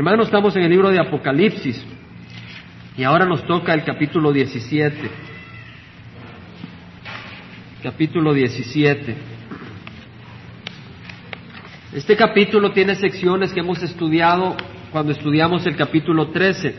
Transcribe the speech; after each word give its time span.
Hermanos, 0.00 0.28
estamos 0.28 0.56
en 0.56 0.62
el 0.62 0.70
libro 0.70 0.88
de 0.88 0.98
Apocalipsis 0.98 1.84
y 2.96 3.04
ahora 3.04 3.26
nos 3.26 3.46
toca 3.46 3.74
el 3.74 3.84
capítulo 3.84 4.32
17. 4.32 5.10
Capítulo 7.82 8.32
17. 8.32 9.14
Este 11.92 12.16
capítulo 12.16 12.72
tiene 12.72 12.94
secciones 12.94 13.52
que 13.52 13.60
hemos 13.60 13.82
estudiado 13.82 14.56
cuando 14.90 15.12
estudiamos 15.12 15.66
el 15.66 15.76
capítulo 15.76 16.28
13. 16.28 16.74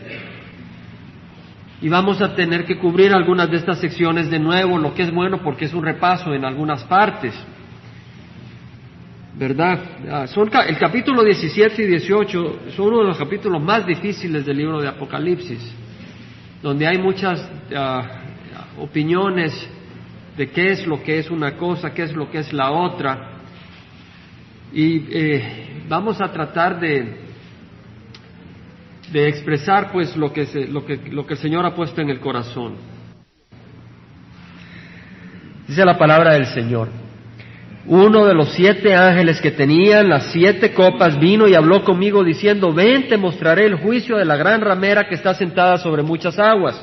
Y 1.80 1.88
vamos 1.88 2.20
a 2.20 2.34
tener 2.34 2.64
que 2.64 2.76
cubrir 2.76 3.12
algunas 3.12 3.48
de 3.48 3.58
estas 3.58 3.78
secciones 3.78 4.30
de 4.30 4.40
nuevo, 4.40 4.78
lo 4.78 4.94
que 4.94 5.02
es 5.04 5.12
bueno 5.12 5.44
porque 5.44 5.66
es 5.66 5.74
un 5.74 5.84
repaso 5.84 6.34
en 6.34 6.44
algunas 6.44 6.82
partes. 6.82 7.32
¿Verdad? 9.34 9.80
Ah, 10.10 10.26
son, 10.26 10.50
el 10.68 10.78
capítulo 10.78 11.24
17 11.24 11.82
y 11.82 11.86
18 11.86 12.58
son 12.76 12.88
uno 12.88 12.98
de 12.98 13.04
los 13.06 13.18
capítulos 13.18 13.62
más 13.62 13.86
difíciles 13.86 14.44
del 14.44 14.58
libro 14.58 14.80
de 14.80 14.88
Apocalipsis, 14.88 15.74
donde 16.62 16.86
hay 16.86 16.98
muchas 16.98 17.48
ah, 17.74 18.02
opiniones 18.78 19.52
de 20.36 20.50
qué 20.50 20.72
es 20.72 20.86
lo 20.86 21.02
que 21.02 21.18
es 21.18 21.30
una 21.30 21.56
cosa, 21.56 21.94
qué 21.94 22.02
es 22.02 22.14
lo 22.14 22.30
que 22.30 22.38
es 22.38 22.52
la 22.52 22.72
otra. 22.72 23.40
Y 24.70 25.06
eh, 25.10 25.84
vamos 25.88 26.20
a 26.20 26.30
tratar 26.30 26.78
de, 26.78 27.16
de 29.12 29.28
expresar 29.28 29.92
pues 29.92 30.14
lo 30.14 30.30
que, 30.30 30.46
lo, 30.70 30.84
que, 30.84 30.96
lo 31.10 31.26
que 31.26 31.34
el 31.34 31.40
Señor 31.40 31.64
ha 31.64 31.74
puesto 31.74 32.02
en 32.02 32.10
el 32.10 32.20
corazón. 32.20 32.74
Dice 35.66 35.86
la 35.86 35.96
palabra 35.96 36.34
del 36.34 36.46
Señor. 36.46 37.01
Uno 37.84 38.26
de 38.26 38.34
los 38.34 38.52
siete 38.52 38.94
ángeles 38.94 39.40
que 39.40 39.50
tenían 39.50 40.08
las 40.08 40.30
siete 40.30 40.72
copas 40.72 41.18
vino 41.18 41.48
y 41.48 41.54
habló 41.54 41.82
conmigo 41.82 42.22
diciendo, 42.22 42.72
ven, 42.72 43.08
te 43.08 43.16
mostraré 43.16 43.66
el 43.66 43.74
juicio 43.74 44.16
de 44.16 44.24
la 44.24 44.36
gran 44.36 44.60
ramera 44.60 45.08
que 45.08 45.16
está 45.16 45.34
sentada 45.34 45.78
sobre 45.78 46.04
muchas 46.04 46.38
aguas. 46.38 46.80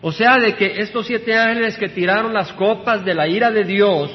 O 0.00 0.12
sea, 0.12 0.38
de 0.38 0.54
que 0.54 0.80
estos 0.80 1.06
siete 1.06 1.36
ángeles 1.36 1.76
que 1.76 1.88
tiraron 1.88 2.32
las 2.32 2.52
copas 2.52 3.04
de 3.04 3.12
la 3.12 3.26
ira 3.26 3.50
de 3.50 3.64
Dios 3.64 4.12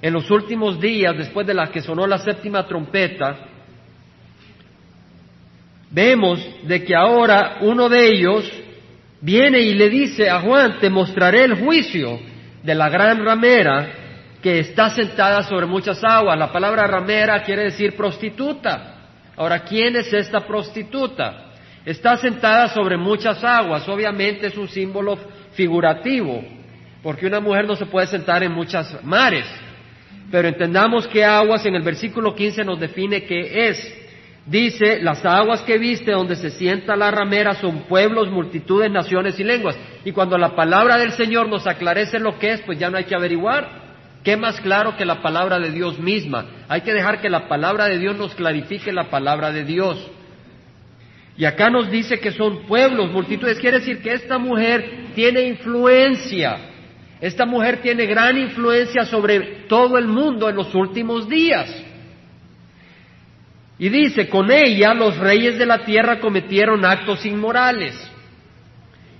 en 0.00 0.12
los 0.12 0.30
últimos 0.30 0.80
días, 0.80 1.16
después 1.18 1.44
de 1.48 1.54
la 1.54 1.72
que 1.72 1.80
sonó 1.80 2.06
la 2.06 2.18
séptima 2.18 2.64
trompeta, 2.68 3.38
vemos 5.90 6.38
de 6.62 6.84
que 6.84 6.94
ahora 6.94 7.56
uno 7.62 7.88
de 7.88 8.06
ellos 8.06 8.48
viene 9.20 9.58
y 9.62 9.74
le 9.74 9.88
dice 9.88 10.30
a 10.30 10.40
Juan, 10.42 10.78
te 10.78 10.90
mostraré 10.90 11.42
el 11.42 11.54
juicio 11.54 12.20
de 12.62 12.74
la 12.76 12.88
gran 12.88 13.24
ramera 13.24 14.05
que 14.46 14.60
está 14.60 14.90
sentada 14.90 15.42
sobre 15.42 15.66
muchas 15.66 16.04
aguas. 16.04 16.38
La 16.38 16.52
palabra 16.52 16.86
ramera 16.86 17.42
quiere 17.42 17.64
decir 17.64 17.96
prostituta. 17.96 18.94
Ahora, 19.36 19.64
¿quién 19.64 19.96
es 19.96 20.12
esta 20.12 20.46
prostituta? 20.46 21.46
Está 21.84 22.16
sentada 22.16 22.68
sobre 22.68 22.96
muchas 22.96 23.42
aguas. 23.42 23.88
Obviamente 23.88 24.46
es 24.46 24.56
un 24.56 24.68
símbolo 24.68 25.18
figurativo, 25.54 26.44
porque 27.02 27.26
una 27.26 27.40
mujer 27.40 27.66
no 27.66 27.74
se 27.74 27.86
puede 27.86 28.06
sentar 28.06 28.44
en 28.44 28.52
muchas 28.52 29.02
mares. 29.02 29.46
Pero 30.30 30.46
entendamos 30.46 31.08
que 31.08 31.24
aguas 31.24 31.66
en 31.66 31.74
el 31.74 31.82
versículo 31.82 32.32
15 32.32 32.62
nos 32.62 32.78
define 32.78 33.24
qué 33.24 33.68
es. 33.68 33.94
Dice, 34.46 35.00
las 35.02 35.24
aguas 35.24 35.62
que 35.62 35.76
viste 35.76 36.12
donde 36.12 36.36
se 36.36 36.50
sienta 36.50 36.94
la 36.94 37.10
ramera 37.10 37.54
son 37.54 37.80
pueblos, 37.88 38.30
multitudes, 38.30 38.92
naciones 38.92 39.40
y 39.40 39.42
lenguas. 39.42 39.76
Y 40.04 40.12
cuando 40.12 40.38
la 40.38 40.54
palabra 40.54 40.98
del 40.98 41.10
Señor 41.14 41.48
nos 41.48 41.66
aclarece 41.66 42.20
lo 42.20 42.38
que 42.38 42.52
es, 42.52 42.60
pues 42.60 42.78
ya 42.78 42.90
no 42.90 42.96
hay 42.96 43.06
que 43.06 43.16
averiguar. 43.16 43.85
¿Qué 44.26 44.36
más 44.36 44.60
claro 44.60 44.96
que 44.96 45.04
la 45.04 45.22
palabra 45.22 45.60
de 45.60 45.70
Dios 45.70 46.00
misma? 46.00 46.46
Hay 46.66 46.80
que 46.80 46.92
dejar 46.92 47.20
que 47.20 47.30
la 47.30 47.46
palabra 47.46 47.84
de 47.84 47.96
Dios 47.96 48.16
nos 48.16 48.34
clarifique 48.34 48.92
la 48.92 49.08
palabra 49.08 49.52
de 49.52 49.62
Dios. 49.62 50.04
Y 51.36 51.44
acá 51.44 51.70
nos 51.70 51.88
dice 51.92 52.18
que 52.18 52.32
son 52.32 52.66
pueblos, 52.66 53.12
multitudes. 53.12 53.60
Quiere 53.60 53.78
decir 53.78 54.02
que 54.02 54.14
esta 54.14 54.36
mujer 54.36 55.12
tiene 55.14 55.42
influencia. 55.42 56.58
Esta 57.20 57.46
mujer 57.46 57.80
tiene 57.82 58.04
gran 58.06 58.36
influencia 58.36 59.04
sobre 59.04 59.66
todo 59.68 59.96
el 59.96 60.08
mundo 60.08 60.48
en 60.48 60.56
los 60.56 60.74
últimos 60.74 61.28
días. 61.28 61.72
Y 63.78 63.88
dice, 63.90 64.28
con 64.28 64.50
ella 64.50 64.92
los 64.92 65.16
reyes 65.18 65.56
de 65.56 65.66
la 65.66 65.84
tierra 65.84 66.18
cometieron 66.18 66.84
actos 66.84 67.24
inmorales. 67.24 67.94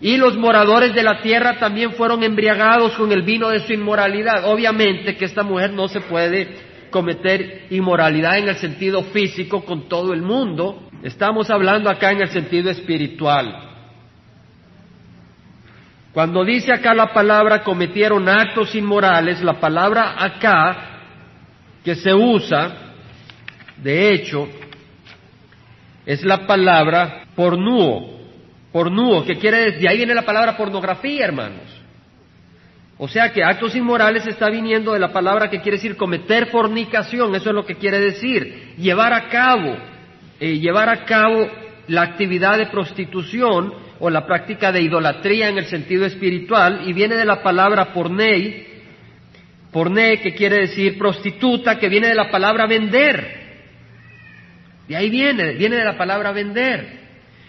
Y 0.01 0.17
los 0.17 0.37
moradores 0.37 0.95
de 0.95 1.03
la 1.03 1.23
tierra 1.23 1.59
también 1.59 1.93
fueron 1.93 2.23
embriagados 2.23 2.93
con 2.93 3.11
el 3.13 3.23
vino 3.23 3.49
de 3.49 3.61
su 3.61 3.73
inmoralidad. 3.73 4.45
Obviamente 4.51 5.17
que 5.17 5.25
esta 5.25 5.43
mujer 5.43 5.73
no 5.73 5.89
se 5.89 6.01
puede 6.01 6.67
cometer 6.91 7.67
inmoralidad 7.71 8.39
en 8.39 8.49
el 8.49 8.57
sentido 8.57 9.03
físico 9.05 9.65
con 9.65 9.89
todo 9.89 10.13
el 10.13 10.23
mundo, 10.23 10.87
Estamos 11.03 11.51
hablando 11.51 11.91
acá 11.91 12.11
en 12.11 12.23
el 12.23 12.31
sentido 12.31 12.71
espiritual. 12.71 13.63
Cuando 16.13 16.45
dice 16.45 16.73
acá 16.73 16.95
la 16.95 17.13
palabra 17.13 17.63
cometieron 17.63 18.29
actos 18.29 18.75
inmorales, 18.75 19.43
la 19.43 19.61
palabra 19.61 20.15
acá 20.19 20.77
que 21.85 21.95
se 21.95 22.13
usa, 22.13 22.95
de 23.77 24.13
hecho, 24.13 24.49
es 26.07 26.25
la 26.25 26.47
palabra 26.47 27.27
pornuo, 27.37 28.16
pornuo, 28.77 29.25
que 29.25 29.37
quiere 29.37 29.57
decir, 29.57 29.81
de 29.81 29.89
ahí 29.89 29.97
viene 29.97 30.15
la 30.15 30.27
palabra 30.27 30.55
pornografía, 30.55 31.25
hermanos. 31.25 31.83
O 32.99 33.09
sea 33.09 33.33
que 33.33 33.43
actos 33.43 33.75
inmorales 33.75 34.27
está 34.27 34.51
viniendo 34.51 34.93
de 34.93 34.99
la 34.99 35.15
palabra 35.15 35.49
que 35.49 35.63
quiere 35.63 35.79
decir 35.79 35.97
cometer 35.97 36.49
fornicación, 36.49 37.35
eso 37.35 37.49
es 37.49 37.55
lo 37.55 37.65
que 37.65 37.77
quiere 37.77 37.99
decir, 37.99 38.75
llevar 38.77 39.15
a 39.15 39.31
cabo 39.31 39.77
eh, 40.39 40.59
llevar 40.59 40.91
a 40.91 41.07
cabo 41.07 41.49
la 41.89 42.03
actividad 42.03 42.59
de 42.59 42.67
prostitución 42.67 43.73
o 43.99 44.11
la 44.11 44.27
práctica 44.27 44.71
de 44.71 44.83
idolatría 44.83 45.49
en 45.49 45.57
el 45.57 45.65
sentido 45.65 46.05
espiritual 46.05 46.83
y 46.87 46.93
viene 46.93 47.17
de 47.17 47.25
la 47.25 47.43
palabra 47.43 47.95
pornei, 47.95 48.67
porné 49.73 50.21
que 50.21 50.35
quiere 50.35 50.61
decir 50.61 50.99
prostituta, 50.99 51.79
que 51.79 51.89
viene 51.89 52.09
de 52.09 52.15
la 52.15 52.31
palabra 52.31 52.67
vender. 52.67 53.47
De 54.87 54.97
ahí 54.97 55.09
viene, 55.09 55.55
viene 55.55 55.77
de 55.77 55.85
la 55.87 55.97
palabra 55.97 56.33
vender. 56.33 57.06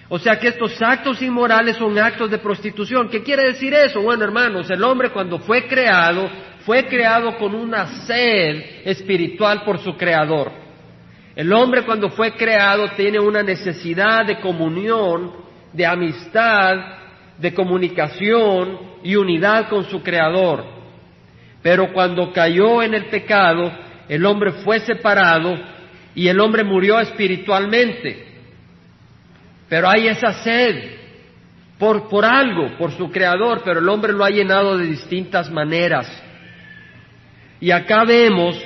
O 0.10 0.18
sea 0.20 0.40
que 0.40 0.48
estos 0.48 0.82
actos 0.82 1.22
inmorales 1.22 1.76
son 1.76 1.98
actos 2.00 2.32
de 2.32 2.38
prostitución. 2.38 3.10
¿Qué 3.10 3.22
quiere 3.24 3.48
decir 3.48 3.74
eso? 3.74 4.02
Bueno, 4.02 4.24
hermanos, 4.24 4.70
el 4.70 4.82
hombre 4.84 5.10
cuando 5.10 5.40
fue 5.40 5.68
creado, 5.68 6.30
fue 6.66 6.86
creado 6.86 7.38
con 7.38 7.54
una 7.54 7.88
sed 8.06 8.84
espiritual 8.86 9.64
por 9.64 9.80
su 9.80 9.98
creador. 9.98 10.52
El 11.36 11.52
hombre 11.54 11.84
cuando 11.84 12.10
fue 12.10 12.32
creado 12.34 12.90
tiene 12.96 13.20
una 13.20 13.44
necesidad 13.44 14.26
de 14.26 14.40
comunión, 14.40 15.34
de 15.74 15.86
amistad, 15.86 16.76
de 17.38 17.54
comunicación 17.54 18.80
y 19.04 19.16
unidad 19.16 19.70
con 19.70 19.84
su 19.86 20.02
creador. 20.02 20.66
Pero 21.62 21.92
cuando 21.92 22.32
cayó 22.32 22.82
en 22.82 22.94
el 22.94 23.06
pecado, 23.06 23.72
el 24.08 24.26
hombre 24.26 24.54
fue 24.64 24.80
separado 24.80 25.54
y 26.16 26.28
el 26.30 26.40
hombre 26.40 26.64
murió 26.64 27.00
espiritualmente. 27.00 28.37
Pero 29.70 29.90
hay 29.90 30.08
esa 30.08 30.34
sed 30.44 30.98
por, 31.78 32.10
por 32.10 32.26
algo, 32.26 32.78
por 32.78 32.92
su 32.92 33.12
creador, 33.12 33.62
pero 33.64 33.80
el 33.80 33.90
hombre 33.90 34.14
lo 34.14 34.24
ha 34.24 34.30
llenado 34.30 34.78
de 34.78 34.86
distintas 34.86 35.52
maneras. 35.52 36.08
Y 37.60 37.72
acá 37.72 38.04
vemos 38.06 38.58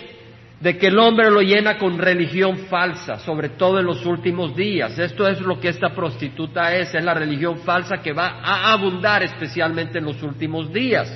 de 0.62 0.78
que 0.78 0.88
el 0.88 1.00
hombre 1.00 1.32
lo 1.32 1.42
llena 1.42 1.78
con 1.78 1.98
religión 1.98 2.56
falsa, 2.70 3.18
sobre 3.20 3.50
todo 3.50 3.80
en 3.80 3.86
los 3.86 4.06
últimos 4.06 4.56
días. 4.56 4.98
Esto 5.00 5.28
es 5.28 5.42
lo 5.42 5.60
que 5.60 5.70
esta 5.70 5.90
prostituta 5.90 6.76
es, 6.76 6.94
es 6.94 7.04
la 7.04 7.16
religión 7.16 7.60
falsa 7.60 7.98
que 8.02 8.14
va 8.14 8.40
a 8.44 8.72
abundar 8.72 9.24
especialmente 9.24 9.98
en 9.98 10.06
los 10.06 10.22
últimos 10.22 10.72
días. 10.72 11.12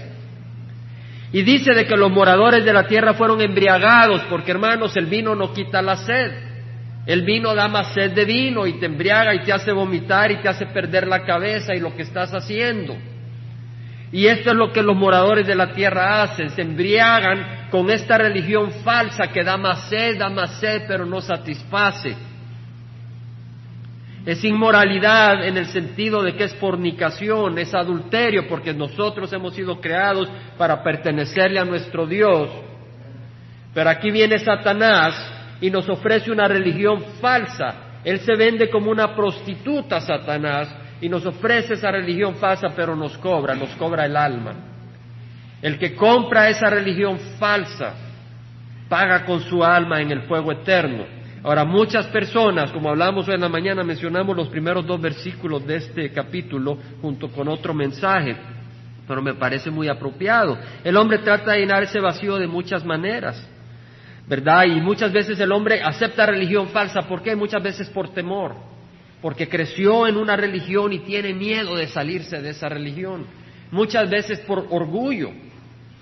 Y 1.31 1.43
dice 1.43 1.73
de 1.73 1.85
que 1.85 1.95
los 1.95 2.11
moradores 2.11 2.65
de 2.65 2.73
la 2.73 2.87
tierra 2.87 3.13
fueron 3.13 3.39
embriagados, 3.39 4.21
porque 4.29 4.51
hermanos, 4.51 4.95
el 4.97 5.05
vino 5.05 5.35
no 5.35 5.53
quita 5.53 5.81
la 5.81 5.97
sed. 5.97 6.54
El 7.05 7.21
vino 7.21 7.53
da 7.53 7.67
más 7.67 7.93
sed 7.93 8.13
de 8.13 8.25
vino 8.25 8.65
y 8.65 8.79
te 8.79 8.87
embriaga 8.87 9.35
y 9.35 9.43
te 9.43 9.53
hace 9.53 9.71
vomitar 9.71 10.31
y 10.31 10.37
te 10.37 10.49
hace 10.49 10.65
perder 10.67 11.07
la 11.07 11.23
cabeza 11.23 11.75
y 11.75 11.79
lo 11.79 11.95
que 11.95 12.01
estás 12.01 12.33
haciendo. 12.33 12.95
Y 14.11 14.27
esto 14.27 14.51
es 14.51 14.55
lo 14.55 14.71
que 14.71 14.81
los 14.81 14.95
moradores 14.95 15.45
de 15.45 15.55
la 15.55 15.71
tierra 15.73 16.23
hacen, 16.23 16.49
se 16.49 16.61
embriagan 16.61 17.67
con 17.69 17.91
esta 17.91 18.17
religión 18.17 18.71
falsa 18.83 19.27
que 19.27 19.43
da 19.43 19.57
más 19.57 19.89
sed, 19.89 20.17
da 20.17 20.29
más 20.29 20.59
sed, 20.59 20.83
pero 20.87 21.05
no 21.05 21.21
satisface. 21.21 22.15
Es 24.25 24.43
inmoralidad 24.43 25.45
en 25.45 25.57
el 25.57 25.67
sentido 25.67 26.23
de 26.23 26.35
que 26.35 26.45
es 26.45 26.55
fornicación, 26.55 27.59
es 27.59 27.75
adulterio, 27.75 28.47
porque 28.47 28.73
nosotros 28.73 29.31
hemos 29.33 29.53
sido 29.53 29.79
creados 29.79 30.27
para 30.57 30.81
pertenecerle 30.81 31.59
a 31.59 31.65
nuestro 31.65 32.07
Dios. 32.07 32.49
Pero 33.73 33.89
aquí 33.89 34.09
viene 34.09 34.39
Satanás 34.39 35.34
y 35.61 35.69
nos 35.69 35.87
ofrece 35.89 36.31
una 36.31 36.47
religión 36.47 37.03
falsa. 37.21 37.99
Él 38.03 38.19
se 38.19 38.35
vende 38.35 38.69
como 38.69 38.91
una 38.91 39.15
prostituta, 39.15 39.99
Satanás, 39.99 40.73
y 41.01 41.09
nos 41.09 41.25
ofrece 41.25 41.73
esa 41.73 41.91
religión 41.91 42.35
falsa, 42.35 42.69
pero 42.75 42.95
nos 42.95 43.17
cobra, 43.17 43.55
nos 43.55 43.69
cobra 43.75 44.05
el 44.05 44.15
alma. 44.15 44.53
El 45.61 45.77
que 45.77 45.95
compra 45.95 46.49
esa 46.49 46.69
religión 46.69 47.17
falsa 47.39 47.95
paga 48.87 49.25
con 49.25 49.41
su 49.41 49.63
alma 49.63 50.01
en 50.01 50.11
el 50.11 50.21
fuego 50.23 50.51
eterno. 50.51 51.05
Ahora, 51.43 51.63
muchas 51.63 52.07
personas, 52.07 52.71
como 52.71 52.89
hablamos 52.89 53.27
hoy 53.27 53.35
en 53.35 53.41
la 53.41 53.49
mañana, 53.49 53.83
mencionamos 53.83 54.35
los 54.35 54.47
primeros 54.47 54.85
dos 54.85 54.99
versículos 54.99 55.65
de 55.65 55.75
este 55.75 56.11
capítulo 56.11 56.77
junto 57.01 57.29
con 57.29 57.47
otro 57.47 57.73
mensaje, 57.73 58.35
pero 59.07 59.21
me 59.21 59.35
parece 59.35 59.69
muy 59.69 59.87
apropiado. 59.87 60.57
El 60.83 60.97
hombre 60.97 61.19
trata 61.19 61.51
de 61.51 61.59
llenar 61.59 61.83
ese 61.83 61.99
vacío 61.99 62.37
de 62.37 62.47
muchas 62.47 62.83
maneras, 62.83 63.47
¿verdad? 64.27 64.65
Y 64.65 64.81
muchas 64.81 65.11
veces 65.11 65.39
el 65.39 65.51
hombre 65.51 65.81
acepta 65.81 66.25
religión 66.25 66.69
falsa. 66.69 67.03
¿Por 67.03 67.21
qué? 67.21 67.35
Muchas 67.35 67.61
veces 67.61 67.89
por 67.89 68.13
temor, 68.13 68.55
porque 69.21 69.47
creció 69.47 70.07
en 70.07 70.17
una 70.17 70.35
religión 70.35 70.93
y 70.93 70.99
tiene 70.99 71.33
miedo 71.33 71.75
de 71.75 71.87
salirse 71.87 72.41
de 72.41 72.49
esa 72.49 72.69
religión. 72.69 73.25
Muchas 73.71 74.09
veces 74.09 74.39
por 74.41 74.67
orgullo, 74.69 75.31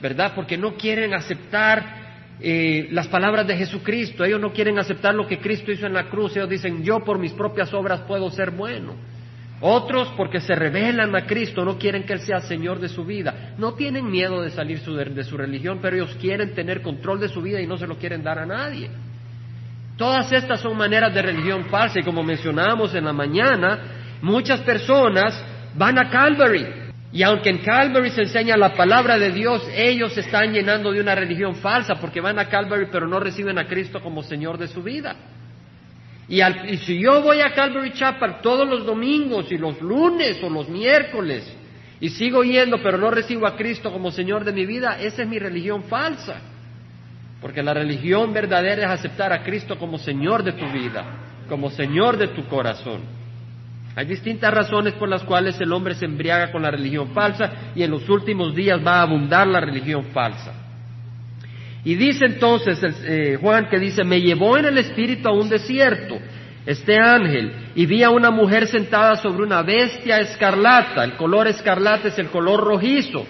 ¿verdad? 0.01 0.33
Porque 0.35 0.57
no 0.57 0.75
quieren 0.75 1.13
aceptar 1.13 2.03
eh, 2.39 2.87
las 2.91 3.07
palabras 3.07 3.47
de 3.47 3.57
Jesucristo. 3.57 4.23
Ellos 4.23 4.41
no 4.41 4.51
quieren 4.51 4.77
aceptar 4.77 5.15
lo 5.15 5.27
que 5.27 5.39
Cristo 5.39 5.71
hizo 5.71 5.85
en 5.85 5.93
la 5.93 6.09
cruz. 6.09 6.35
Ellos 6.35 6.49
dicen, 6.49 6.83
yo 6.83 6.99
por 7.03 7.19
mis 7.19 7.31
propias 7.33 7.73
obras 7.73 8.01
puedo 8.01 8.29
ser 8.29 8.51
bueno. 8.51 8.95
Otros 9.65 10.09
porque 10.17 10.41
se 10.41 10.55
revelan 10.55 11.15
a 11.15 11.25
Cristo, 11.25 11.63
no 11.63 11.77
quieren 11.77 12.03
que 12.03 12.11
Él 12.11 12.19
sea 12.19 12.41
Señor 12.41 12.81
de 12.81 12.89
su 12.89 13.05
vida. 13.05 13.53
No 13.57 13.75
tienen 13.75 14.11
miedo 14.11 14.41
de 14.41 14.49
salir 14.49 14.81
de 14.81 15.23
su 15.23 15.37
religión, 15.37 15.79
pero 15.81 15.95
ellos 15.95 16.17
quieren 16.19 16.53
tener 16.53 16.81
control 16.81 17.21
de 17.21 17.29
su 17.29 17.41
vida 17.41 17.61
y 17.61 17.65
no 17.65 17.77
se 17.77 17.87
lo 17.87 17.97
quieren 17.97 18.21
dar 18.21 18.39
a 18.39 18.45
nadie. 18.45 18.89
Todas 19.97 20.29
estas 20.33 20.59
son 20.59 20.75
maneras 20.75 21.13
de 21.13 21.21
religión 21.21 21.63
falsa 21.67 22.01
y 22.01 22.03
como 22.03 22.23
mencionábamos 22.23 22.93
en 22.93 23.05
la 23.05 23.13
mañana, 23.13 23.79
muchas 24.21 24.59
personas 24.59 25.41
van 25.75 25.97
a 25.97 26.09
Calvary 26.09 26.67
y 27.13 27.23
aunque 27.23 27.51
en 27.51 27.59
Calvary 27.59 28.09
se 28.09 28.23
enseña 28.23 28.57
la 28.57 28.73
palabra 28.73 29.17
de 29.17 29.31
Dios, 29.31 29.65
ellos 29.73 30.11
se 30.11 30.19
están 30.19 30.51
llenando 30.51 30.91
de 30.91 30.99
una 30.99 31.15
religión 31.15 31.55
falsa 31.55 31.95
porque 31.95 32.19
van 32.19 32.37
a 32.37 32.49
Calvary 32.49 32.87
pero 32.91 33.07
no 33.07 33.17
reciben 33.17 33.57
a 33.57 33.65
Cristo 33.65 34.01
como 34.01 34.23
Señor 34.23 34.57
de 34.57 34.67
su 34.67 34.83
vida. 34.83 35.15
Y, 36.33 36.77
si 36.77 36.97
yo 36.97 37.21
voy 37.21 37.41
a 37.41 37.53
Calvary 37.53 37.91
Chapel 37.93 38.37
todos 38.41 38.67
los 38.67 38.83
domingos 38.87 39.51
y 39.51 39.57
los 39.59 39.79
lunes 39.79 40.41
o 40.41 40.49
los 40.49 40.67
miércoles 40.67 41.45
y 41.99 42.09
sigo 42.09 42.43
yendo 42.43 42.81
pero 42.81 42.97
no 42.97 43.11
recibo 43.11 43.45
a 43.45 43.55
Cristo 43.55 43.91
como 43.91 44.09
Señor 44.09 44.43
de 44.43 44.51
mi 44.51 44.65
vida, 44.65 44.97
esa 44.99 45.21
es 45.21 45.27
mi 45.27 45.37
religión 45.37 45.83
falsa. 45.83 46.41
Porque 47.39 47.61
la 47.61 47.75
religión 47.75 48.33
verdadera 48.33 48.85
es 48.85 48.99
aceptar 48.99 49.31
a 49.31 49.43
Cristo 49.43 49.77
como 49.77 49.99
Señor 49.99 50.41
de 50.41 50.53
tu 50.53 50.65
vida, 50.71 51.05
como 51.47 51.69
Señor 51.69 52.17
de 52.17 52.29
tu 52.29 52.47
corazón. 52.47 53.01
Hay 53.95 54.07
distintas 54.07 54.51
razones 54.51 54.93
por 54.93 55.09
las 55.09 55.21
cuales 55.21 55.61
el 55.61 55.71
hombre 55.71 55.93
se 55.93 56.05
embriaga 56.05 56.51
con 56.51 56.63
la 56.63 56.71
religión 56.71 57.09
falsa 57.13 57.73
y 57.75 57.83
en 57.83 57.91
los 57.91 58.09
últimos 58.09 58.55
días 58.55 58.79
va 58.83 58.95
a 58.95 59.01
abundar 59.03 59.45
la 59.45 59.59
religión 59.59 60.05
falsa. 60.05 60.62
Y 61.85 61.95
dice 61.95 62.25
entonces 62.25 62.79
eh, 63.03 63.37
Juan 63.41 63.67
que 63.69 63.77
dice, 63.77 64.03
me 64.03 64.21
llevó 64.21 64.57
en 64.57 64.65
el 64.65 64.77
espíritu 64.77 65.27
a 65.27 65.33
un 65.33 65.49
desierto, 65.49 66.17
este 66.65 66.97
ángel, 66.97 67.51
y 67.75 67.85
vi 67.85 68.03
a 68.03 68.09
una 68.09 68.31
mujer 68.31 68.67
sentada 68.67 69.17
sobre 69.17 69.43
una 69.43 69.61
bestia 69.63 70.19
escarlata, 70.19 71.03
el 71.03 71.13
color 71.13 71.47
escarlata 71.47 72.07
es 72.07 72.17
el 72.17 72.27
color 72.27 72.63
rojizo, 72.63 73.25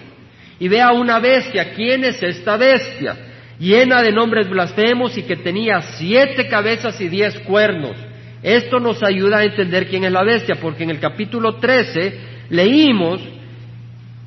y 0.60 0.68
ve 0.68 0.80
a 0.80 0.92
una 0.92 1.18
bestia, 1.18 1.74
¿quién 1.74 2.04
es 2.04 2.22
esta 2.22 2.56
bestia? 2.56 3.16
Llena 3.58 4.02
de 4.02 4.12
nombres 4.12 4.48
blasfemos 4.48 5.18
y 5.18 5.22
que 5.22 5.36
tenía 5.36 5.80
siete 5.80 6.46
cabezas 6.48 7.00
y 7.00 7.08
diez 7.08 7.38
cuernos. 7.40 7.96
Esto 8.42 8.78
nos 8.78 9.02
ayuda 9.02 9.38
a 9.38 9.44
entender 9.44 9.88
quién 9.88 10.04
es 10.04 10.12
la 10.12 10.22
bestia, 10.22 10.56
porque 10.60 10.84
en 10.84 10.90
el 10.90 11.00
capítulo 11.00 11.56
13 11.56 12.18
leímos, 12.50 13.20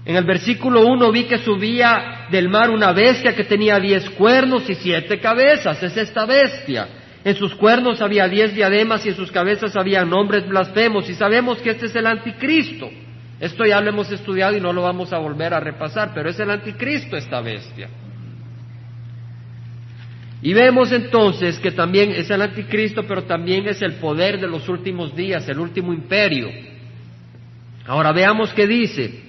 en 0.05 0.15
el 0.15 0.23
versículo 0.25 0.85
1 0.85 1.11
vi 1.11 1.25
que 1.25 1.37
subía 1.37 2.16
del 2.31 2.49
mar 2.49 2.69
una 2.69 2.91
bestia 2.91 3.35
que 3.35 3.43
tenía 3.43 3.79
diez 3.79 4.09
cuernos 4.11 4.69
y 4.69 4.75
siete 4.75 5.19
cabezas, 5.19 5.81
es 5.81 5.95
esta 5.97 6.25
bestia. 6.25 6.87
En 7.23 7.35
sus 7.35 7.55
cuernos 7.55 8.01
había 8.01 8.27
diez 8.27 8.53
diademas 8.53 9.05
y 9.05 9.09
en 9.09 9.15
sus 9.15 9.31
cabezas 9.31 9.75
había 9.75 10.05
nombres 10.05 10.47
blasfemos 10.47 11.09
y 11.09 11.13
sabemos 11.13 11.57
que 11.59 11.71
este 11.71 11.87
es 11.87 11.95
el 11.95 12.07
anticristo. 12.07 12.89
Esto 13.39 13.65
ya 13.65 13.81
lo 13.81 13.89
hemos 13.89 14.11
estudiado 14.11 14.55
y 14.55 14.61
no 14.61 14.73
lo 14.73 14.81
vamos 14.81 15.13
a 15.13 15.17
volver 15.17 15.53
a 15.53 15.59
repasar, 15.59 16.11
pero 16.13 16.29
es 16.29 16.39
el 16.39 16.49
anticristo 16.49 17.17
esta 17.17 17.41
bestia. 17.41 17.89
Y 20.41 20.53
vemos 20.53 20.91
entonces 20.91 21.59
que 21.59 21.71
también 21.71 22.11
es 22.11 22.29
el 22.29 22.41
anticristo, 22.41 23.03
pero 23.07 23.23
también 23.23 23.67
es 23.67 23.81
el 23.81 23.93
poder 23.93 24.39
de 24.39 24.47
los 24.47 24.69
últimos 24.69 25.15
días, 25.15 25.47
el 25.49 25.59
último 25.59 25.93
imperio. 25.93 26.49
Ahora 27.85 28.11
veamos 28.11 28.53
qué 28.53 28.67
dice. 28.67 29.26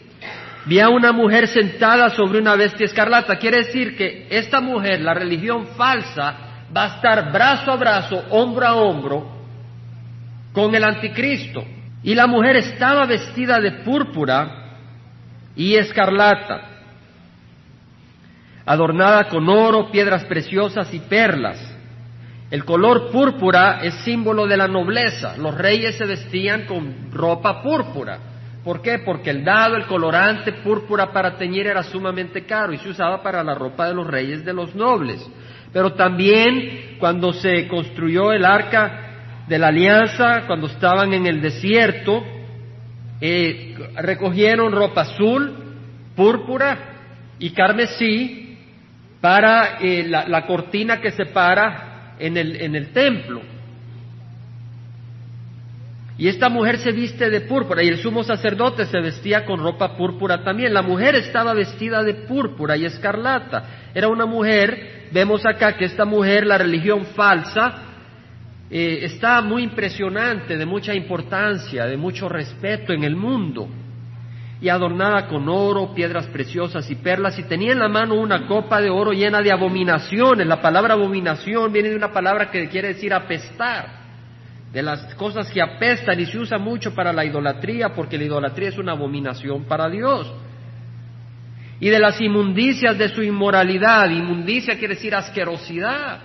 Vi 0.69 0.81
a 0.81 0.91
una 0.91 1.13
mujer 1.13 1.49
sentada 1.49 2.11
sobre 2.11 2.39
una 2.39 2.55
bestia 2.55 2.87
escarlata. 2.87 3.39
Quiere 3.39 3.65
decir 3.65 3.97
que 3.97 4.29
esta 4.31 4.61
mujer, 4.61 5.01
la 5.01 5.15
religión 5.15 5.67
falsa, 5.79 6.67
va 6.77 6.85
a 6.85 6.97
estar 6.97 7.33
brazo 7.33 7.73
a 7.73 7.77
brazo, 7.77 8.25
hombro 8.31 8.67
a 8.67 8.75
hombro, 8.77 9.33
con 10.53 10.75
el 10.75 10.85
anticristo. 10.85 11.65
Y 12.03 12.15
la 12.15 12.27
mujer 12.27 12.57
estaba 12.57 13.07
vestida 13.07 13.59
de 13.61 13.83
púrpura 13.83 14.77
y 15.57 15.75
escarlata 15.75 16.69
adornada 18.69 19.29
con 19.29 19.49
oro, 19.49 19.91
piedras 19.91 20.25
preciosas 20.27 20.93
y 20.93 21.01
perlas. 21.01 21.59
El 22.51 22.67
color 22.67 23.11
púrpura 23.11 23.81
es 23.83 23.95
símbolo 24.05 24.47
de 24.47 24.59
la 24.59 24.69
nobleza. 24.69 25.39
Los 25.39 25.57
reyes 25.57 25.97
se 25.97 26.05
vestían 26.05 26.67
con 26.67 27.11
ropa 27.11 27.63
púrpura. 27.63 28.19
¿Por 28.69 28.83
qué? 28.83 28.99
Porque 28.99 29.31
el 29.31 29.45
dado, 29.45 29.77
el 29.77 29.87
colorante 29.87 30.53
púrpura 30.53 31.11
para 31.11 31.39
teñir 31.39 31.67
era 31.67 31.83
sumamente 31.83 32.45
caro 32.45 32.71
y 32.75 32.77
se 32.77 32.91
usaba 32.91 33.23
para 33.23 33.43
la 33.43 33.55
ropa 33.55 33.89
de 33.89 33.95
los 33.95 34.07
reyes 34.07 34.45
de 34.45 34.53
los 34.53 34.75
nobles. 34.75 35.27
Pero 35.73 35.95
también 35.95 36.97
cuando 36.99 37.33
se 37.33 37.67
construyó 37.67 38.31
el 38.31 38.45
arca 38.45 39.47
de 39.49 39.59
la 39.59 39.69
alianza, 39.69 40.43
cuando 40.47 40.67
estaban 40.67 41.15
en 41.15 41.25
el 41.25 41.41
desierto, 41.41 42.23
eh, 43.23 43.75
recogieron 44.03 44.71
ropa 44.71 45.01
azul, 45.01 45.51
púrpura 46.15 46.79
y 47.39 47.49
carmesí 47.53 48.59
para 49.23 49.79
eh, 49.81 50.05
la, 50.07 50.47
cortina 50.47 51.01
que 51.01 51.13
separa 51.13 52.17
en 52.19 52.37
el, 52.37 52.61
en 52.61 52.77
el 52.77 52.93
templo. 52.93 53.41
Y 56.19 56.27
esta 56.27 56.49
mujer 56.49 56.79
se 56.79 56.91
viste 56.91 57.31
de 57.31 57.43
púrpura 57.43 57.81
y 57.81 57.89
el 57.89 57.99
sumo 57.99 58.25
sacerdote 58.25 58.87
se 58.87 59.01
vestía 59.01 59.45
con 59.45 59.63
ropa 59.63 59.97
púrpura 59.97 60.43
también. 60.43 60.75
La 60.75 60.83
mujer 60.83 61.15
estaba 61.15 61.55
vestida 61.55 62.03
de 62.03 62.15
púrpura 62.15 62.77
y 62.77 62.85
escarlata. 62.85 63.91
Era 63.95 64.09
una 64.09 64.27
mujer, 64.27 65.09
vemos 65.13 65.47
acá 65.47 65.77
que 65.77 65.85
esta 65.85 66.05
mujer, 66.05 66.45
la 66.45 66.59
religión 66.59 67.07
falsa, 67.15 67.85
eh, 68.69 68.99
está 69.03 69.41
muy 69.43 69.63
impresionante, 69.63 70.57
de 70.57 70.67
mucha 70.67 70.93
importancia, 70.93 71.87
de 71.87 71.97
mucho 71.97 72.29
respeto 72.29 72.93
en 72.93 73.05
el 73.05 73.15
mundo 73.15 73.69
y 74.61 74.69
adornada 74.69 75.29
con 75.29 75.49
oro, 75.49 75.95
piedras 75.95 76.27
preciosas 76.27 76.91
y 76.91 76.97
perlas, 76.97 77.39
y 77.39 77.45
tenía 77.45 77.71
en 77.73 77.79
la 77.79 77.89
mano 77.89 78.15
una 78.15 78.47
copa 78.49 78.81
de 78.81 78.91
oro 78.91 79.13
llena 79.13 79.41
de 79.41 79.53
abominaciones. 79.53 80.49
La 80.49 80.61
palabra 80.61 80.95
abominación 80.95 81.73
viene 81.73 81.91
de 81.91 81.97
una 81.97 82.13
palabra 82.13 82.51
que 82.51 82.69
quiere 82.69 82.89
decir 82.89 83.15
apestar, 83.15 84.08
de 84.73 84.83
las 84.83 85.15
cosas 85.15 85.51
que 85.51 85.63
apestan 85.63 86.21
y 86.21 86.27
se 86.27 86.39
usa 86.39 86.59
mucho 86.59 86.95
para 86.95 87.13
la 87.13 87.25
idolatría, 87.25 87.95
porque 87.95 88.19
la 88.19 88.25
idolatría 88.25 88.69
es 88.69 88.79
una 88.79 88.93
abominación 88.93 89.65
para 89.65 89.89
Dios. 89.89 90.31
Y 91.81 91.89
de 91.89 91.99
las 91.99 92.21
inmundicias 92.21 92.99
de 92.99 93.09
su 93.09 93.23
inmoralidad, 93.23 94.11
inmundicia 94.11 94.79
quiere 94.79 94.95
decir 94.95 95.15
asquerosidad, 95.15 96.21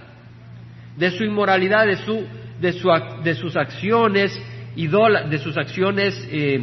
de 0.98 1.12
su 1.12 1.24
inmoralidad, 1.24 1.86
de, 1.86 1.98
su, 1.98 2.26
de, 2.60 2.74
su, 2.74 2.90
de 3.24 3.36
sus 3.36 3.56
acciones, 3.56 4.40
de 4.76 5.40
sus 5.40 5.58
acciones 5.58 6.28
eh, 6.32 6.62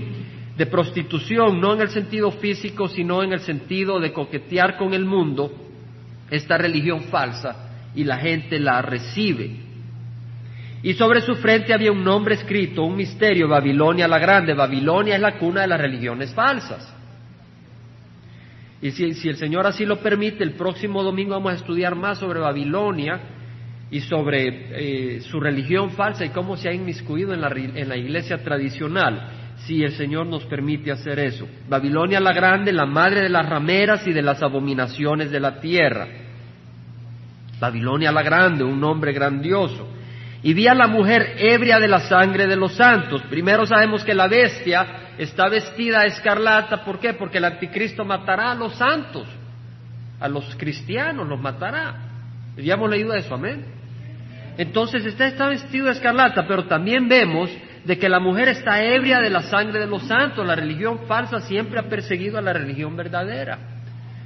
de 0.57 0.67
prostitución, 0.67 1.61
no 1.61 1.75
en 1.75 1.83
el 1.83 1.89
sentido 1.89 2.31
físico, 2.33 2.89
sino 2.89 3.23
en 3.23 3.33
el 3.33 3.41
sentido 3.41 3.99
de 3.99 4.13
coquetear 4.13 4.77
con 4.77 4.93
el 4.93 5.05
mundo, 5.05 5.53
esta 6.31 6.59
religión 6.59 7.05
falsa, 7.05 7.91
y 7.95 8.05
la 8.05 8.19
gente 8.19 8.59
la 8.59 8.83
recibe. 8.83 9.70
Y 10.83 10.95
sobre 10.95 11.21
su 11.21 11.35
frente 11.37 11.75
había 11.75 11.93
un 11.93 12.03
nombre 12.03 12.35
escrito, 12.35 12.85
un 12.85 12.97
misterio, 12.97 13.49
Babilonia 13.49 14.09
la 14.09 14.19
Grande. 14.19 14.55
Babilonia 14.55 15.17
es 15.17 15.21
la 15.21 15.39
cuna 15.39 15.63
de 15.63 15.67
las 15.67 15.81
religiones 15.81 16.33
falsas. 16.33 16.95
Y 18.83 18.91
si, 18.93 19.29
el 19.29 19.37
Señor 19.37 19.67
así 19.67 19.85
lo 19.85 19.99
permite, 19.99 20.43
el 20.43 20.53
próximo 20.53 21.03
domingo 21.03 21.35
vamos 21.35 21.53
a 21.53 21.57
estudiar 21.57 21.95
más 21.95 22.19
sobre 22.19 22.41
Babilonia 22.41 23.21
y 23.91 24.01
sobre 24.01 25.17
eh, 25.17 25.21
su 25.21 25.39
religión 25.39 25.91
falsa 25.91 26.25
y 26.25 26.31
cómo 26.31 26.57
se 26.57 26.71
ha 26.71 26.73
inmiscuido 26.73 27.35
en 27.35 27.43
la, 27.43 27.49
en 27.49 27.89
la 27.89 27.97
iglesia 27.99 28.43
tradicional 28.43 29.57
si 29.67 29.83
el 29.83 29.93
Señor 29.93 30.27
nos 30.27 30.45
permite 30.47 30.91
hacer 30.91 31.19
eso. 31.19 31.47
Babilonia 31.69 32.21
la 32.21 32.33
grande, 32.33 32.73
la 32.73 32.87
madre 32.87 33.23
de 33.23 33.29
las 33.29 33.47
rameras 33.47 34.07
y 34.07 34.13
de 34.13 34.23
las 34.23 34.43
abominaciones 34.43 35.31
de 35.31 35.41
la 35.41 35.61
tierra. 35.61 36.09
Babilonia 37.59 38.11
la 38.11 38.23
grande, 38.23 38.65
un 38.65 38.81
nombre 38.81 39.13
grandioso. 39.13 40.00
Y 40.43 40.55
vi 40.55 40.67
a 40.67 40.75
la 40.75 40.87
mujer 40.87 41.35
ebria 41.37 41.79
de 41.79 41.89
la 41.89 42.01
sangre 42.01 42.47
de 42.47 42.57
los 42.57 42.73
santos. 42.73 43.23
Primero 43.29 43.67
sabemos 43.67 44.03
que 44.05 44.15
la 44.15 44.27
bestia 44.27 45.13
está 45.19 45.49
vestida 45.49 46.07
escarlata. 46.07 46.83
¿Por 46.85 46.99
qué? 46.99 47.13
Porque 47.13 47.39
el 47.39 47.45
anticristo 47.45 48.05
matará 48.05 48.53
a 48.53 48.55
los 48.55 48.75
santos, 48.75 49.29
a 50.19 50.29
los 50.29 50.57
cristianos 50.57 51.29
los 51.29 51.39
matará. 51.39 51.95
Ya 52.57 52.75
hemos 52.75 52.91
leído 52.91 53.13
eso, 53.15 53.35
amén. 53.35 53.67
Entonces 54.57 55.05
está, 55.05 55.27
está 55.27 55.49
vestido 55.49 55.87
de 55.87 55.93
escarlata, 55.93 56.47
pero 56.47 56.65
también 56.65 57.09
vemos 57.09 57.51
de 57.85 57.99
que 57.99 58.09
la 58.09 58.21
mujer 58.21 58.49
está 58.49 58.83
ebria 58.83 59.21
de 59.21 59.31
la 59.31 59.43
sangre 59.43 59.79
de 59.79 59.87
los 59.87 60.03
santos. 60.05 60.47
La 60.47 60.57
religión 60.57 61.01
falsa 61.07 61.41
siempre 61.43 61.81
ha 61.81 61.89
perseguido 61.89 62.39
a 62.39 62.43
la 62.43 62.55
religión 62.55 62.97
verdadera. 62.97 63.59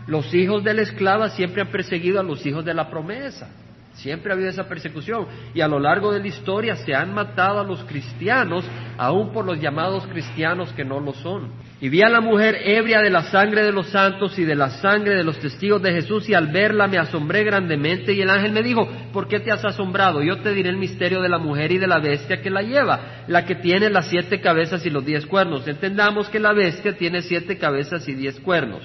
Los 0.06 0.33
hijos 0.35 0.62
de 0.62 0.75
la 0.75 0.83
esclava 0.83 1.30
siempre 1.30 1.62
han 1.62 1.68
perseguido 1.68 2.21
a 2.21 2.23
los 2.23 2.44
hijos 2.47 2.64
de 2.64 2.75
la 2.75 2.88
promesa. 2.88 3.49
Siempre 3.94 4.32
ha 4.32 4.34
habido 4.34 4.50
esa 4.50 4.68
persecución 4.68 5.26
y 5.54 5.60
a 5.60 5.68
lo 5.68 5.78
largo 5.78 6.12
de 6.12 6.18
la 6.18 6.26
historia 6.26 6.74
se 6.76 6.94
han 6.94 7.14
matado 7.14 7.60
a 7.60 7.64
los 7.64 7.84
cristianos, 7.84 8.64
aún 8.98 9.32
por 9.32 9.44
los 9.44 9.60
llamados 9.60 10.04
cristianos 10.08 10.72
que 10.72 10.84
no 10.84 10.98
lo 10.98 11.12
son. 11.12 11.52
Y 11.80 11.88
vi 11.88 12.02
a 12.02 12.08
la 12.08 12.20
mujer 12.20 12.58
ebria 12.64 13.00
de 13.00 13.10
la 13.10 13.22
sangre 13.22 13.62
de 13.62 13.70
los 13.70 13.86
santos 13.88 14.36
y 14.36 14.44
de 14.44 14.56
la 14.56 14.70
sangre 14.70 15.14
de 15.14 15.22
los 15.22 15.38
testigos 15.38 15.80
de 15.80 15.92
Jesús 15.92 16.28
y 16.28 16.34
al 16.34 16.48
verla 16.48 16.88
me 16.88 16.98
asombré 16.98 17.44
grandemente 17.44 18.12
y 18.12 18.20
el 18.20 18.30
ángel 18.30 18.50
me 18.50 18.64
dijo, 18.64 18.88
¿por 19.12 19.28
qué 19.28 19.38
te 19.38 19.52
has 19.52 19.64
asombrado? 19.64 20.22
Yo 20.22 20.38
te 20.38 20.52
diré 20.52 20.70
el 20.70 20.76
misterio 20.76 21.22
de 21.22 21.28
la 21.28 21.38
mujer 21.38 21.70
y 21.70 21.78
de 21.78 21.86
la 21.86 22.00
bestia 22.00 22.42
que 22.42 22.50
la 22.50 22.62
lleva, 22.62 23.24
la 23.28 23.46
que 23.46 23.54
tiene 23.54 23.90
las 23.90 24.08
siete 24.08 24.40
cabezas 24.40 24.84
y 24.84 24.90
los 24.90 25.06
diez 25.06 25.24
cuernos. 25.24 25.68
Entendamos 25.68 26.28
que 26.28 26.40
la 26.40 26.52
bestia 26.52 26.96
tiene 26.96 27.22
siete 27.22 27.58
cabezas 27.58 28.08
y 28.08 28.14
diez 28.14 28.40
cuernos. 28.40 28.82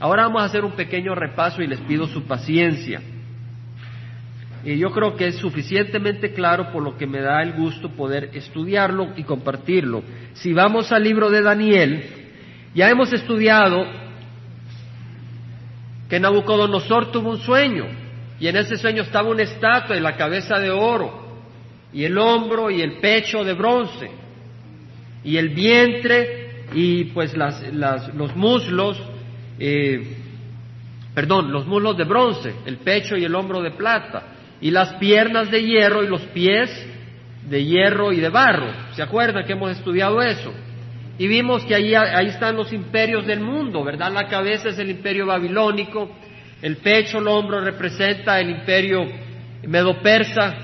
Ahora 0.00 0.22
vamos 0.22 0.40
a 0.40 0.46
hacer 0.46 0.64
un 0.64 0.72
pequeño 0.72 1.14
repaso 1.14 1.60
y 1.60 1.66
les 1.66 1.80
pido 1.80 2.06
su 2.06 2.24
paciencia. 2.24 3.02
Y 4.64 4.76
yo 4.76 4.90
creo 4.90 5.16
que 5.16 5.28
es 5.28 5.36
suficientemente 5.36 6.32
claro 6.32 6.72
por 6.72 6.82
lo 6.82 6.96
que 6.96 7.06
me 7.06 7.20
da 7.20 7.42
el 7.42 7.52
gusto 7.52 7.90
poder 7.90 8.30
estudiarlo 8.34 9.12
y 9.16 9.22
compartirlo. 9.22 10.02
Si 10.34 10.52
vamos 10.52 10.90
al 10.90 11.04
libro 11.04 11.30
de 11.30 11.42
Daniel, 11.42 12.04
ya 12.74 12.90
hemos 12.90 13.12
estudiado 13.12 13.86
que 16.08 16.18
Nabucodonosor 16.18 17.12
tuvo 17.12 17.30
un 17.30 17.38
sueño 17.38 17.86
y 18.40 18.48
en 18.48 18.56
ese 18.56 18.76
sueño 18.78 19.02
estaba 19.02 19.28
una 19.28 19.42
estatua 19.42 19.96
y 19.96 20.00
la 20.00 20.16
cabeza 20.16 20.58
de 20.58 20.70
oro 20.70 21.26
y 21.92 22.04
el 22.04 22.18
hombro 22.18 22.70
y 22.70 22.82
el 22.82 22.98
pecho 22.98 23.44
de 23.44 23.54
bronce 23.54 24.10
y 25.22 25.36
el 25.36 25.50
vientre 25.50 26.64
y 26.74 27.04
pues 27.04 27.34
los 27.36 28.36
muslos, 28.36 29.00
eh, 29.58 30.16
perdón, 31.14 31.52
los 31.52 31.66
muslos 31.66 31.96
de 31.96 32.04
bronce, 32.04 32.54
el 32.66 32.78
pecho 32.78 33.16
y 33.16 33.24
el 33.24 33.34
hombro 33.34 33.62
de 33.62 33.70
plata 33.70 34.34
y 34.60 34.70
las 34.70 34.94
piernas 34.94 35.50
de 35.50 35.62
hierro 35.62 36.02
y 36.02 36.08
los 36.08 36.22
pies 36.26 36.70
de 37.48 37.64
hierro 37.64 38.12
y 38.12 38.20
de 38.20 38.28
barro. 38.28 38.72
¿Se 38.94 39.02
acuerdan 39.02 39.44
que 39.44 39.52
hemos 39.52 39.70
estudiado 39.72 40.20
eso? 40.22 40.52
Y 41.18 41.26
vimos 41.26 41.64
que 41.64 41.74
ahí, 41.74 41.94
ahí 41.94 42.28
están 42.28 42.56
los 42.56 42.72
imperios 42.72 43.26
del 43.26 43.40
mundo, 43.40 43.82
¿verdad? 43.82 44.12
La 44.12 44.28
cabeza 44.28 44.68
es 44.68 44.78
el 44.78 44.90
imperio 44.90 45.26
babilónico, 45.26 46.10
el 46.62 46.76
pecho, 46.76 47.18
el 47.18 47.28
hombro 47.28 47.60
representa 47.60 48.40
el 48.40 48.50
imperio 48.50 49.04
medo-persa, 49.66 50.54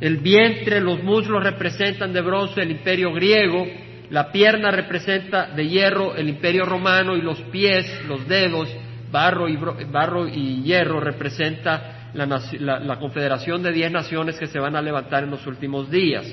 el 0.00 0.18
vientre, 0.18 0.80
los 0.80 1.02
muslos 1.02 1.42
representan 1.42 2.12
de 2.12 2.20
bronce 2.20 2.60
el 2.60 2.72
imperio 2.72 3.12
griego, 3.12 3.66
la 4.10 4.30
pierna 4.30 4.70
representa 4.70 5.46
de 5.46 5.66
hierro 5.66 6.14
el 6.14 6.28
imperio 6.28 6.64
romano 6.66 7.16
y 7.16 7.22
los 7.22 7.40
pies, 7.42 8.04
los 8.06 8.26
dedos, 8.28 8.68
barro 9.10 9.48
y, 9.48 9.56
barro 9.56 10.28
y 10.28 10.62
hierro 10.62 11.00
representa 11.00 11.93
la, 12.14 12.98
confederación 12.98 13.62
de 13.62 13.72
diez 13.72 13.90
naciones 13.90 14.38
que 14.38 14.46
se 14.46 14.58
van 14.58 14.76
a 14.76 14.82
levantar 14.82 15.24
en 15.24 15.30
los 15.30 15.46
últimos 15.46 15.90
días. 15.90 16.24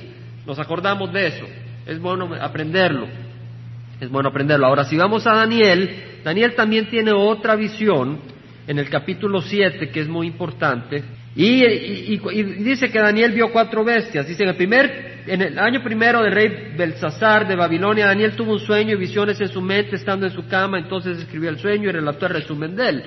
Nos 0.46 0.60
acordamos 0.60 1.12
de 1.12 1.28
eso. 1.28 1.46
Es 1.86 2.00
bueno 2.00 2.30
aprenderlo. 2.40 3.08
Es 4.00 4.10
bueno 4.10 4.30
aprenderlo. 4.30 4.68
Ahora, 4.68 4.86
si 4.86 4.96
vamos 4.96 5.26
a 5.28 5.34
Daniel, 5.34 6.22
Daniel 6.24 6.56
también 6.56 6.90
tiene 6.90 7.12
otra 7.12 7.56
visión 7.56 8.20
en 8.68 8.80
el 8.80 8.90
capítulo 8.90 9.42
7 9.42 9.90
que 9.90 10.02
es 10.02 10.08
muy 10.08 10.28
importante. 10.28 11.04
Y, 11.36 12.18
dice 12.64 12.92
que 12.92 13.00
Daniel 13.00 13.32
vio 13.32 13.52
cuatro 13.52 13.84
bestias. 13.84 14.28
Dice, 14.28 14.44
en 14.44 14.50
el, 14.50 14.56
primer, 14.56 15.24
en 15.28 15.42
el 15.42 15.58
año 15.58 15.82
primero 15.82 16.22
del 16.22 16.34
rey 16.34 16.74
Belsasar 16.78 17.48
de 17.48 17.56
Babilonia, 17.56 18.08
Daniel 18.08 18.34
tuvo 18.34 18.54
un 18.54 18.60
sueño 18.60 18.94
y 18.94 19.00
visiones 19.00 19.40
en 19.40 19.48
su 19.48 19.62
mente 19.62 19.96
estando 19.96 20.26
en 20.26 20.34
su 20.34 20.46
cama, 20.48 20.78
entonces 20.78 21.20
escribió 21.20 21.50
el 21.50 21.58
sueño 21.58 21.90
y 21.90 21.92
relató 21.94 22.26
el 22.26 22.34
resumen 22.34 22.76
de 22.76 22.90
él. 22.90 23.04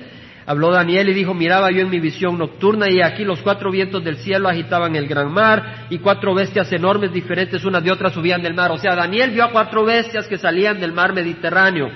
Habló 0.47 0.69
Daniel 0.71 1.09
y 1.09 1.13
dijo, 1.13 1.33
miraba 1.33 1.71
yo 1.71 1.81
en 1.81 1.89
mi 1.89 1.99
visión 1.99 2.37
nocturna 2.37 2.87
y 2.87 3.01
aquí 3.01 3.23
los 3.23 3.41
cuatro 3.41 3.71
vientos 3.71 4.03
del 4.03 4.17
cielo 4.17 4.47
agitaban 4.47 4.95
el 4.95 5.07
gran 5.07 5.31
mar 5.31 5.87
y 5.89 5.97
cuatro 5.97 6.35
bestias 6.35 6.71
enormes 6.71 7.11
diferentes 7.11 7.65
unas 7.65 7.83
de 7.83 7.91
otras 7.91 8.13
subían 8.13 8.43
del 8.43 8.53
mar. 8.53 8.71
O 8.71 8.77
sea, 8.77 8.95
Daniel 8.95 9.31
vio 9.31 9.43
a 9.43 9.51
cuatro 9.51 9.83
bestias 9.83 10.27
que 10.27 10.37
salían 10.37 10.79
del 10.79 10.93
mar 10.93 11.13
Mediterráneo. 11.13 11.89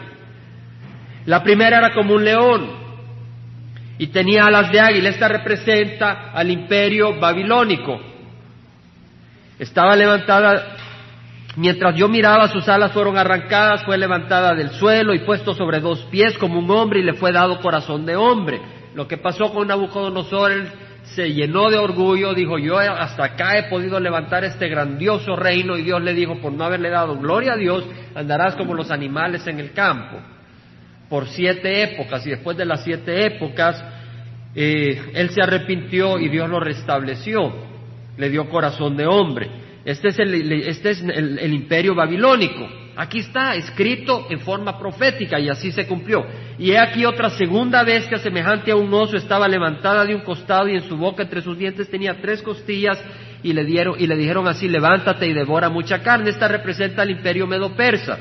La 1.26 1.44
primera 1.44 1.78
era 1.78 1.94
como 1.94 2.16
un 2.16 2.26
león 2.26 2.72
y 4.00 4.08
tenía 4.08 4.46
alas 4.46 4.72
de 4.72 4.80
águila. 4.80 5.10
Esta 5.10 5.28
representa 5.28 6.32
al 6.34 6.50
imperio 6.50 7.20
babilónico. 7.20 8.02
Estaba 9.60 9.96
levantada 9.96 10.78
Mientras 11.56 11.96
yo 11.96 12.08
miraba, 12.08 12.48
sus 12.48 12.68
alas 12.70 12.92
fueron 12.92 13.18
arrancadas, 13.18 13.84
fue 13.84 13.98
levantada 13.98 14.54
del 14.54 14.70
suelo 14.72 15.14
y 15.14 15.20
puesto 15.20 15.54
sobre 15.54 15.80
dos 15.80 16.00
pies 16.12 16.38
como 16.38 16.60
un 16.60 16.70
hombre 16.70 17.00
y 17.00 17.04
le 17.04 17.14
fue 17.14 17.32
dado 17.32 17.60
corazón 17.60 18.06
de 18.06 18.16
hombre. 18.16 18.62
Lo 18.94 19.08
que 19.08 19.18
pasó 19.18 19.52
con 19.52 19.68
Nabucodonosor, 19.68 20.52
él 20.52 20.68
se 21.16 21.34
llenó 21.34 21.70
de 21.70 21.78
orgullo, 21.78 22.34
dijo, 22.34 22.58
yo 22.60 22.78
hasta 22.78 23.24
acá 23.24 23.58
he 23.58 23.70
podido 23.70 24.00
levantar 24.00 24.44
este 24.44 24.68
grandioso 24.68 25.36
reino 25.36 25.78
y 25.78 25.84
Dios 25.84 26.02
le 26.04 26.14
dijo, 26.14 26.40
por 26.40 26.52
no 26.52 26.64
haberle 26.64 26.90
dado 26.90 27.18
gloria 27.18 27.54
a 27.54 27.58
Dios, 27.58 27.84
andarás 28.14 28.56
como 28.56 28.74
los 28.74 28.92
animales 28.92 29.46
en 29.48 29.60
el 29.60 29.72
campo. 29.72 30.18
Por 31.10 31.28
siete 31.28 31.82
épocas 31.82 32.26
y 32.28 32.30
después 32.30 32.56
de 32.58 32.66
las 32.66 32.84
siete 32.84 33.26
épocas, 33.26 33.84
eh, 34.54 35.12
él 35.16 35.32
se 35.32 35.42
arrepintió 35.42 36.20
y 36.20 36.30
Dios 36.30 36.48
lo 36.48 36.60
restableció, 36.60 37.52
le 38.18 38.30
dio 38.30 38.48
corazón 38.50 38.96
de 38.96 39.08
hombre. 39.08 39.50
Este 39.86 40.10
es, 40.10 40.20
el, 40.20 40.52
este 40.52 40.92
es 40.92 41.02
el, 41.02 41.54
imperio 41.54 41.96
babilónico. 41.96 42.68
Aquí 42.98 43.20
está 43.20 43.56
escrito 43.56 44.28
en 44.30 44.40
forma 44.40 44.78
profética 44.78 45.40
y 45.40 45.48
así 45.48 45.72
se 45.72 45.88
cumplió. 45.88 46.26
Y 46.58 46.72
he 46.72 46.78
aquí 46.78 47.06
otra 47.06 47.30
segunda 47.30 47.84
bestia 47.84 48.18
semejante 48.18 48.72
a 48.72 48.76
un 48.76 48.94
oso 48.94 49.16
estaba 49.16 49.48
levantada 49.48 50.04
de 50.04 50.14
un 50.14 50.22
costado 50.22 50.68
y 50.68 50.76
en 50.76 50.82
su 50.82 50.98
boca 50.98 51.24
entre 51.24 51.42
sus 51.42 51.58
dientes 51.58 51.90
tenía 51.90 52.20
tres 52.22 52.42
costillas 52.42 53.02
y 53.42 53.54
le 53.54 53.64
dieron 53.64 53.96
y 53.98 54.06
le 54.06 54.18
dijeron 54.18 54.48
así 54.50 54.68
levántate 54.68 55.28
y 55.28 55.34
devora 55.34 55.70
mucha 55.70 56.04
carne. 56.04 56.30
Esta 56.30 56.50
representa 56.50 57.04
el 57.04 57.12
imperio 57.12 57.48
medo 57.48 57.74
persa. 57.74 58.18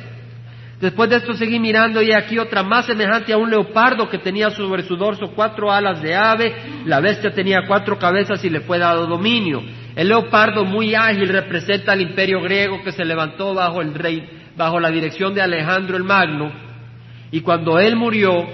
Después 0.80 1.10
de 1.10 1.16
esto 1.16 1.34
seguí 1.34 1.58
mirando 1.58 2.00
y 2.00 2.12
aquí 2.12 2.38
otra 2.38 2.62
más 2.62 2.86
semejante 2.86 3.32
a 3.32 3.36
un 3.36 3.50
leopardo 3.50 4.08
que 4.08 4.18
tenía 4.18 4.50
sobre 4.50 4.84
su 4.84 4.96
dorso 4.96 5.32
cuatro 5.34 5.72
alas 5.72 6.00
de 6.00 6.14
ave. 6.14 6.54
La 6.84 7.00
bestia 7.00 7.32
tenía 7.32 7.66
cuatro 7.66 7.98
cabezas 7.98 8.44
y 8.44 8.50
le 8.50 8.60
fue 8.60 8.78
dado 8.78 9.06
dominio. 9.06 9.60
El 9.99 10.11
leopardo 10.11 10.64
muy 10.64 10.95
ágil 10.95 11.28
representa 11.28 11.90
al 11.90 12.00
imperio 12.00 12.40
griego 12.40 12.85
que 12.85 12.93
se 12.93 13.05
levantó 13.05 13.52
bajo 13.52 13.83
el 13.83 13.93
rey, 13.95 14.31
bajo 14.57 14.78
la 14.78 14.90
dirección 14.90 15.35
de 15.35 15.43
Alejandro 15.43 15.97
el 15.97 16.05
Magno. 16.05 16.52
Y 17.33 17.40
cuando 17.40 17.81
él 17.81 17.97
murió, 17.97 18.47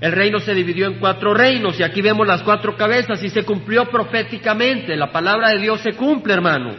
el 0.00 0.10
reino 0.10 0.40
se 0.40 0.54
dividió 0.54 0.86
en 0.86 0.94
cuatro 0.94 1.34
reinos 1.34 1.78
y 1.78 1.82
aquí 1.82 2.00
vemos 2.00 2.26
las 2.26 2.42
cuatro 2.42 2.78
cabezas 2.78 3.22
y 3.22 3.28
se 3.28 3.44
cumplió 3.44 3.90
proféticamente. 3.90 4.96
La 4.96 5.12
palabra 5.12 5.50
de 5.50 5.58
Dios 5.58 5.82
se 5.82 5.92
cumple, 5.92 6.32
hermano. 6.32 6.70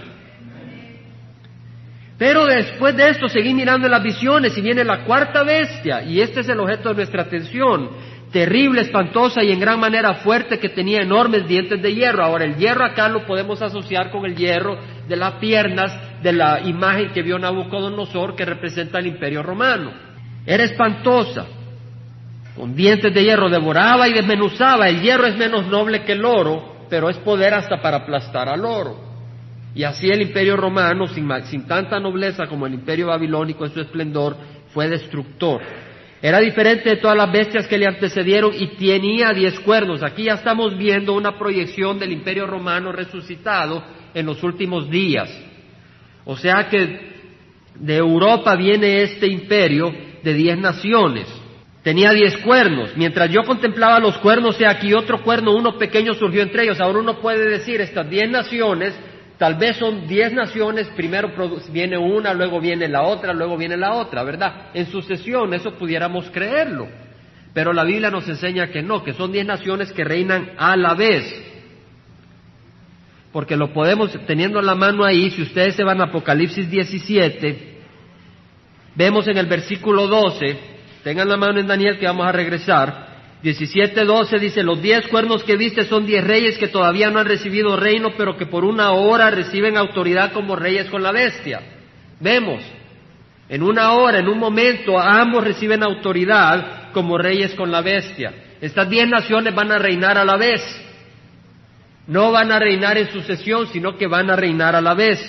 Pero 2.17 2.47
después 2.47 2.97
de 2.97 3.07
esto 3.07 3.29
seguí 3.29 3.53
mirando 3.53 3.87
las 3.87 4.01
visiones 4.01 4.57
y 4.57 4.61
viene 4.61 4.83
la 4.83 5.03
cuarta 5.03 5.43
bestia 5.43 6.01
y 6.01 6.21
este 6.21 6.39
es 6.39 6.49
el 6.49 6.59
objeto 6.59 6.89
de 6.89 6.95
nuestra 6.95 7.21
atención 7.21 7.91
terrible, 8.31 8.81
espantosa 8.81 9.43
y 9.43 9.51
en 9.51 9.59
gran 9.59 9.79
manera 9.79 10.15
fuerte 10.15 10.59
que 10.59 10.69
tenía 10.69 11.01
enormes 11.01 11.47
dientes 11.47 11.81
de 11.81 11.93
hierro. 11.93 12.23
Ahora, 12.23 12.45
el 12.45 12.55
hierro 12.55 12.85
acá 12.85 13.09
lo 13.09 13.25
podemos 13.25 13.61
asociar 13.61 14.09
con 14.09 14.25
el 14.25 14.35
hierro 14.35 14.77
de 15.07 15.15
las 15.15 15.33
piernas 15.33 16.21
de 16.23 16.33
la 16.33 16.61
imagen 16.61 17.11
que 17.11 17.21
vio 17.21 17.37
Nabucodonosor 17.37 18.35
que 18.35 18.45
representa 18.45 18.99
el 18.99 19.07
imperio 19.07 19.43
romano. 19.43 19.91
Era 20.45 20.63
espantosa, 20.63 21.45
con 22.55 22.75
dientes 22.75 23.13
de 23.13 23.23
hierro, 23.23 23.49
devoraba 23.49 24.07
y 24.07 24.13
desmenuzaba. 24.13 24.87
El 24.87 25.01
hierro 25.01 25.27
es 25.27 25.37
menos 25.37 25.67
noble 25.67 26.03
que 26.03 26.13
el 26.13 26.25
oro, 26.25 26.85
pero 26.89 27.09
es 27.09 27.17
poder 27.17 27.53
hasta 27.53 27.81
para 27.81 27.97
aplastar 27.97 28.49
al 28.49 28.65
oro. 28.65 29.11
Y 29.73 29.83
así 29.83 30.09
el 30.09 30.21
imperio 30.21 30.57
romano, 30.57 31.07
sin, 31.07 31.29
sin 31.45 31.65
tanta 31.65 31.99
nobleza 31.99 32.47
como 32.47 32.67
el 32.67 32.73
imperio 32.73 33.07
babilónico 33.07 33.65
en 33.65 33.73
su 33.73 33.81
esplendor, 33.81 34.35
fue 34.73 34.89
destructor. 34.89 35.61
Era 36.21 36.39
diferente 36.39 36.87
de 36.89 36.97
todas 36.97 37.17
las 37.17 37.31
bestias 37.31 37.67
que 37.67 37.79
le 37.79 37.87
antecedieron 37.87 38.53
y 38.53 38.67
tenía 38.75 39.33
diez 39.33 39.59
cuernos. 39.61 40.03
Aquí 40.03 40.25
ya 40.25 40.35
estamos 40.35 40.77
viendo 40.77 41.13
una 41.13 41.37
proyección 41.37 41.97
del 41.97 42.11
imperio 42.11 42.45
romano 42.45 42.91
resucitado 42.91 43.83
en 44.13 44.27
los 44.27 44.43
últimos 44.43 44.89
días. 44.89 45.29
O 46.25 46.37
sea 46.37 46.67
que 46.69 47.11
de 47.73 47.97
Europa 47.97 48.55
viene 48.55 49.01
este 49.01 49.27
imperio 49.27 49.91
de 50.21 50.33
diez 50.33 50.57
naciones. 50.59 51.25
Tenía 51.81 52.11
diez 52.11 52.37
cuernos. 52.37 52.95
Mientras 52.95 53.31
yo 53.31 53.41
contemplaba 53.43 53.99
los 53.99 54.17
cuernos, 54.19 54.61
he 54.61 54.67
aquí 54.67 54.93
otro 54.93 55.23
cuerno, 55.23 55.55
uno 55.55 55.79
pequeño 55.79 56.13
surgió 56.13 56.43
entre 56.43 56.63
ellos. 56.63 56.79
Ahora 56.79 56.99
uno 56.99 57.19
puede 57.19 57.49
decir, 57.49 57.81
estas 57.81 58.07
diez 58.07 58.29
naciones 58.29 58.93
Tal 59.41 59.55
vez 59.55 59.77
son 59.77 60.07
diez 60.07 60.31
naciones, 60.31 60.87
primero 60.89 61.31
viene 61.71 61.97
una, 61.97 62.31
luego 62.31 62.61
viene 62.61 62.87
la 62.87 63.01
otra, 63.01 63.33
luego 63.33 63.57
viene 63.57 63.75
la 63.75 63.93
otra, 63.93 64.21
¿verdad? 64.21 64.67
En 64.75 64.85
sucesión, 64.85 65.51
eso 65.55 65.71
pudiéramos 65.79 66.29
creerlo. 66.29 66.87
Pero 67.51 67.73
la 67.73 67.83
Biblia 67.83 68.11
nos 68.11 68.29
enseña 68.29 68.67
que 68.67 68.83
no, 68.83 69.03
que 69.03 69.13
son 69.13 69.31
diez 69.31 69.47
naciones 69.47 69.91
que 69.93 70.03
reinan 70.03 70.51
a 70.59 70.77
la 70.77 70.93
vez. 70.93 71.23
porque 73.31 73.55
lo 73.55 73.73
podemos, 73.73 74.11
teniendo 74.27 74.59
en 74.59 74.67
la 74.67 74.75
mano 74.75 75.03
ahí, 75.03 75.31
si 75.31 75.41
ustedes 75.41 75.73
se 75.73 75.83
van 75.83 76.01
a 76.01 76.03
Apocalipsis 76.03 76.69
17, 76.69 77.79
vemos 78.93 79.27
en 79.27 79.37
el 79.39 79.47
versículo 79.47 80.05
12, 80.05 80.59
tengan 81.03 81.27
la 81.27 81.37
mano 81.37 81.59
en 81.59 81.65
Daniel 81.65 81.97
que 81.97 82.05
vamos 82.05 82.27
a 82.27 82.31
regresar, 82.31 83.10
17.12 83.43 84.39
dice, 84.39 84.61
los 84.61 84.81
diez 84.81 85.07
cuernos 85.07 85.43
que 85.43 85.57
viste 85.57 85.85
son 85.85 86.05
diez 86.05 86.23
reyes 86.23 86.57
que 86.57 86.67
todavía 86.67 87.09
no 87.09 87.19
han 87.19 87.25
recibido 87.25 87.75
reino, 87.75 88.09
pero 88.15 88.37
que 88.37 88.45
por 88.45 88.63
una 88.63 88.91
hora 88.91 89.31
reciben 89.31 89.77
autoridad 89.77 90.31
como 90.31 90.55
reyes 90.55 90.89
con 90.89 91.01
la 91.01 91.11
bestia. 91.11 91.59
Vemos, 92.19 92.61
en 93.49 93.63
una 93.63 93.93
hora, 93.93 94.19
en 94.19 94.27
un 94.27 94.37
momento, 94.37 94.99
ambos 94.99 95.43
reciben 95.43 95.81
autoridad 95.81 96.91
como 96.93 97.17
reyes 97.17 97.55
con 97.55 97.71
la 97.71 97.81
bestia. 97.81 98.31
Estas 98.61 98.87
diez 98.87 99.07
naciones 99.07 99.55
van 99.55 99.71
a 99.71 99.79
reinar 99.79 100.19
a 100.19 100.23
la 100.23 100.37
vez. 100.37 100.61
No 102.05 102.31
van 102.31 102.51
a 102.51 102.59
reinar 102.59 102.97
en 102.97 103.11
sucesión, 103.11 103.67
sino 103.67 103.97
que 103.97 104.05
van 104.05 104.29
a 104.29 104.35
reinar 104.35 104.75
a 104.75 104.81
la 104.81 104.93
vez. 104.93 105.19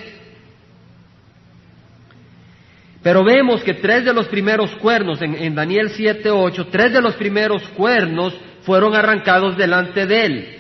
Pero 3.02 3.24
vemos 3.24 3.62
que 3.64 3.74
tres 3.74 4.04
de 4.04 4.14
los 4.14 4.28
primeros 4.28 4.70
cuernos, 4.76 5.20
en, 5.20 5.54
Daniel 5.54 5.90
7.8, 5.90 6.68
tres 6.70 6.92
de 6.92 7.02
los 7.02 7.14
primeros 7.14 7.62
cuernos 7.70 8.34
fueron 8.62 8.94
arrancados 8.94 9.56
delante 9.56 10.06
de 10.06 10.24
él. 10.24 10.58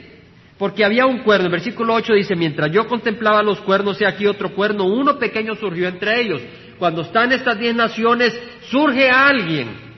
Porque 0.58 0.84
había 0.84 1.06
un 1.06 1.20
cuerno, 1.20 1.46
el 1.46 1.52
versículo 1.52 1.94
8 1.94 2.14
dice, 2.14 2.34
mientras 2.34 2.70
yo 2.72 2.86
contemplaba 2.86 3.42
los 3.42 3.60
cuernos, 3.60 4.00
he 4.00 4.06
aquí 4.06 4.26
otro 4.26 4.54
cuerno, 4.54 4.84
uno 4.84 5.18
pequeño 5.18 5.54
surgió 5.54 5.86
entre 5.86 6.20
ellos. 6.20 6.42
Cuando 6.78 7.02
están 7.02 7.30
estas 7.30 7.58
diez 7.58 7.74
naciones, 7.76 8.32
surge 8.70 9.08
alguien. 9.08 9.92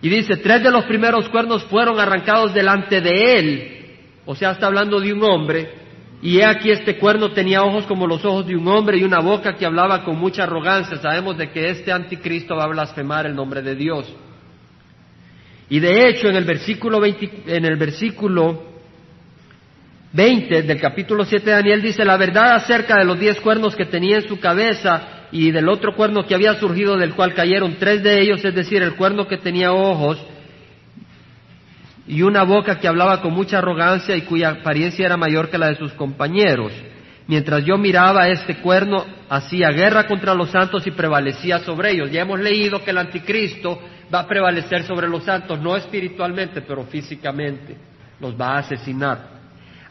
Y 0.00 0.08
dice, 0.08 0.36
tres 0.36 0.64
de 0.64 0.70
los 0.70 0.84
primeros 0.84 1.28
cuernos 1.28 1.62
fueron 1.64 2.00
arrancados 2.00 2.52
delante 2.54 3.00
de 3.00 3.38
él. 3.38 3.86
O 4.24 4.34
sea, 4.34 4.50
está 4.52 4.66
hablando 4.66 5.00
de 5.00 5.12
un 5.12 5.22
hombre 5.22 5.81
y 6.22 6.38
he 6.38 6.44
aquí 6.44 6.70
este 6.70 6.98
cuerno 6.98 7.32
tenía 7.32 7.64
ojos 7.64 7.84
como 7.86 8.06
los 8.06 8.24
ojos 8.24 8.46
de 8.46 8.54
un 8.54 8.68
hombre 8.68 8.96
y 8.96 9.02
una 9.02 9.18
boca 9.18 9.56
que 9.56 9.66
hablaba 9.66 10.04
con 10.04 10.16
mucha 10.16 10.44
arrogancia. 10.44 10.96
Sabemos 10.98 11.36
de 11.36 11.50
que 11.50 11.68
este 11.68 11.90
anticristo 11.90 12.54
va 12.54 12.64
a 12.64 12.68
blasfemar 12.68 13.26
el 13.26 13.34
nombre 13.34 13.60
de 13.60 13.74
Dios. 13.74 14.06
Y 15.68 15.80
de 15.80 16.08
hecho, 16.08 16.28
en 16.28 16.36
el 16.36 16.44
versículo 16.44 17.00
20, 17.00 17.42
en 17.48 17.64
el 17.64 17.76
versículo 17.76 18.62
20 20.12 20.62
del 20.62 20.80
capítulo 20.80 21.24
7 21.24 21.44
de 21.44 21.56
Daniel 21.56 21.82
dice 21.82 22.04
la 22.04 22.16
verdad 22.16 22.54
acerca 22.54 22.98
de 22.98 23.04
los 23.04 23.18
diez 23.18 23.40
cuernos 23.40 23.74
que 23.74 23.86
tenía 23.86 24.18
en 24.18 24.28
su 24.28 24.38
cabeza 24.38 25.26
y 25.32 25.50
del 25.50 25.68
otro 25.68 25.96
cuerno 25.96 26.24
que 26.24 26.34
había 26.36 26.54
surgido 26.54 26.96
del 26.96 27.14
cual 27.14 27.34
cayeron 27.34 27.76
tres 27.80 28.02
de 28.02 28.20
ellos, 28.20 28.44
es 28.44 28.54
decir, 28.54 28.82
el 28.82 28.94
cuerno 28.94 29.26
que 29.26 29.38
tenía 29.38 29.72
ojos 29.72 30.24
y 32.06 32.22
una 32.22 32.42
boca 32.42 32.78
que 32.78 32.88
hablaba 32.88 33.20
con 33.20 33.32
mucha 33.32 33.58
arrogancia 33.58 34.16
y 34.16 34.22
cuya 34.22 34.50
apariencia 34.50 35.06
era 35.06 35.16
mayor 35.16 35.50
que 35.50 35.58
la 35.58 35.68
de 35.68 35.76
sus 35.76 35.92
compañeros. 35.92 36.72
Mientras 37.26 37.64
yo 37.64 37.78
miraba 37.78 38.28
este 38.28 38.56
cuerno, 38.56 39.04
hacía 39.28 39.68
guerra 39.70 40.06
contra 40.06 40.34
los 40.34 40.50
santos 40.50 40.86
y 40.86 40.90
prevalecía 40.90 41.60
sobre 41.60 41.92
ellos. 41.92 42.10
Ya 42.10 42.22
hemos 42.22 42.40
leído 42.40 42.82
que 42.82 42.90
el 42.90 42.98
anticristo 42.98 43.80
va 44.12 44.20
a 44.20 44.26
prevalecer 44.26 44.82
sobre 44.82 45.08
los 45.08 45.24
santos, 45.24 45.60
no 45.60 45.76
espiritualmente, 45.76 46.62
pero 46.62 46.84
físicamente. 46.84 47.76
Los 48.20 48.38
va 48.38 48.56
a 48.56 48.58
asesinar 48.58 49.31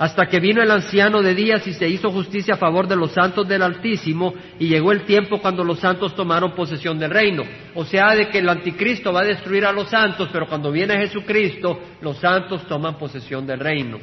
hasta 0.01 0.25
que 0.25 0.39
vino 0.39 0.63
el 0.63 0.71
anciano 0.71 1.21
de 1.21 1.35
días 1.35 1.67
y 1.67 1.73
se 1.73 1.87
hizo 1.87 2.09
justicia 2.09 2.55
a 2.55 2.57
favor 2.57 2.87
de 2.87 2.95
los 2.95 3.11
santos 3.11 3.47
del 3.47 3.61
Altísimo 3.61 4.33
y 4.57 4.67
llegó 4.67 4.91
el 4.91 5.03
tiempo 5.03 5.39
cuando 5.39 5.63
los 5.63 5.77
santos 5.77 6.15
tomaron 6.15 6.55
posesión 6.55 6.97
del 6.97 7.11
reino. 7.11 7.43
O 7.75 7.85
sea, 7.85 8.15
de 8.15 8.27
que 8.29 8.39
el 8.39 8.49
anticristo 8.49 9.13
va 9.13 9.21
a 9.21 9.25
destruir 9.25 9.63
a 9.63 9.71
los 9.71 9.89
santos, 9.89 10.27
pero 10.33 10.47
cuando 10.47 10.71
viene 10.71 10.97
Jesucristo, 10.97 11.79
los 12.01 12.17
santos 12.17 12.67
toman 12.67 12.97
posesión 12.97 13.45
del 13.45 13.59
reino. 13.59 13.99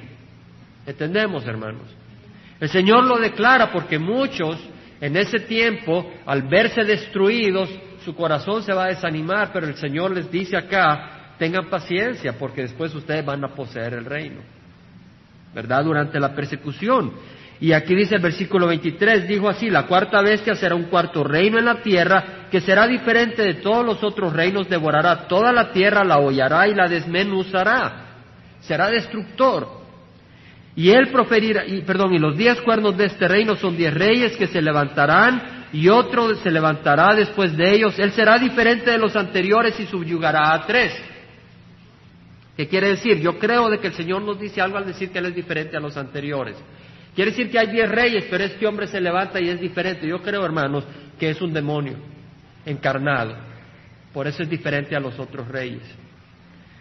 ¿Entendemos, 0.87 1.45
hermanos? 1.49 1.89
El 2.61 2.69
Señor 2.69 3.05
lo 3.05 3.19
declara 3.19 3.73
porque 3.73 3.99
muchos 3.99 4.57
en 5.01 5.17
ese 5.17 5.41
tiempo, 5.41 6.13
al 6.27 6.43
verse 6.43 6.85
destruidos, 6.85 7.71
su 8.05 8.15
corazón 8.15 8.63
se 8.63 8.73
va 8.73 8.85
a 8.85 8.91
desanimar, 8.91 9.51
pero 9.53 9.67
el 9.67 9.75
Señor 9.75 10.13
les 10.13 10.31
dice 10.31 10.57
acá, 10.57 11.35
tengan 11.41 11.69
paciencia 11.69 12.39
porque 12.39 12.63
después 12.63 12.95
ustedes 12.95 13.27
van 13.27 13.45
a 13.45 13.49
poseer 13.49 13.95
el 13.95 14.05
reino. 14.05 14.58
¿Verdad? 15.55 15.85
Durante 15.85 16.21
la 16.21 16.35
persecución. 16.35 17.13
Y 17.61 17.73
aquí 17.73 17.95
dice 17.95 18.15
el 18.15 18.23
versículo 18.23 18.69
23, 18.69 19.27
dijo 19.27 19.49
así, 19.49 19.69
la 19.69 19.87
cuarta 19.87 20.23
bestia 20.23 20.55
será 20.55 20.77
un 20.77 20.85
cuarto 20.85 21.25
reino 21.25 21.59
en 21.59 21.65
la 21.65 21.83
tierra, 21.83 22.47
que 22.51 22.61
será 22.61 22.87
diferente 22.87 23.43
de 23.43 23.55
todos 23.55 23.85
los 23.85 24.03
otros 24.05 24.33
reinos, 24.33 24.69
devorará 24.69 25.27
toda 25.27 25.53
la 25.53 25.73
tierra, 25.73 26.05
la 26.05 26.19
hollará 26.19 26.69
y 26.69 26.75
la 26.75 26.87
desmenuzará. 26.87 28.05
Será 28.61 28.89
destructor. 28.89 29.79
Y 30.77 30.91
él 30.91 31.09
proferirá, 31.09 31.67
y, 31.67 31.83
perdón, 31.83 32.15
y 32.15 32.21
los 32.21 32.37
diez 32.37 32.61
cuernos 32.61 32.97
de 32.97 33.07
este 33.07 33.27
reino 33.27 33.57
son 33.57 33.77
diez 33.77 33.93
reyes 33.93 34.37
que 34.37 34.47
se 34.47 34.63
levantarán, 34.63 35.67
y 35.73 35.89
otro 35.89 36.35
se 36.37 36.53
levantará 36.53 37.15
después 37.15 37.57
de 37.57 37.75
ellos. 37.75 37.99
Él 37.99 38.13
será 38.13 38.39
diferente 38.39 38.93
de 38.93 38.99
los 38.99 39.17
anteriores 39.17 39.79
y 39.81 39.87
subyugará 39.87 40.55
a 40.55 40.65
tres. 40.65 40.95
¿Qué 42.59 42.67
quiere 42.67 42.89
decir? 42.89 43.21
Yo 43.21 43.39
creo 43.39 43.71
de 43.71 43.79
que 43.79 43.87
el 43.87 43.93
Señor 43.93 44.21
nos 44.23 44.41
dice 44.41 44.61
algo 44.61 44.79
al 44.79 44.85
decir 44.85 45.11
que 45.11 45.21
Él 45.21 45.27
es 45.27 45.35
diferente 45.37 45.77
a 45.77 45.81
los 45.81 45.97
anteriores. 45.97 46.57
Quiere 47.15 47.31
decir 47.31 47.53
que 47.53 47.57
hay 47.61 47.69
diez 47.69 47.89
reyes, 47.89 48.25
pero 48.29 48.43
este 48.43 48.67
hombre 48.67 48.89
se 48.89 49.01
levanta 49.01 49.41
y 49.41 49.49
es 49.49 49.61
diferente. 49.61 50.09
Yo 50.09 50.21
creo, 50.21 50.45
hermanos, 50.45 50.83
que 51.21 51.31
es 51.31 51.41
un 51.41 51.53
demonio 51.53 51.95
encarnado. 52.67 53.37
Por 54.13 54.27
eso 54.27 54.43
es 54.43 54.51
diferente 54.51 54.97
a 54.97 54.99
los 54.99 55.17
otros 55.21 55.47
reyes. 55.47 55.85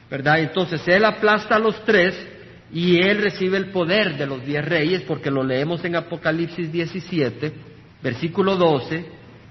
¿Verdad? 0.09 0.39
Entonces 0.39 0.81
Él 0.87 1.05
aplasta 1.05 1.57
a 1.57 1.59
los 1.59 1.85
tres 1.85 2.27
y 2.73 2.97
Él 2.99 3.21
recibe 3.21 3.57
el 3.57 3.69
poder 3.69 4.17
de 4.17 4.25
los 4.25 4.43
diez 4.43 4.65
reyes, 4.65 5.03
porque 5.03 5.29
lo 5.29 5.43
leemos 5.43 5.85
en 5.85 5.95
Apocalipsis 5.95 6.71
17, 6.71 7.53
versículo 8.01 8.55
12 8.55 9.05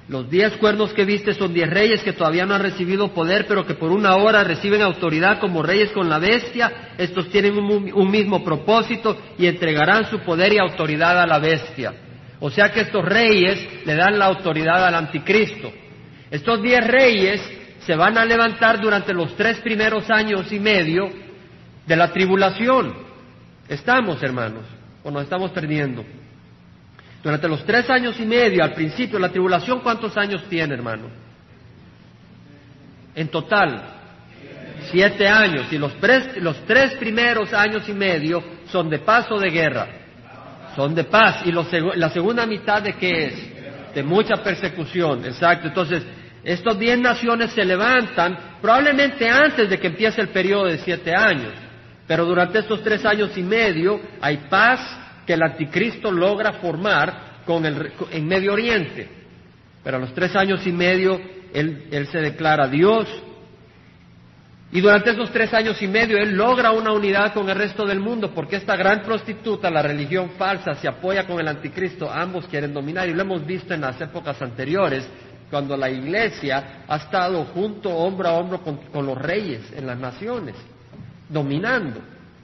los 0.09 0.31
diez 0.31 0.53
cuernos 0.59 0.93
que 0.93 1.05
viste 1.05 1.35
son 1.35 1.53
diez 1.53 1.69
reyes 1.69 2.03
que 2.03 2.13
todavía 2.13 2.47
no 2.47 2.55
han 2.55 2.63
recibido 2.63 3.13
poder, 3.13 3.47
pero 3.49 3.67
que 3.67 3.75
por 3.75 3.91
una 3.91 4.15
hora 4.15 4.45
reciben 4.45 4.81
autoridad 4.81 5.41
como 5.41 5.65
reyes 5.65 5.91
con 5.91 6.09
la 6.09 6.21
bestia. 6.21 6.93
Estos 6.97 7.29
tienen 7.29 7.59
un, 7.59 8.11
mismo 8.11 8.45
propósito 8.45 9.19
y 9.37 9.47
entregarán 9.47 10.09
su 10.09 10.21
poder 10.21 10.53
y 10.53 10.59
autoridad 10.59 11.21
a 11.21 11.27
la 11.27 11.41
bestia. 11.41 11.93
O 12.39 12.51
sea 12.51 12.71
que 12.71 12.83
estos 12.83 13.05
reyes 13.05 13.85
le 13.85 13.97
dan 13.97 14.17
la 14.17 14.27
autoridad 14.27 14.87
al 14.87 14.95
anticristo. 14.95 15.73
Estos 16.31 16.63
diez 16.63 16.87
reyes 16.87 17.41
se 17.81 17.97
van 17.97 18.17
a 18.17 18.25
levantar 18.25 18.81
durante 18.81 19.13
los 19.13 19.35
tres 19.35 19.59
primeros 19.59 20.09
años 20.09 20.53
y 20.53 20.61
medio 20.61 21.11
de 21.85 21.97
la 21.97 22.13
tribulación. 22.13 22.95
Estamos, 23.69 24.23
hermanos, 24.23 24.63
o 25.03 25.11
nos 25.11 25.25
estamos 25.25 25.51
perdiendo. 25.51 26.05
Durante 27.27 27.49
los 27.49 27.65
tres 27.65 27.91
años 27.91 28.21
y 28.21 28.25
medio, 28.25 28.63
al 28.63 28.73
principio, 28.73 29.19
la 29.19 29.31
tribulación, 29.31 29.81
¿cuántos 29.81 30.17
años 30.17 30.45
tiene, 30.49 30.75
hermano? 30.75 31.09
En 33.17 33.27
total, 33.27 33.83
siete 34.93 35.27
años. 35.27 35.67
Y 35.73 35.77
los 35.77 35.93
tres, 35.99 36.37
los 36.41 36.57
tres 36.67 36.95
primeros 36.95 37.53
años 37.53 37.89
y 37.89 37.93
medio 37.95 38.45
son 38.71 38.89
de 38.89 39.01
paz 39.01 39.27
o 39.33 39.41
de 39.41 39.51
guerra. 39.51 39.89
Son 40.77 40.95
de 40.95 41.03
paz. 41.03 41.45
¿Y 41.45 41.51
la 41.51 42.11
segunda 42.11 42.47
mitad 42.47 42.81
de 42.81 42.93
qué 42.93 43.25
es? 43.25 43.93
De 43.93 44.05
mucha 44.05 44.37
persecución. 44.37 45.25
Exacto. 45.25 45.67
Entonces, 45.67 46.05
estas 46.45 46.79
diez 46.79 46.97
naciones 46.97 47.51
se 47.51 47.65
levantan 47.65 48.39
probablemente 48.63 49.29
antes 49.29 49.69
de 49.69 49.81
que 49.81 49.89
empiece 49.89 50.21
el 50.21 50.29
periodo 50.29 50.67
de 50.67 50.79
siete 50.79 51.13
años. 51.13 51.55
Pero 52.07 52.25
durante 52.25 52.61
estos 52.61 52.85
tres 52.85 53.05
años 53.05 53.37
y 53.37 53.43
medio 53.43 54.01
hay 54.21 54.37
paz, 54.49 55.06
que 55.27 55.35
el 55.35 55.43
anticristo 55.43 56.11
logra 56.11 56.55
formar 56.55 57.43
con 57.45 57.65
el, 57.67 57.93
en 58.11 58.27
Medio 58.27 58.53
Oriente. 58.53 59.09
Pero 59.83 59.97
a 59.97 60.01
los 60.01 60.15
tres 60.15 60.35
años 60.37 60.67
y 60.67 60.73
medio 60.73 61.21
él, 61.53 61.89
él 61.91 62.07
se 62.09 62.19
declara 62.19 62.69
Dios 62.69 63.09
y 64.73 64.81
durante 64.81 65.11
esos 65.11 65.31
tres 65.31 65.55
años 65.55 65.81
y 65.81 65.87
medio 65.87 66.19
él 66.19 66.35
logra 66.35 66.73
una 66.73 66.93
unidad 66.93 67.33
con 67.33 67.49
el 67.49 67.57
resto 67.57 67.87
del 67.87 68.01
mundo 68.01 68.33
porque 68.35 68.57
esta 68.57 68.77
gran 68.77 69.03
prostituta, 69.03 69.71
la 69.71 69.83
religión 69.83 70.31
falsa, 70.37 70.75
se 70.75 70.89
apoya 70.89 71.25
con 71.27 71.39
el 71.39 71.47
anticristo, 71.47 72.11
ambos 72.11 72.47
quieren 72.47 72.75
dominar 72.75 73.09
y 73.09 73.15
lo 73.15 73.23
hemos 73.23 73.47
visto 73.47 73.73
en 73.75 73.83
las 73.83 74.01
épocas 74.01 74.43
anteriores 74.43 75.09
cuando 75.51 75.77
la 75.77 75.89
iglesia 75.89 76.85
ha 76.89 76.97
estado 76.97 77.45
junto, 77.45 77.91
hombro 77.91 78.29
a 78.29 78.33
hombro 78.33 78.61
con 78.61 79.07
los 79.07 79.17
reyes 79.17 79.73
en 79.77 79.87
las 79.87 79.97
naciones, 79.97 80.57
dominando. 81.29 82.01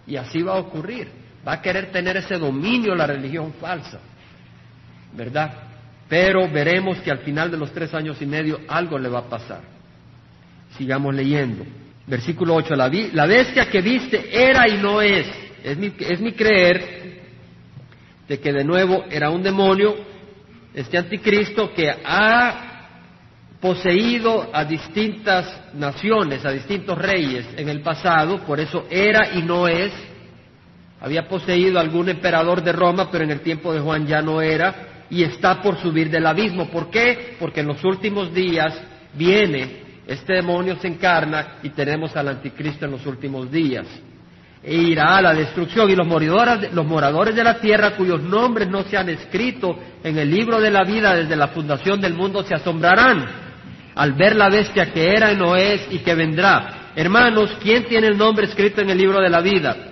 Y 0.07 0.17
así 0.17 0.41
va 0.41 0.55
a 0.55 0.61
ocurrir. 0.61 1.22
Va 1.47 1.55
a 1.55 1.63
querer 1.63 1.91
tener 1.91 2.17
ese 2.17 2.39
dominio 2.39 2.95
la 2.95 3.07
religión 3.07 3.53
falsa, 3.61 3.99
¿verdad? 5.13 5.53
Pero 6.09 6.49
veremos 6.49 6.99
que 6.99 7.11
al 7.11 7.19
final 7.19 7.51
de 7.51 7.57
los 7.57 7.73
tres 7.73 7.93
años 7.95 8.21
y 8.21 8.27
medio 8.27 8.61
algo 8.69 8.99
le 8.99 9.09
va 9.09 9.21
a 9.21 9.29
pasar. 9.29 9.63
Sigamos 10.77 11.15
leyendo. 11.15 11.65
Versículo 12.07 12.55
8. 12.55 12.77
La, 12.77 12.91
la 13.13 13.27
bestia 13.27 13.67
que 13.69 13.81
viste 13.81 14.29
era 14.31 14.69
y 14.69 14.79
no 14.79 15.01
es. 15.01 15.27
Es 15.65 15.77
mi, 15.77 15.93
es 15.99 16.21
mi 16.21 16.33
creer 16.33 17.03
de 18.29 18.39
que 18.39 18.53
de 18.53 18.65
nuevo 18.65 19.05
era 19.11 19.31
un 19.31 19.43
demonio, 19.43 19.97
este 20.75 20.99
anticristo 20.99 21.73
que 21.73 21.91
ha 21.91 22.73
poseído 23.61 24.51
a 24.53 24.65
distintas 24.65 25.75
naciones, 25.75 26.45
a 26.45 26.51
distintos 26.51 26.99
reyes 26.99 27.47
en 27.57 27.69
el 27.69 27.81
pasado, 27.81 28.41
por 28.45 28.59
eso 28.59 28.87
era 28.91 29.35
y 29.35 29.43
no 29.43 29.69
es 29.69 29.93
había 31.03 31.27
poseído 31.27 31.81
algún 31.81 32.09
emperador 32.09 32.63
de 32.63 32.73
Roma, 32.73 33.11
pero 33.11 33.25
en 33.25 33.33
el 33.33 33.41
tiempo 33.41 33.75
de 33.75 33.81
Juan 33.81 34.07
ya 34.07 34.23
no 34.23 34.41
era, 34.41 35.07
y 35.11 35.25
está 35.25 35.61
por 35.61 35.77
subir 35.79 36.09
del 36.09 36.25
abismo. 36.25 36.71
¿Por 36.71 36.91
qué? 36.91 37.37
Porque 37.41 37.61
en 37.61 37.67
los 37.67 37.83
últimos 37.85 38.33
días 38.33 38.81
viene, 39.13 39.83
este 40.07 40.35
demonio 40.35 40.77
se 40.77 40.87
encarna 40.87 41.59
y 41.63 41.71
tenemos 41.71 42.17
al 42.17 42.29
anticristo 42.29 42.85
en 42.85 42.93
los 42.93 43.05
últimos 43.05 43.51
días. 43.51 43.85
E 44.63 44.77
irá 44.77 45.17
a 45.17 45.23
la 45.23 45.35
destrucción 45.35 45.91
y 45.91 45.97
los 45.97 46.07
moradores, 46.07 46.73
los 46.73 46.87
moradores 46.87 47.35
de 47.35 47.43
la 47.43 47.59
tierra 47.59 47.97
cuyos 47.97 48.23
nombres 48.23 48.69
no 48.69 48.85
se 48.85 48.97
han 48.97 49.09
escrito 49.09 49.77
en 50.05 50.17
el 50.17 50.31
libro 50.31 50.61
de 50.61 50.71
la 50.71 50.85
vida 50.85 51.17
desde 51.17 51.35
la 51.35 51.49
fundación 51.49 52.01
del 52.01 52.15
mundo 52.15 52.45
se 52.45 52.55
asombrarán 52.55 53.27
al 53.97 54.13
ver 54.13 54.37
la 54.37 54.49
bestia 54.49 54.93
que 54.93 55.11
era 55.11 55.33
y 55.33 55.37
no 55.37 55.57
es 55.57 55.89
y 55.91 55.99
que 55.99 56.15
vendrá. 56.15 56.93
Hermanos, 56.95 57.59
¿quién 57.61 57.87
tiene 57.87 58.07
el 58.07 58.17
nombre 58.17 58.47
escrito 58.47 58.83
en 58.83 58.91
el 58.91 58.99
libro 58.99 59.21
de 59.21 59.31
la 59.31 59.41
vida? 59.41 59.92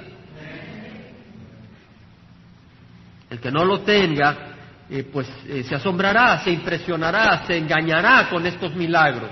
El 3.30 3.40
que 3.40 3.50
no 3.50 3.64
lo 3.64 3.80
tenga, 3.80 4.56
eh, 4.90 5.04
pues 5.04 5.28
eh, 5.46 5.62
se 5.62 5.76
asombrará, 5.76 6.42
se 6.42 6.50
impresionará, 6.50 7.46
se 7.46 7.56
engañará 7.56 8.28
con 8.28 8.44
estos 8.44 8.74
milagros. 8.74 9.30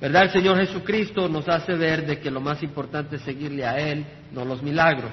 ¿Verdad? 0.00 0.22
El 0.24 0.30
Señor 0.30 0.56
Jesucristo 0.56 1.28
nos 1.28 1.46
hace 1.46 1.74
ver 1.74 2.06
de 2.06 2.18
que 2.18 2.30
lo 2.30 2.40
más 2.40 2.62
importante 2.62 3.16
es 3.16 3.22
seguirle 3.22 3.66
a 3.66 3.76
Él, 3.76 4.06
no 4.32 4.46
los 4.46 4.62
milagros. 4.62 5.10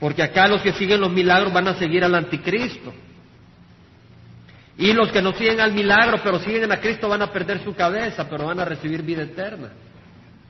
Porque 0.00 0.24
acá 0.24 0.48
los 0.48 0.60
que 0.60 0.72
siguen 0.72 1.00
los 1.00 1.12
milagros 1.12 1.52
van 1.52 1.68
a 1.68 1.74
seguir 1.74 2.02
al 2.02 2.14
anticristo. 2.16 2.92
Y 4.76 4.92
los 4.92 5.10
que 5.10 5.22
no 5.22 5.32
siguen 5.32 5.60
al 5.60 5.72
milagro, 5.72 6.18
pero 6.22 6.40
siguen 6.40 6.70
a 6.70 6.80
Cristo, 6.80 7.08
van 7.08 7.22
a 7.22 7.32
perder 7.32 7.62
su 7.62 7.74
cabeza, 7.74 8.28
pero 8.28 8.46
van 8.46 8.60
a 8.60 8.64
recibir 8.64 9.02
vida 9.02 9.22
eterna. 9.22 9.70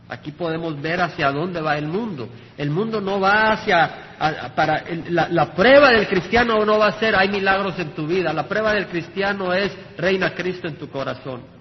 Aquí 0.08 0.30
podemos 0.30 0.80
ver 0.80 1.00
hacia 1.00 1.32
dónde 1.32 1.60
va 1.60 1.76
el 1.76 1.88
mundo. 1.88 2.28
El 2.56 2.70
mundo 2.70 3.00
no 3.00 3.18
va 3.18 3.52
hacia, 3.52 4.52
para, 4.54 4.84
la, 5.08 5.28
la, 5.28 5.52
prueba 5.52 5.90
del 5.90 6.06
cristiano 6.06 6.64
no 6.64 6.78
va 6.78 6.88
a 6.88 7.00
ser 7.00 7.16
hay 7.16 7.28
milagros 7.28 7.76
en 7.78 7.90
tu 7.90 8.06
vida. 8.06 8.32
La 8.32 8.46
prueba 8.46 8.72
del 8.72 8.86
cristiano 8.86 9.52
es 9.52 9.76
reina 9.98 10.32
Cristo 10.32 10.68
en 10.68 10.76
tu 10.76 10.88
corazón. 10.88 11.56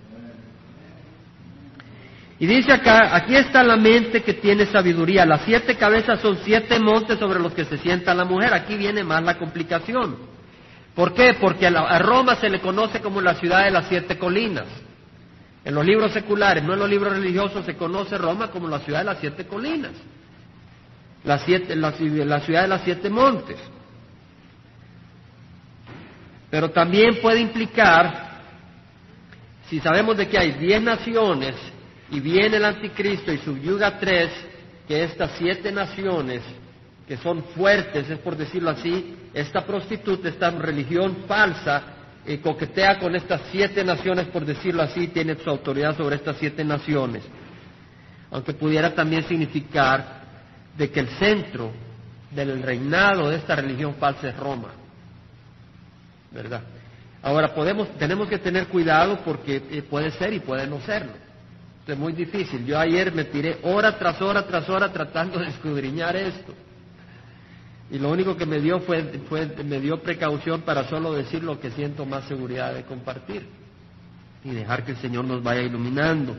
Y 2.38 2.46
dice 2.46 2.72
acá, 2.72 3.16
aquí 3.16 3.36
está 3.36 3.64
la 3.64 3.78
mente 3.78 4.22
que 4.22 4.34
tiene 4.34 4.68
sabiduría. 4.68 5.26
Las 5.26 5.42
siete 5.42 5.76
cabezas 5.76 6.20
son 6.20 6.38
siete 6.44 6.80
montes 6.80 7.18
sobre 7.18 7.40
los 7.40 7.54
que 7.54 7.66
se 7.66 7.78
sienta 7.78 8.14
la 8.14 8.26
mujer. 8.26 8.54
Aquí 8.54 8.76
viene 8.76 9.04
más 9.04 9.24
la 9.24 9.40
complicación. 9.40 10.18
¿Por 10.94 11.14
qué? 11.14 11.36
Porque 11.40 11.66
a 11.66 12.00
Roma 12.00 12.36
se 12.36 12.50
le 12.50 12.60
conoce 12.60 13.00
como 13.00 13.22
la 13.22 13.36
ciudad 13.36 13.64
de 13.64 13.72
las 13.72 13.88
siete 13.88 14.18
colinas. 14.20 14.66
En 15.66 15.74
los 15.74 15.84
libros 15.84 16.14
seculares, 16.14 16.64
no 16.64 16.74
en 16.74 16.80
los 16.80 16.90
libros 16.90 17.12
religiosos, 17.12 17.66
se 17.66 17.76
conoce 17.76 18.20
Roma 18.20 18.52
como 18.52 18.68
la 18.70 18.80
ciudad 18.80 19.00
de 19.00 19.06
las 19.06 19.20
siete 19.20 19.48
colinas. 19.48 19.94
La, 21.24 21.40
siete, 21.40 21.76
la, 21.76 21.92
la 22.00 22.40
ciudad 22.42 22.62
de 22.62 22.68
las 22.68 22.84
siete 22.84 23.10
montes. 23.10 23.58
Pero 26.52 26.70
también 26.70 27.20
puede 27.20 27.40
implicar, 27.40 28.42
si 29.68 29.80
sabemos 29.80 30.16
de 30.16 30.28
que 30.28 30.38
hay 30.38 30.52
diez 30.52 30.80
naciones 30.84 31.56
y 32.12 32.20
viene 32.20 32.58
el 32.58 32.66
anticristo 32.66 33.34
y 33.34 33.40
subyuga 33.40 33.98
tres, 33.98 34.30
que 34.88 35.04
estas 35.04 35.32
siete 35.36 35.72
naciones, 35.72 36.44
que 37.08 37.18
son 37.18 37.44
fuertes, 37.56 38.08
es 38.08 38.20
por 38.20 38.38
decirlo 38.38 38.70
así, 38.70 39.16
esta 39.34 39.66
prostituta, 39.66 40.30
esta 40.30 40.52
religión 40.52 41.24
falsa, 41.28 41.95
coquetea 42.42 43.00
con 43.00 43.16
estas 43.16 43.42
siete 43.52 43.84
naciones, 43.84 44.28
por 44.28 44.46
decirlo 44.46 44.82
así, 44.82 45.08
tiene 45.08 45.36
su 45.36 45.50
autoridad 45.50 45.96
sobre 45.96 46.16
estas 46.16 46.38
siete 46.38 46.64
naciones. 46.64 47.24
Aunque 48.32 48.54
pudiera 48.54 48.94
también 48.94 49.24
significar 49.28 50.24
de 50.78 50.90
que 50.90 51.00
el 51.00 51.10
centro 51.10 51.72
del 52.32 52.62
reinado 52.64 53.30
de 53.30 53.38
esta 53.38 53.56
religión 53.56 53.96
falsa 53.96 54.30
es 54.30 54.38
Roma. 54.38 54.70
¿Verdad? 56.32 56.62
Ahora 57.22 57.54
podemos, 57.54 57.90
tenemos 57.98 58.28
que 58.28 58.38
tener 58.38 58.68
cuidado 58.68 59.20
porque 59.24 59.64
eh, 59.72 59.84
puede 59.84 60.12
ser 60.12 60.34
y 60.34 60.40
puede 60.40 60.68
no 60.68 60.82
serlo 60.82 61.26
es 61.94 61.98
muy 61.98 62.14
difícil. 62.14 62.66
Yo 62.66 62.80
ayer 62.80 63.14
me 63.14 63.26
tiré 63.26 63.60
hora 63.64 63.98
tras 63.98 64.22
hora 64.22 64.46
tras 64.46 64.68
hora 64.70 64.92
tratando 64.92 65.40
de 65.40 65.50
escudriñar 65.50 66.16
esto. 66.16 66.54
Y 67.92 68.00
lo 68.00 68.10
único 68.10 68.36
que 68.36 68.46
me 68.46 68.60
dio 68.60 68.80
fue, 68.80 69.04
fue, 69.30 69.46
me 69.64 69.80
dio 69.80 70.02
precaución 70.02 70.62
para 70.62 70.90
solo 70.90 71.14
decir 71.14 71.44
lo 71.44 71.60
que 71.60 71.70
siento 71.72 72.06
más 72.06 72.26
seguridad 72.28 72.74
de 72.74 72.84
compartir 72.84 73.46
y 74.44 74.52
dejar 74.52 74.84
que 74.84 74.92
el 74.92 74.98
Señor 74.98 75.26
nos 75.26 75.44
vaya 75.44 75.62
iluminando. 75.62 76.36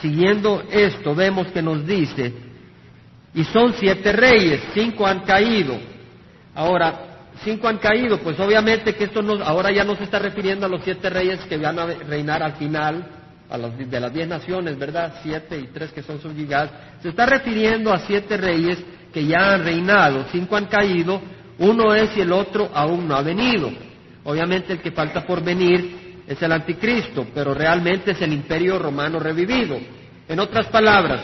Siguiendo 0.00 0.62
esto, 0.70 1.14
vemos 1.14 1.48
que 1.48 1.62
nos 1.62 1.86
dice, 1.86 2.32
y 3.34 3.44
son 3.44 3.74
siete 3.74 4.12
reyes, 4.12 4.62
cinco 4.74 5.06
han 5.06 5.20
caído. 5.20 5.78
Ahora, 6.54 7.28
cinco 7.44 7.68
han 7.68 7.78
caído, 7.78 8.18
pues 8.18 8.38
obviamente 8.40 8.94
que 8.94 9.04
esto 9.04 9.22
nos, 9.22 9.40
ahora 9.40 9.70
ya 9.72 9.84
no 9.84 9.96
se 9.96 10.04
está 10.04 10.18
refiriendo 10.18 10.66
a 10.66 10.68
los 10.68 10.82
siete 10.82 11.08
reyes 11.10 11.40
que 11.44 11.56
van 11.56 11.78
a 11.78 11.86
reinar 11.86 12.42
al 12.42 12.54
final, 12.54 13.06
a 13.48 13.58
de 13.58 14.00
las 14.00 14.12
diez 14.12 14.28
naciones, 14.28 14.78
¿verdad? 14.78 15.14
Siete 15.22 15.58
y 15.58 15.66
tres 15.68 15.92
que 15.92 16.02
son 16.02 16.20
subyugadas. 16.20 16.70
Se 17.02 17.08
está 17.08 17.26
refiriendo 17.26 17.92
a 17.92 17.98
siete 18.00 18.36
reyes 18.36 18.78
que 19.12 19.24
ya 19.26 19.54
han 19.54 19.64
reinado, 19.64 20.26
cinco 20.30 20.56
han 20.56 20.66
caído, 20.66 21.20
uno 21.58 21.94
es 21.94 22.16
y 22.16 22.20
el 22.20 22.32
otro 22.32 22.70
aún 22.72 23.06
no 23.06 23.16
ha 23.16 23.22
venido. 23.22 23.70
Obviamente 24.24 24.72
el 24.72 24.80
que 24.80 24.92
falta 24.92 25.26
por 25.26 25.42
venir 25.42 26.22
es 26.26 26.40
el 26.40 26.52
anticristo, 26.52 27.26
pero 27.34 27.54
realmente 27.54 28.12
es 28.12 28.22
el 28.22 28.32
imperio 28.32 28.78
romano 28.78 29.18
revivido. 29.18 29.78
En 30.28 30.38
otras 30.38 30.66
palabras, 30.66 31.20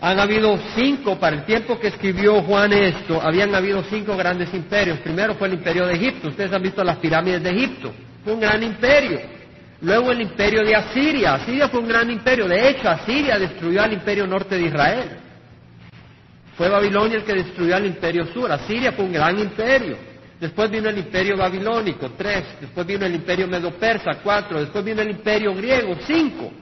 han 0.00 0.18
habido 0.18 0.58
cinco, 0.74 1.18
para 1.18 1.36
el 1.36 1.44
tiempo 1.44 1.78
que 1.78 1.88
escribió 1.88 2.40
Juan 2.42 2.72
esto, 2.72 3.20
habían 3.20 3.54
habido 3.54 3.82
cinco 3.84 4.16
grandes 4.16 4.52
imperios. 4.54 4.98
Primero 5.00 5.34
fue 5.34 5.48
el 5.48 5.54
imperio 5.54 5.86
de 5.86 5.94
Egipto, 5.94 6.28
ustedes 6.28 6.52
han 6.52 6.62
visto 6.62 6.82
las 6.82 6.96
pirámides 6.96 7.42
de 7.42 7.50
Egipto, 7.50 7.92
fue 8.24 8.32
un 8.32 8.40
gran 8.40 8.62
imperio. 8.62 9.20
Luego 9.82 10.12
el 10.12 10.20
imperio 10.20 10.62
de 10.62 10.74
Asiria. 10.74 11.34
Asiria 11.34 11.68
fue 11.68 11.80
un 11.80 11.88
gran 11.88 12.10
imperio. 12.10 12.46
De 12.46 12.68
hecho, 12.68 12.88
Asiria 12.88 13.38
destruyó 13.38 13.82
al 13.82 13.92
imperio 13.92 14.26
norte 14.26 14.56
de 14.56 14.66
Israel. 14.66 15.04
Fue 16.60 16.68
Babilonia 16.68 17.16
el 17.16 17.24
que 17.24 17.32
destruyó 17.32 17.74
al 17.74 17.86
imperio 17.86 18.26
sur. 18.34 18.52
Asiria 18.52 18.92
fue 18.92 19.06
un 19.06 19.12
gran 19.14 19.38
imperio. 19.38 19.96
Después 20.38 20.70
vino 20.70 20.90
el 20.90 20.98
imperio 20.98 21.34
babilónico, 21.34 22.10
tres. 22.10 22.44
Después 22.60 22.86
vino 22.86 23.06
el 23.06 23.14
imperio 23.14 23.48
medo-persa, 23.48 24.18
cuatro. 24.22 24.60
Después 24.60 24.84
vino 24.84 25.00
el 25.00 25.08
imperio 25.08 25.54
griego, 25.54 25.96
cinco. 26.06 26.52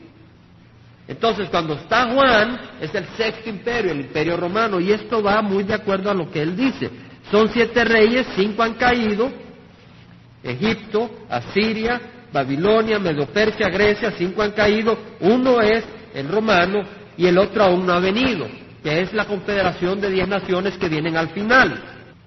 Entonces, 1.09 1.49
cuando 1.49 1.75
está 1.75 2.13
Juan, 2.13 2.61
es 2.81 2.95
el 2.95 3.07
sexto 3.17 3.51
imperio, 3.51 3.91
el 3.91 4.03
imperio 4.03 4.37
romano. 4.37 4.79
Y 4.79 4.93
esto 4.93 5.21
va 5.21 5.43
muy 5.43 5.65
de 5.65 5.75
acuerdo 5.75 6.13
a 6.13 6.15
lo 6.15 6.31
que 6.31 6.43
él 6.43 6.57
dice. 6.57 6.89
Son 7.29 7.49
siete 7.53 7.85
reyes, 7.85 8.25
cinco 8.37 8.63
han 8.63 8.75
caído. 8.75 9.29
Egipto, 10.45 11.11
Asiria, 11.29 12.01
Babilonia, 12.33 13.01
Medo-Persia, 13.01 13.69
Grecia, 13.69 14.13
cinco 14.13 14.43
han 14.43 14.53
caído, 14.53 14.97
uno 15.23 15.61
es 15.61 15.83
el 16.15 16.29
romano 16.29 16.85
y 17.17 17.27
el 17.27 17.37
otro 17.37 17.65
aún 17.65 17.85
no 17.85 17.95
ha 17.95 17.99
venido, 17.99 18.47
que 18.89 19.03
es 19.03 19.13
la 19.13 19.27
confederación 19.27 20.01
de 20.01 20.09
diez 20.09 20.27
naciones 20.27 20.79
que 20.79 20.89
vienen 20.89 21.15
al 21.19 21.29
final. 21.29 21.79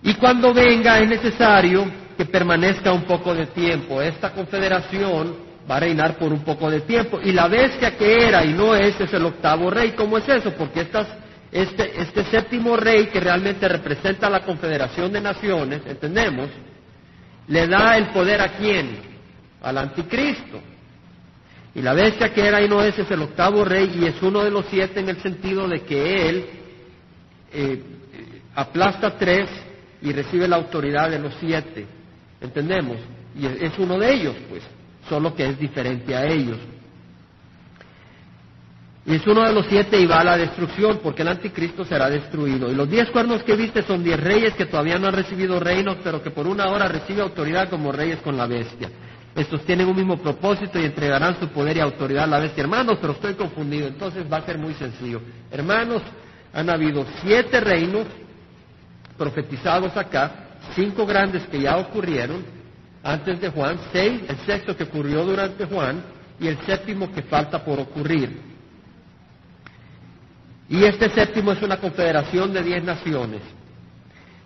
Y 0.03 0.13
cuando 0.13 0.53
venga 0.53 0.99
es 0.99 1.09
necesario 1.09 1.91
que 2.15 2.25
permanezca 2.25 2.93
un 2.93 3.01
poco 3.05 3.33
de 3.33 3.47
tiempo. 3.47 3.99
Esta 3.99 4.29
confederación 4.29 5.37
va 5.69 5.77
a 5.77 5.79
reinar 5.79 6.19
por 6.19 6.31
un 6.31 6.41
poco 6.41 6.69
de 6.69 6.81
tiempo. 6.81 7.19
Y 7.19 7.31
la 7.31 7.47
bestia 7.47 7.97
que 7.97 8.27
era 8.27 8.45
y 8.45 8.53
no 8.53 8.75
es 8.75 9.01
es 9.01 9.11
el 9.11 9.25
octavo 9.25 9.71
rey. 9.71 9.93
¿Cómo 9.93 10.19
es 10.19 10.29
eso? 10.29 10.51
Porque 10.51 10.87
este, 11.51 11.99
este 11.99 12.25
séptimo 12.25 12.77
rey 12.77 13.07
que 13.07 13.19
realmente 13.19 13.67
representa 13.67 14.29
la 14.29 14.41
confederación 14.41 15.11
de 15.11 15.19
naciones, 15.19 15.81
entendemos, 15.87 16.47
le 17.47 17.65
da 17.65 17.97
el 17.97 18.09
poder 18.09 18.39
a 18.39 18.49
quién? 18.49 19.09
al 19.63 19.77
anticristo. 19.77 20.61
Y 21.73 21.81
la 21.81 21.93
bestia 21.93 22.33
que 22.33 22.45
era 22.45 22.61
y 22.61 22.67
no 22.67 22.81
es 22.83 22.97
es 22.99 23.09
el 23.09 23.21
octavo 23.21 23.63
rey 23.63 23.91
y 23.99 24.05
es 24.05 24.21
uno 24.21 24.43
de 24.43 24.51
los 24.51 24.65
siete 24.69 24.99
en 24.99 25.09
el 25.09 25.21
sentido 25.21 25.67
de 25.67 25.81
que 25.81 26.29
él 26.29 26.45
eh, 27.53 27.81
aplasta 28.55 29.17
tres 29.17 29.49
y 30.01 30.11
recibe 30.11 30.47
la 30.47 30.57
autoridad 30.57 31.09
de 31.09 31.19
los 31.19 31.33
siete. 31.39 31.85
¿Entendemos? 32.41 32.97
Y 33.35 33.45
es 33.45 33.77
uno 33.77 33.97
de 33.97 34.13
ellos, 34.13 34.35
pues, 34.49 34.63
solo 35.07 35.33
que 35.33 35.45
es 35.47 35.59
diferente 35.59 36.15
a 36.15 36.25
ellos. 36.25 36.57
Y 39.05 39.15
es 39.15 39.25
uno 39.25 39.43
de 39.43 39.53
los 39.53 39.65
siete 39.67 39.99
y 39.99 40.05
va 40.05 40.19
a 40.19 40.23
la 40.23 40.37
destrucción, 40.37 40.99
porque 41.01 41.23
el 41.23 41.29
anticristo 41.29 41.83
será 41.85 42.09
destruido. 42.09 42.71
Y 42.71 42.75
los 42.75 42.89
diez 42.89 43.09
cuernos 43.09 43.43
que 43.43 43.55
viste 43.55 43.81
son 43.83 44.03
diez 44.03 44.19
reyes 44.19 44.53
que 44.53 44.65
todavía 44.65 44.99
no 44.99 45.07
han 45.07 45.13
recibido 45.13 45.59
reinos, 45.59 45.97
pero 46.03 46.21
que 46.21 46.29
por 46.29 46.45
una 46.45 46.67
hora 46.67 46.87
recibe 46.87 47.21
autoridad 47.21 47.69
como 47.69 47.91
reyes 47.91 48.19
con 48.19 48.37
la 48.37 48.45
bestia. 48.45 48.89
Estos 49.35 49.65
tienen 49.65 49.87
un 49.87 49.95
mismo 49.95 50.17
propósito 50.17 50.77
y 50.79 50.83
entregarán 50.83 51.39
su 51.39 51.47
poder 51.49 51.77
y 51.77 51.79
autoridad 51.79 52.25
a 52.25 52.27
la 52.27 52.39
bestia. 52.39 52.63
Hermanos, 52.63 52.97
pero 52.99 53.13
estoy 53.13 53.35
confundido, 53.35 53.87
entonces 53.87 54.25
va 54.31 54.37
a 54.37 54.45
ser 54.45 54.57
muy 54.57 54.73
sencillo. 54.73 55.21
Hermanos, 55.49 56.01
han 56.53 56.69
habido 56.69 57.05
siete 57.21 57.61
reinos 57.61 58.07
profetizados 59.17 59.95
acá, 59.95 60.31
cinco 60.75 61.05
grandes 61.05 61.43
que 61.47 61.61
ya 61.61 61.77
ocurrieron 61.77 62.43
antes 63.03 63.39
de 63.39 63.49
Juan, 63.49 63.79
seis, 63.91 64.21
el 64.27 64.37
sexto 64.45 64.75
que 64.75 64.83
ocurrió 64.83 65.23
durante 65.23 65.65
Juan 65.65 66.03
y 66.39 66.47
el 66.47 66.57
séptimo 66.65 67.11
que 67.11 67.21
falta 67.23 67.63
por 67.63 67.79
ocurrir. 67.79 68.41
Y 70.69 70.83
este 70.83 71.09
séptimo 71.09 71.51
es 71.51 71.61
una 71.61 71.77
confederación 71.77 72.53
de 72.53 72.63
diez 72.63 72.83
naciones. 72.83 73.41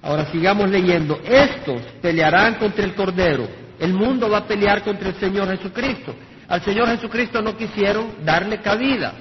Ahora 0.02 0.32
sigamos 0.32 0.70
leyendo. 0.70 1.20
Estos 1.24 1.82
pelearán 2.02 2.56
contra 2.56 2.84
el 2.84 2.94
Cordero. 2.94 3.65
El 3.80 3.94
mundo 3.94 4.30
va 4.30 4.40
a 4.40 4.48
pelear 4.48 4.84
contra 4.84 5.10
el 5.10 5.16
Señor 5.16 5.50
Jesucristo. 5.58 6.16
Al 6.48 6.62
Señor 6.64 6.88
Jesucristo 6.90 7.42
no 7.42 7.58
quisieron 7.58 8.24
darle 8.24 8.62
cabida. 8.62 9.14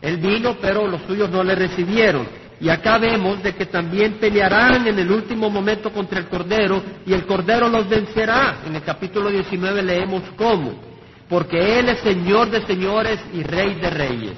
Él 0.00 0.18
vino, 0.18 0.56
pero 0.60 0.86
los 0.86 1.02
suyos 1.02 1.30
no 1.30 1.42
le 1.42 1.54
recibieron. 1.54 2.26
Y 2.60 2.68
acá 2.68 2.98
vemos 2.98 3.42
de 3.42 3.54
que 3.54 3.66
también 3.66 4.14
pelearán 4.14 4.86
en 4.86 4.98
el 4.98 5.10
último 5.10 5.50
momento 5.50 5.92
contra 5.92 6.18
el 6.18 6.26
Cordero 6.26 6.82
y 7.04 7.12
el 7.12 7.26
Cordero 7.26 7.68
los 7.68 7.88
vencerá. 7.88 8.58
En 8.66 8.76
el 8.76 8.82
capítulo 8.82 9.30
19 9.30 9.82
leemos 9.82 10.22
cómo. 10.36 10.74
Porque 11.28 11.78
Él 11.78 11.88
es 11.88 12.00
Señor 12.00 12.50
de 12.50 12.64
señores 12.66 13.18
y 13.34 13.42
Rey 13.42 13.74
de 13.74 13.90
reyes. 13.90 14.36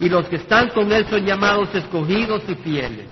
Y 0.00 0.08
los 0.08 0.28
que 0.28 0.36
están 0.36 0.68
con 0.70 0.92
Él 0.92 1.06
son 1.08 1.24
llamados 1.24 1.74
escogidos 1.74 2.42
y 2.48 2.54
fieles. 2.56 3.06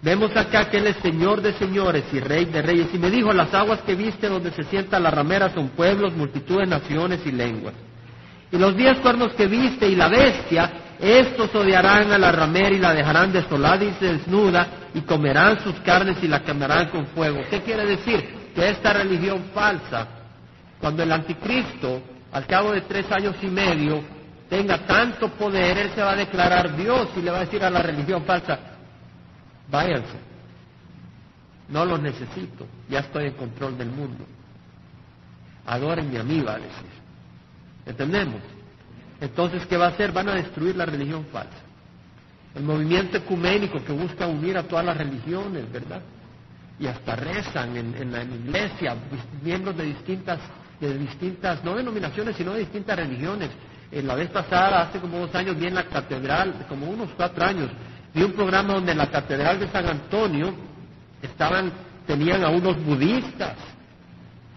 Vemos 0.00 0.34
acá 0.36 0.70
que 0.70 0.78
Él 0.78 0.86
es 0.86 0.96
Señor 0.98 1.42
de 1.42 1.54
señores 1.54 2.04
y 2.12 2.20
Rey 2.20 2.44
de 2.44 2.62
reyes. 2.62 2.88
Y 2.94 2.98
me 2.98 3.10
dijo, 3.10 3.32
las 3.32 3.52
aguas 3.52 3.80
que 3.82 3.96
viste 3.96 4.28
donde 4.28 4.52
se 4.52 4.62
sienta 4.64 5.00
la 5.00 5.10
ramera 5.10 5.52
son 5.52 5.70
pueblos, 5.70 6.14
multitud 6.14 6.60
de 6.60 6.66
naciones 6.66 7.20
y 7.26 7.32
lenguas. 7.32 7.74
Y 8.52 8.58
los 8.58 8.76
diez 8.76 8.98
cuernos 9.00 9.32
que 9.34 9.46
viste 9.46 9.88
y 9.88 9.96
la 9.96 10.08
bestia, 10.08 10.70
estos 11.00 11.54
odiarán 11.54 12.12
a 12.12 12.18
la 12.18 12.32
ramera 12.32 12.70
y 12.70 12.78
la 12.78 12.94
dejarán 12.94 13.32
desolada 13.32 13.84
y 13.84 13.94
desnuda 14.00 14.68
y 14.94 15.00
comerán 15.02 15.60
sus 15.60 15.74
carnes 15.80 16.16
y 16.22 16.28
la 16.28 16.42
quemarán 16.42 16.88
con 16.88 17.06
fuego. 17.08 17.40
¿Qué 17.50 17.60
quiere 17.62 17.84
decir? 17.84 18.52
Que 18.54 18.70
esta 18.70 18.92
religión 18.92 19.46
falsa, 19.52 20.06
cuando 20.80 21.02
el 21.02 21.12
anticristo, 21.12 22.02
al 22.32 22.46
cabo 22.46 22.72
de 22.72 22.82
tres 22.82 23.06
años 23.10 23.34
y 23.42 23.48
medio, 23.48 24.02
tenga 24.48 24.78
tanto 24.78 25.28
poder, 25.30 25.76
él 25.76 25.90
se 25.94 26.02
va 26.02 26.12
a 26.12 26.16
declarar 26.16 26.74
Dios 26.76 27.08
y 27.16 27.22
le 27.22 27.30
va 27.30 27.38
a 27.38 27.44
decir 27.44 27.62
a 27.62 27.70
la 27.70 27.82
religión 27.82 28.24
falsa, 28.24 28.58
váyanse, 29.70 30.18
no 31.68 31.84
los 31.84 32.00
necesito, 32.00 32.66
ya 32.88 33.00
estoy 33.00 33.26
en 33.26 33.34
control 33.34 33.76
del 33.76 33.90
mundo. 33.90 34.24
Adórenme 35.66 36.18
a 36.18 36.22
mí, 36.22 36.40
va 36.40 36.54
a 36.54 36.58
decir. 36.58 36.98
¿Entendemos? 37.84 38.40
Entonces, 39.20 39.66
¿qué 39.66 39.76
va 39.76 39.86
a 39.86 39.88
hacer? 39.88 40.12
Van 40.12 40.28
a 40.28 40.34
destruir 40.34 40.76
la 40.76 40.86
religión 40.86 41.26
falsa. 41.30 41.58
El 42.54 42.62
movimiento 42.62 43.18
ecuménico 43.18 43.84
que 43.84 43.92
busca 43.92 44.26
unir 44.26 44.56
a 44.56 44.62
todas 44.62 44.84
las 44.84 44.96
religiones, 44.96 45.70
¿verdad? 45.70 46.00
Y 46.78 46.86
hasta 46.86 47.16
rezan 47.16 47.76
en, 47.76 48.12
la 48.12 48.22
iglesia, 48.22 48.96
miembros 49.42 49.76
de 49.76 49.84
distintas, 49.84 50.38
de 50.80 50.96
distintas, 50.96 51.62
no 51.64 51.76
denominaciones, 51.76 52.36
sino 52.36 52.52
de 52.52 52.60
distintas 52.60 52.96
religiones. 52.96 53.50
En 53.90 54.06
la 54.06 54.14
vez 54.14 54.30
pasada, 54.30 54.82
hace 54.82 55.00
como 55.00 55.18
dos 55.18 55.34
años, 55.34 55.58
vi 55.58 55.66
en 55.66 55.74
la 55.74 55.84
catedral, 55.84 56.66
como 56.68 56.88
unos 56.88 57.10
cuatro 57.16 57.44
años, 57.44 57.70
vi 58.18 58.24
un 58.24 58.32
programa 58.32 58.74
donde 58.74 58.92
en 58.92 58.98
la 58.98 59.10
catedral 59.10 59.60
de 59.60 59.68
San 59.68 59.86
Antonio 59.86 60.52
estaban, 61.22 61.70
tenían 62.06 62.44
a 62.44 62.48
unos 62.48 62.82
budistas 62.84 63.54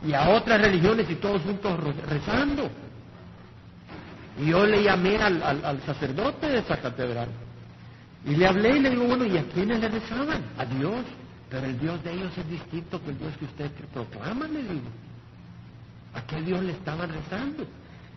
y 0.06 0.14
a 0.14 0.30
otras 0.30 0.62
religiones 0.62 1.10
y 1.10 1.16
todos 1.16 1.44
juntos 1.44 1.80
rezando. 2.10 2.70
Y 4.40 4.48
yo 4.48 4.66
le 4.66 4.82
llamé 4.82 5.18
al, 5.18 5.80
sacerdote 5.86 6.48
de 6.48 6.60
esa 6.60 6.78
catedral. 6.78 7.30
Y 8.26 8.36
le 8.36 8.48
hablé 8.48 8.78
y 8.78 8.80
le 8.80 8.90
digo, 8.92 9.04
bueno, 9.06 9.26
¿y 9.26 9.38
a 9.38 9.44
quiénes 9.44 9.80
le 9.80 9.90
rezaban? 9.90 10.44
A 10.58 10.66
Dios. 10.66 11.06
Pero 11.50 11.66
el 11.68 11.80
Dios 11.80 12.04
de 12.04 12.14
ellos 12.14 12.32
es 12.38 12.50
distinto 12.50 13.04
que 13.04 13.10
el 13.12 13.20
Dios 13.20 13.34
que 13.38 13.46
usted 13.46 13.70
proclama, 13.94 14.48
le 14.48 14.62
digo. 14.64 14.90
¿A 16.14 16.22
qué 16.22 16.42
Dios 16.42 16.64
le 16.64 16.72
estaban 16.72 17.10
rezando? 17.10 17.66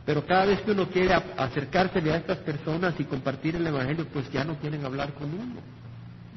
Pero 0.05 0.27
cada 0.27 0.45
vez 0.45 0.61
que 0.61 0.73
uno 0.73 0.89
quiere 0.89 1.15
acercarse 1.15 1.99
a 1.99 2.17
estas 2.17 2.39
personas 2.39 2.95
y 2.99 3.05
compartir 3.05 3.57
el 3.57 3.67
Evangelio, 3.67 4.07
pues 4.13 4.31
ya 4.31 4.45
no 4.45 4.57
quieren 4.57 4.85
hablar 4.85 5.15
con 5.15 5.33
uno, 5.33 5.61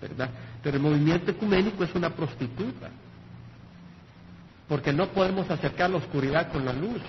¿verdad? 0.02 0.30
Pero 0.64 0.78
el 0.78 0.84
movimiento 0.84 1.32
ecuménico 1.32 1.84
es 1.84 1.94
una 1.94 2.10
prostituta, 2.10 2.90
porque 4.70 4.94
no 4.94 5.08
podemos 5.08 5.50
acercar 5.50 5.90
la 5.90 5.98
oscuridad 5.98 6.52
con 6.52 6.64
la 6.64 6.74
luz. 6.74 7.02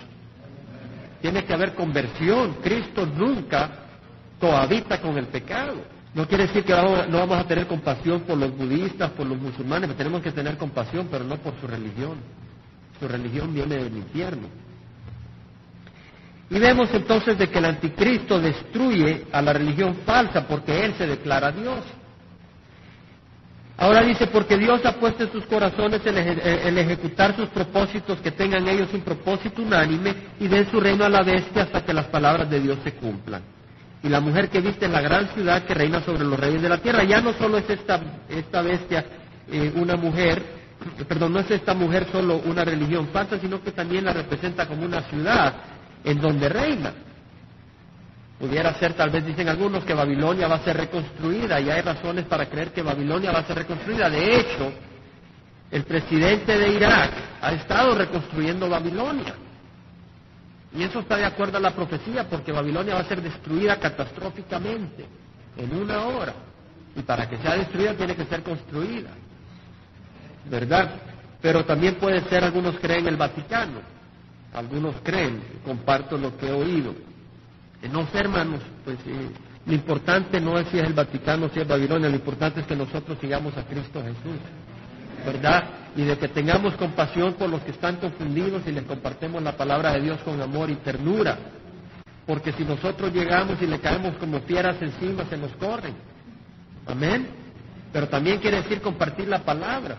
Tiene 1.20 1.44
que 1.44 1.52
haber 1.52 1.74
conversión. 1.74 2.54
Cristo 2.62 3.06
nunca 3.06 3.70
cohabita 4.40 5.00
con 5.00 5.16
el 5.18 5.26
pecado. 5.26 5.76
No 6.14 6.26
quiere 6.26 6.46
decir 6.46 6.64
que 6.64 6.72
no 6.72 7.18
vamos 7.18 7.38
a 7.38 7.46
tener 7.46 7.66
compasión 7.66 8.22
por 8.22 8.38
los 8.38 8.56
budistas, 8.56 9.10
por 9.10 9.26
los 9.26 9.38
musulmanes, 9.38 9.94
tenemos 9.96 10.22
que 10.22 10.32
tener 10.32 10.56
compasión, 10.56 11.08
pero 11.10 11.24
no 11.24 11.36
por 11.36 11.54
su 11.60 11.66
religión. 11.66 12.18
Su 12.98 13.06
religión 13.06 13.54
viene 13.54 13.76
del 13.76 13.96
infierno. 13.96 14.48
Y 16.50 16.58
vemos 16.58 16.88
entonces 16.92 17.36
de 17.36 17.48
que 17.48 17.58
el 17.58 17.66
anticristo 17.66 18.40
destruye 18.40 19.26
a 19.32 19.42
la 19.42 19.52
religión 19.52 19.96
falsa 20.06 20.46
porque 20.46 20.84
él 20.84 20.94
se 20.96 21.06
declara 21.06 21.52
Dios. 21.52 21.84
Ahora 23.76 24.02
dice, 24.02 24.26
porque 24.26 24.56
Dios 24.56 24.84
ha 24.84 24.94
puesto 24.94 25.22
en 25.22 25.30
sus 25.30 25.44
corazones 25.44 26.00
el, 26.04 26.78
ejecutar 26.78 27.36
sus 27.36 27.48
propósitos, 27.50 28.18
que 28.20 28.32
tengan 28.32 28.66
ellos 28.66 28.88
un 28.92 29.02
propósito 29.02 29.62
unánime 29.62 30.14
y 30.40 30.48
den 30.48 30.68
su 30.68 30.80
reino 30.80 31.04
a 31.04 31.08
la 31.08 31.22
bestia 31.22 31.62
hasta 31.62 31.84
que 31.84 31.92
las 31.92 32.06
palabras 32.06 32.50
de 32.50 32.58
Dios 32.58 32.78
se 32.82 32.94
cumplan. 32.94 33.42
Y 34.02 34.08
la 34.08 34.18
mujer 34.18 34.48
que 34.48 34.60
viste 34.60 34.86
en 34.86 34.92
la 34.92 35.00
gran 35.00 35.28
ciudad 35.28 35.64
que 35.64 35.74
reina 35.74 36.00
sobre 36.00 36.24
los 36.24 36.40
reyes 36.40 36.60
de 36.60 36.68
la 36.68 36.78
tierra, 36.78 37.04
ya 37.04 37.20
no 37.20 37.32
solo 37.34 37.58
es 37.58 37.70
esta, 37.70 38.00
esta 38.28 38.62
bestia 38.62 39.04
eh, 39.48 39.72
una 39.76 39.94
mujer, 39.94 40.42
perdón, 41.06 41.34
no 41.34 41.40
es 41.40 41.50
esta 41.50 41.72
mujer 41.72 42.08
solo 42.10 42.38
una 42.46 42.64
religión 42.64 43.08
falsa, 43.12 43.38
sino 43.38 43.62
que 43.62 43.70
también 43.70 44.04
la 44.06 44.12
representa 44.12 44.66
como 44.66 44.84
una 44.84 45.02
ciudad 45.02 45.54
en 46.08 46.20
donde 46.22 46.48
reina. 46.48 46.94
Pudiera 48.38 48.72
ser, 48.74 48.94
tal 48.94 49.10
vez 49.10 49.26
dicen 49.26 49.48
algunos, 49.48 49.84
que 49.84 49.92
Babilonia 49.92 50.48
va 50.48 50.54
a 50.54 50.64
ser 50.64 50.76
reconstruida 50.76 51.60
y 51.60 51.68
hay 51.68 51.82
razones 51.82 52.24
para 52.24 52.46
creer 52.46 52.72
que 52.72 52.82
Babilonia 52.82 53.30
va 53.30 53.40
a 53.40 53.46
ser 53.46 53.58
reconstruida. 53.58 54.08
De 54.08 54.36
hecho, 54.36 54.72
el 55.70 55.84
presidente 55.84 56.56
de 56.56 56.68
Irak 56.70 57.10
ha 57.42 57.52
estado 57.52 57.94
reconstruyendo 57.94 58.70
Babilonia. 58.70 59.34
Y 60.74 60.82
eso 60.82 61.00
está 61.00 61.16
de 61.16 61.26
acuerdo 61.26 61.58
a 61.58 61.60
la 61.60 61.72
profecía, 61.72 62.28
porque 62.28 62.52
Babilonia 62.52 62.94
va 62.94 63.00
a 63.00 63.08
ser 63.08 63.20
destruida 63.20 63.76
catastróficamente 63.76 65.04
en 65.56 65.74
una 65.74 66.04
hora. 66.04 66.34
Y 66.96 67.02
para 67.02 67.28
que 67.28 67.36
sea 67.38 67.56
destruida 67.56 67.94
tiene 67.94 68.16
que 68.16 68.24
ser 68.24 68.42
construida. 68.42 69.10
¿Verdad? 70.48 70.90
Pero 71.42 71.66
también 71.66 71.96
puede 71.96 72.22
ser, 72.30 72.44
algunos 72.44 72.78
creen 72.78 73.06
el 73.08 73.16
Vaticano. 73.16 73.97
Algunos 74.54 74.94
creen, 75.02 75.40
comparto 75.64 76.16
lo 76.16 76.36
que 76.36 76.46
he 76.48 76.52
oído. 76.52 76.94
No 77.92 78.06
sé, 78.08 78.18
hermanos, 78.18 78.60
pues 78.84 78.98
eh, 79.06 79.30
lo 79.66 79.74
importante 79.74 80.40
no 80.40 80.58
es 80.58 80.66
si 80.68 80.78
es 80.78 80.84
el 80.84 80.94
Vaticano, 80.94 81.48
si 81.52 81.60
es 81.60 81.68
Babilonia, 81.68 82.08
lo 82.08 82.16
importante 82.16 82.60
es 82.60 82.66
que 82.66 82.74
nosotros 82.74 83.18
sigamos 83.20 83.56
a 83.56 83.64
Cristo 83.64 84.02
Jesús, 84.02 84.40
¿verdad? 85.24 85.64
Y 85.94 86.04
de 86.04 86.16
que 86.18 86.28
tengamos 86.28 86.74
compasión 86.74 87.34
por 87.34 87.48
los 87.50 87.60
que 87.62 87.72
están 87.72 87.96
confundidos 87.96 88.62
y 88.66 88.72
les 88.72 88.84
compartemos 88.84 89.42
la 89.42 89.56
palabra 89.56 89.92
de 89.92 90.00
Dios 90.00 90.20
con 90.22 90.40
amor 90.40 90.70
y 90.70 90.76
ternura. 90.76 91.38
Porque 92.26 92.52
si 92.52 92.64
nosotros 92.64 93.12
llegamos 93.12 93.60
y 93.62 93.66
le 93.66 93.78
caemos 93.78 94.16
como 94.16 94.40
fieras 94.40 94.76
encima, 94.82 95.24
se 95.30 95.36
nos 95.36 95.52
corren. 95.52 95.94
Amén. 96.86 97.28
Pero 97.92 98.08
también 98.08 98.38
quiere 98.38 98.62
decir 98.62 98.80
compartir 98.80 99.28
la 99.28 99.40
palabra. 99.40 99.96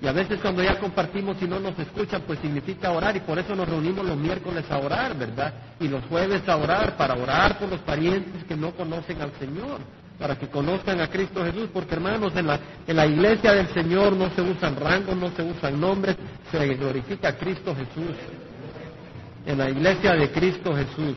Y 0.00 0.06
a 0.06 0.12
veces 0.12 0.38
cuando 0.42 0.62
ya 0.62 0.78
compartimos 0.78 1.36
y 1.40 1.46
no 1.46 1.58
nos 1.58 1.78
escuchan, 1.78 2.22
pues 2.26 2.38
significa 2.40 2.90
orar 2.90 3.16
y 3.16 3.20
por 3.20 3.38
eso 3.38 3.56
nos 3.56 3.66
reunimos 3.66 4.04
los 4.04 4.16
miércoles 4.16 4.64
a 4.70 4.78
orar, 4.78 5.16
¿verdad? 5.16 5.54
Y 5.80 5.88
los 5.88 6.04
jueves 6.04 6.46
a 6.48 6.56
orar, 6.56 6.96
para 6.96 7.14
orar 7.14 7.58
por 7.58 7.70
los 7.70 7.80
parientes 7.80 8.44
que 8.44 8.56
no 8.56 8.72
conocen 8.72 9.22
al 9.22 9.32
Señor, 9.38 9.80
para 10.18 10.36
que 10.36 10.48
conozcan 10.48 11.00
a 11.00 11.08
Cristo 11.08 11.42
Jesús, 11.44 11.70
porque 11.72 11.94
hermanos, 11.94 12.32
en 12.36 12.46
la, 12.46 12.60
en 12.86 12.96
la 12.96 13.06
iglesia 13.06 13.54
del 13.54 13.68
Señor 13.68 14.12
no 14.14 14.28
se 14.34 14.42
usan 14.42 14.76
rangos, 14.76 15.16
no 15.16 15.30
se 15.30 15.42
usan 15.42 15.80
nombres, 15.80 16.16
se 16.50 16.74
glorifica 16.74 17.28
a 17.28 17.36
Cristo 17.36 17.74
Jesús. 17.74 18.16
En 19.46 19.58
la 19.58 19.70
iglesia 19.70 20.12
de 20.12 20.30
Cristo 20.30 20.74
Jesús, 20.74 21.14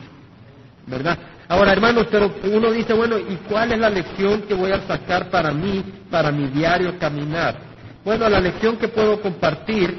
¿verdad? 0.86 1.18
Ahora, 1.48 1.72
hermanos, 1.72 2.06
pero 2.10 2.32
uno 2.44 2.70
dice, 2.70 2.94
bueno, 2.94 3.18
¿y 3.18 3.36
cuál 3.48 3.72
es 3.72 3.78
la 3.78 3.90
lección 3.90 4.42
que 4.42 4.54
voy 4.54 4.70
a 4.70 4.86
sacar 4.86 5.28
para 5.30 5.50
mí, 5.50 5.84
para 6.08 6.30
mi 6.30 6.46
diario 6.46 6.96
caminar? 6.98 7.69
Bueno, 8.04 8.28
la 8.28 8.40
lección 8.40 8.76
que 8.76 8.88
puedo 8.88 9.20
compartir 9.20 9.98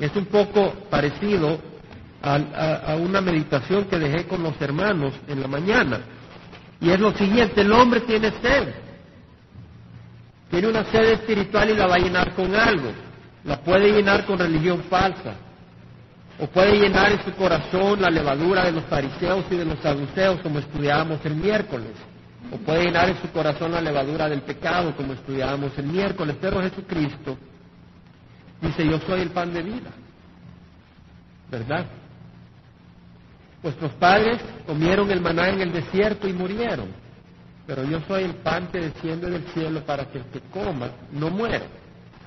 es 0.00 0.14
un 0.14 0.26
poco 0.26 0.72
parecido 0.90 1.58
a, 2.22 2.96
una 2.96 3.20
meditación 3.20 3.84
que 3.86 3.98
dejé 3.98 4.26
con 4.26 4.42
los 4.42 4.60
hermanos 4.60 5.14
en 5.26 5.40
la 5.40 5.48
mañana. 5.48 6.00
Y 6.80 6.90
es 6.90 7.00
lo 7.00 7.12
siguiente, 7.12 7.62
el 7.62 7.72
hombre 7.72 8.00
tiene 8.00 8.30
sed. 8.40 8.74
Tiene 10.50 10.68
una 10.68 10.84
sed 10.84 11.12
espiritual 11.12 11.70
y 11.70 11.74
la 11.74 11.86
va 11.86 11.96
a 11.96 11.98
llenar 11.98 12.34
con 12.34 12.54
algo. 12.54 12.92
La 13.44 13.60
puede 13.60 13.92
llenar 13.92 14.24
con 14.24 14.38
religión 14.38 14.84
falsa. 14.88 15.34
O 16.40 16.46
puede 16.46 16.78
llenar 16.78 17.10
en 17.12 17.24
su 17.24 17.32
corazón 17.32 18.00
la 18.00 18.10
levadura 18.10 18.64
de 18.64 18.72
los 18.72 18.84
fariseos 18.84 19.44
y 19.50 19.56
de 19.56 19.64
los 19.64 19.80
saduceos, 19.80 20.40
como 20.40 20.60
estudiábamos 20.60 21.18
el 21.24 21.34
miércoles 21.34 21.90
o 22.52 22.56
puede 22.58 22.84
llenar 22.84 23.08
en 23.10 23.20
su 23.20 23.30
corazón 23.30 23.72
la 23.72 23.80
levadura 23.80 24.28
del 24.28 24.42
pecado, 24.42 24.94
como 24.96 25.12
estudiábamos 25.12 25.76
el 25.78 25.86
miércoles, 25.86 26.36
pero 26.40 26.62
Jesucristo 26.62 27.36
dice, 28.60 28.86
yo 28.86 28.98
soy 29.00 29.20
el 29.20 29.30
pan 29.30 29.52
de 29.52 29.62
vida, 29.62 29.90
¿verdad? 31.50 31.86
Vuestros 33.62 33.92
padres 33.92 34.40
comieron 34.66 35.10
el 35.10 35.20
maná 35.20 35.48
en 35.48 35.60
el 35.60 35.72
desierto 35.72 36.28
y 36.28 36.32
murieron. 36.32 36.88
pero 37.66 37.84
yo 37.84 38.00
soy 38.08 38.24
el 38.24 38.34
pan 38.36 38.68
que 38.72 38.80
desciende 38.80 39.28
del 39.28 39.44
cielo 39.52 39.82
para 39.84 40.06
que 40.06 40.16
el 40.18 40.24
que 40.32 40.40
coma 40.50 40.88
no 41.12 41.28
muera. 41.28 41.66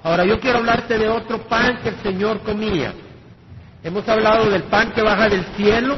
Ahora 0.04 0.24
yo 0.24 0.40
quiero 0.40 0.60
hablarte 0.60 1.00
de 1.00 1.10
otro 1.10 1.48
pan 1.48 1.80
que 1.82 1.90
el 1.90 1.96
Señor 2.04 2.42
comía. 2.42 2.94
Hemos 3.84 4.08
hablado 4.08 4.52
del 4.52 4.64
pan 4.64 4.92
que 4.92 5.02
baja 5.02 5.28
del 5.28 5.44
cielo, 5.56 5.98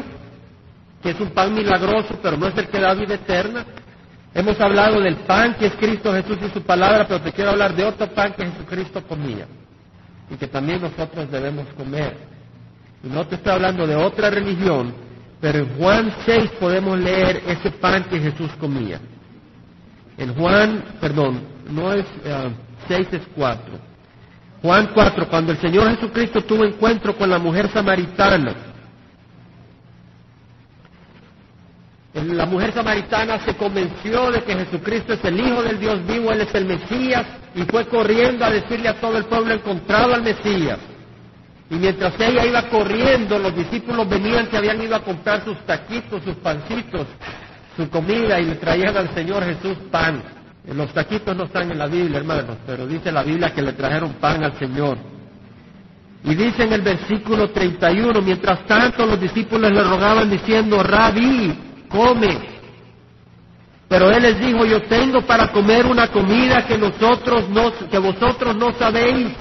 que 1.02 1.10
es 1.10 1.20
un 1.20 1.32
pan 1.32 1.54
milagroso, 1.54 2.18
pero 2.24 2.38
no 2.38 2.48
es 2.48 2.58
el 2.58 2.70
que 2.70 2.80
da 2.80 2.94
vida 2.94 3.16
eterna. 3.16 3.66
Hemos 4.36 4.60
hablado 4.60 5.00
del 5.00 5.18
pan 5.18 5.56
que 5.56 5.68
es 5.68 5.74
Cristo 5.74 6.12
Jesús 6.14 6.38
y 6.46 6.50
su 6.50 6.62
palabra, 6.64 7.06
pero 7.08 7.22
te 7.22 7.32
quiero 7.32 7.52
hablar 7.52 7.76
de 7.76 7.84
otro 7.84 8.08
pan 8.14 8.34
que 8.34 8.46
Jesucristo 8.46 9.04
comía 9.08 9.46
y 10.30 10.36
que 10.36 10.48
también 10.48 10.82
nosotros 10.82 11.30
debemos 11.30 11.68
comer. 11.78 12.18
Y 13.04 13.08
no 13.08 13.28
te 13.28 13.36
estoy 13.36 13.54
hablando 13.54 13.86
de 13.86 13.96
otra 13.96 14.32
religión, 14.32 14.94
pero 15.40 15.60
en 15.60 15.78
Juan 15.78 16.14
6 16.26 16.52
podemos 16.60 16.98
leer 16.98 17.44
ese 17.48 17.70
pan 17.72 18.06
que 18.06 18.20
Jesús 18.20 18.50
comía. 18.60 19.00
En 20.18 20.34
Juan, 20.34 20.84
perdón, 21.00 21.42
no 21.70 21.94
es 21.94 22.06
6, 22.24 23.08
ah, 23.12 23.16
es 23.16 23.22
4. 23.36 23.94
Juan 24.64 24.90
4, 24.94 25.28
cuando 25.28 25.52
el 25.52 25.58
Señor 25.60 25.90
Jesucristo 25.96 26.42
tuvo 26.42 26.64
encuentro 26.64 27.16
con 27.16 27.30
la 27.30 27.38
mujer 27.38 27.70
samaritana, 27.70 28.73
la 32.14 32.46
mujer 32.46 32.72
samaritana 32.74 33.40
se 33.40 33.56
convenció 33.56 34.32
de 34.32 34.44
que 34.44 34.54
Jesucristo 34.54 35.14
es 35.14 35.26
el 35.26 35.40
Hijo 35.40 35.64
del 35.64 35.80
Dios 35.80 36.06
vivo, 36.06 36.32
Él 36.32 36.42
es 36.42 36.54
el 36.54 36.66
Mesías, 36.66 37.26
y 37.56 37.64
fue 37.64 37.86
corriendo 37.86 38.46
a 38.46 38.52
decirle 38.52 38.90
a 38.90 39.00
todo 39.00 39.18
el 39.18 39.26
pueblo 39.26 39.54
encontrado 39.54 40.14
al 40.14 40.22
Mesías. 40.22 40.78
Y 41.72 41.76
mientras 41.76 42.14
ella 42.20 42.46
iba 42.46 42.70
corriendo, 42.70 43.40
los 43.40 43.56
discípulos 43.56 44.08
venían 44.08 44.46
que 44.48 44.58
habían 44.58 44.80
ido 44.80 44.96
a 44.96 45.04
comprar 45.04 45.44
sus 45.44 45.58
taquitos, 45.66 46.22
sus 46.24 46.36
pancitos, 46.36 47.08
su 47.76 47.90
comida, 47.90 48.40
y 48.40 48.46
le 48.46 48.56
traían 48.56 48.96
al 48.96 49.12
Señor 49.16 49.44
Jesús 49.44 49.78
pan. 49.90 50.22
Los 50.68 50.94
taquitos 50.94 51.36
no 51.36 51.46
están 51.46 51.72
en 51.72 51.80
la 51.80 51.88
Biblia, 51.88 52.20
hermanos, 52.20 52.58
pero 52.66 52.86
dice 52.86 53.12
la 53.12 53.24
Biblia 53.24 53.52
que 53.54 53.64
le 53.64 53.74
trajeron 53.74 54.14
pan 54.14 54.44
al 54.44 54.54
Señor. 54.60 54.98
Y 56.24 56.36
dice 56.36 56.64
en 56.64 56.74
el 56.74 56.82
versículo 56.82 57.50
31, 57.50 58.22
mientras 58.22 58.66
tanto 58.68 59.06
los 59.06 59.20
discípulos 59.20 59.72
le 59.72 59.84
rogaban 59.84 60.30
diciendo, 60.30 60.82
Rabí, 60.82 61.73
come. 61.94 62.40
Pero 63.88 64.10
él 64.10 64.24
les 64.24 64.40
dijo, 64.40 64.66
yo 64.66 64.82
tengo 64.82 65.22
para 65.22 65.52
comer 65.52 65.86
una 65.86 66.08
comida 66.08 66.66
que 66.66 66.78
nosotros 66.78 67.48
no, 67.50 67.72
que 67.90 68.00
vosotros 68.00 68.56
no 68.56 68.74
sabéis. 68.74 69.34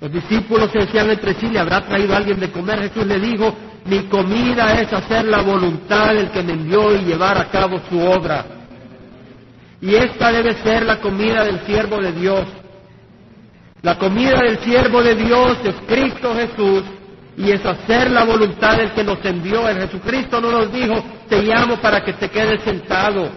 Los 0.00 0.12
discípulos 0.12 0.70
se 0.72 0.80
decían 0.80 1.08
entre 1.10 1.34
sí, 1.34 1.46
¿le 1.46 1.60
habrá 1.60 1.80
traído 1.86 2.16
alguien 2.16 2.40
de 2.40 2.50
comer? 2.50 2.80
Jesús 2.82 3.06
le 3.06 3.20
dijo, 3.20 3.54
mi 3.84 4.04
comida 4.04 4.80
es 4.80 4.92
hacer 4.92 5.26
la 5.26 5.42
voluntad 5.42 6.08
del 6.08 6.30
que 6.30 6.42
me 6.42 6.52
envió 6.52 6.94
y 6.94 7.04
llevar 7.04 7.38
a 7.38 7.48
cabo 7.50 7.80
su 7.88 8.00
obra. 8.00 8.44
Y 9.80 9.94
esta 9.94 10.32
debe 10.32 10.54
ser 10.62 10.84
la 10.84 11.00
comida 11.00 11.44
del 11.44 11.60
siervo 11.66 11.98
de 11.98 12.12
Dios. 12.12 12.44
La 13.82 13.96
comida 13.96 14.40
del 14.40 14.58
siervo 14.58 15.02
de 15.02 15.14
Dios 15.14 15.58
es 15.62 15.74
Cristo 15.86 16.34
Jesús 16.34 16.82
y 17.38 17.52
es 17.52 17.64
hacer 17.64 18.10
la 18.10 18.24
voluntad 18.24 18.76
del 18.76 18.90
que 18.90 19.04
nos 19.04 19.24
envió. 19.24 19.68
El 19.68 19.78
Jesucristo 19.82 20.40
no 20.40 20.50
nos 20.50 20.72
dijo, 20.72 21.02
te 21.28 21.40
llamo 21.40 21.76
para 21.76 22.04
que 22.04 22.12
te 22.14 22.28
quedes 22.28 22.62
sentado. 22.62 23.30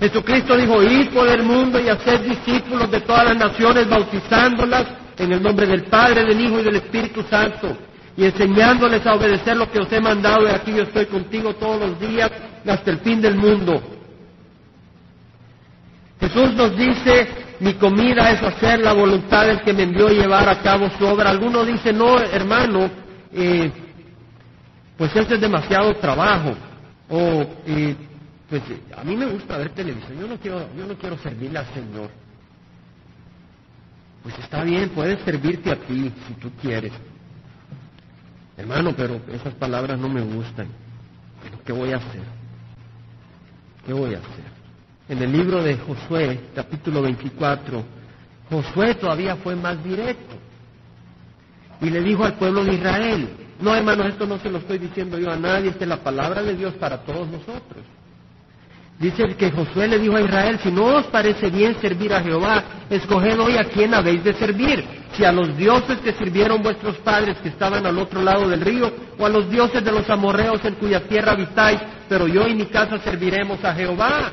Jesucristo 0.00 0.56
dijo, 0.56 0.82
id 0.82 1.10
por 1.10 1.28
el 1.28 1.44
mundo 1.44 1.78
y 1.78 1.88
hacer 1.88 2.24
discípulos 2.24 2.90
de 2.90 3.00
todas 3.02 3.26
las 3.26 3.36
naciones, 3.36 3.88
bautizándolas 3.88 4.86
en 5.16 5.32
el 5.32 5.40
nombre 5.40 5.64
del 5.64 5.84
Padre, 5.84 6.24
del 6.24 6.40
Hijo 6.40 6.58
y 6.58 6.64
del 6.64 6.74
Espíritu 6.74 7.22
Santo, 7.30 7.76
y 8.16 8.24
enseñándoles 8.24 9.06
a 9.06 9.14
obedecer 9.14 9.56
lo 9.56 9.70
que 9.70 9.78
os 9.78 9.92
he 9.92 10.00
mandado, 10.00 10.48
y 10.48 10.50
aquí 10.50 10.72
yo 10.72 10.82
estoy 10.82 11.06
contigo 11.06 11.54
todos 11.54 11.88
los 11.88 12.00
días 12.00 12.32
hasta 12.66 12.90
el 12.90 12.98
fin 12.98 13.22
del 13.22 13.36
mundo. 13.36 13.80
Jesús 16.18 16.52
nos 16.54 16.76
dice, 16.76 17.28
mi 17.60 17.74
comida 17.74 18.32
es 18.32 18.42
hacer 18.42 18.80
la 18.80 18.92
voluntad 18.92 19.46
del 19.46 19.60
que 19.60 19.72
me 19.72 19.84
envió 19.84 20.08
llevar 20.08 20.48
a 20.48 20.60
cabo 20.62 20.90
su 20.98 21.06
obra. 21.06 21.30
Algunos 21.30 21.64
dicen, 21.68 21.98
no, 21.98 22.18
hermano, 22.18 23.03
eh, 23.34 23.72
pues 24.96 25.14
eso 25.14 25.34
es 25.34 25.40
demasiado 25.40 25.94
trabajo. 25.96 26.54
O, 27.08 27.46
eh, 27.66 27.96
pues 28.48 28.62
a 28.96 29.04
mí 29.04 29.16
me 29.16 29.26
gusta 29.26 29.58
ver 29.58 29.70
televisión, 29.70 30.18
yo 30.20 30.28
no 30.28 30.36
quiero, 30.38 30.68
yo 30.76 30.86
no 30.86 30.94
quiero 30.94 31.18
servirle 31.18 31.58
al 31.58 31.74
Señor. 31.74 32.10
Pues 34.22 34.38
está 34.38 34.64
bien, 34.64 34.90
puedes 34.90 35.20
servirte 35.22 35.70
a 35.70 35.76
ti 35.76 36.10
si 36.26 36.34
tú 36.34 36.50
quieres. 36.62 36.92
Hermano, 38.56 38.94
pero 38.96 39.20
esas 39.32 39.54
palabras 39.54 39.98
no 39.98 40.08
me 40.08 40.22
gustan. 40.22 40.68
¿Qué 41.64 41.72
voy 41.72 41.92
a 41.92 41.96
hacer? 41.96 42.22
¿Qué 43.84 43.92
voy 43.92 44.14
a 44.14 44.18
hacer? 44.18 44.54
en 45.08 45.22
el 45.22 45.32
libro 45.32 45.62
de 45.62 45.76
Josué, 45.76 46.40
capítulo 46.54 47.02
24, 47.02 47.84
Josué 48.48 48.94
todavía 48.94 49.36
fue 49.36 49.54
más 49.54 49.82
directo 49.84 50.36
y 51.80 51.90
le 51.90 52.00
dijo 52.00 52.24
al 52.24 52.34
pueblo 52.34 52.64
de 52.64 52.74
Israel, 52.74 53.28
no 53.60 53.74
hermanos, 53.74 54.06
esto 54.06 54.26
no 54.26 54.38
se 54.38 54.50
lo 54.50 54.58
estoy 54.58 54.78
diciendo 54.78 55.18
yo 55.18 55.30
a 55.30 55.36
nadie, 55.36 55.70
esta 55.70 55.84
es 55.84 55.88
la 55.88 56.02
palabra 56.02 56.42
de 56.42 56.54
Dios 56.54 56.74
para 56.74 56.98
todos 56.98 57.28
nosotros. 57.28 57.84
Dice 58.98 59.34
que 59.36 59.50
Josué 59.50 59.88
le 59.88 59.98
dijo 59.98 60.16
a 60.16 60.20
Israel, 60.20 60.58
si 60.62 60.70
no 60.70 60.84
os 60.84 61.06
parece 61.06 61.50
bien 61.50 61.76
servir 61.80 62.12
a 62.14 62.22
Jehová, 62.22 62.62
escoged 62.88 63.38
hoy 63.40 63.56
a 63.56 63.64
quién 63.64 63.92
habéis 63.92 64.22
de 64.22 64.34
servir, 64.34 64.84
si 65.16 65.24
a 65.24 65.32
los 65.32 65.56
dioses 65.56 65.98
que 65.98 66.12
sirvieron 66.12 66.62
vuestros 66.62 66.96
padres 66.98 67.36
que 67.38 67.48
estaban 67.48 67.84
al 67.86 67.98
otro 67.98 68.22
lado 68.22 68.48
del 68.48 68.60
río, 68.60 68.92
o 69.18 69.26
a 69.26 69.28
los 69.28 69.50
dioses 69.50 69.84
de 69.84 69.90
los 69.90 70.08
amorreos 70.08 70.64
en 70.64 70.74
cuya 70.76 71.08
tierra 71.08 71.32
habitáis, 71.32 71.80
pero 72.08 72.28
yo 72.28 72.46
y 72.46 72.54
mi 72.54 72.66
casa 72.66 72.98
serviremos 73.00 73.64
a 73.64 73.74
Jehová. 73.74 74.32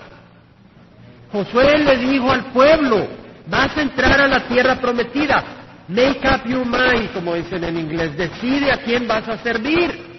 Josué 1.32 1.80
le 1.80 1.98
dijo 1.98 2.32
al 2.32 2.46
pueblo, 2.52 3.08
vas 3.48 3.76
a 3.76 3.82
entrar 3.82 4.22
a 4.22 4.28
la 4.28 4.48
tierra 4.48 4.76
prometida, 4.80 5.44
make 5.92 6.26
up 6.26 6.46
your 6.46 6.66
mind, 6.66 7.12
como 7.14 7.36
dicen 7.36 7.64
en 7.64 7.78
inglés, 7.78 8.16
decide 8.18 8.72
a 8.72 8.78
quién 8.78 9.08
vas 9.08 9.28
a 9.28 9.38
servir. 9.40 10.10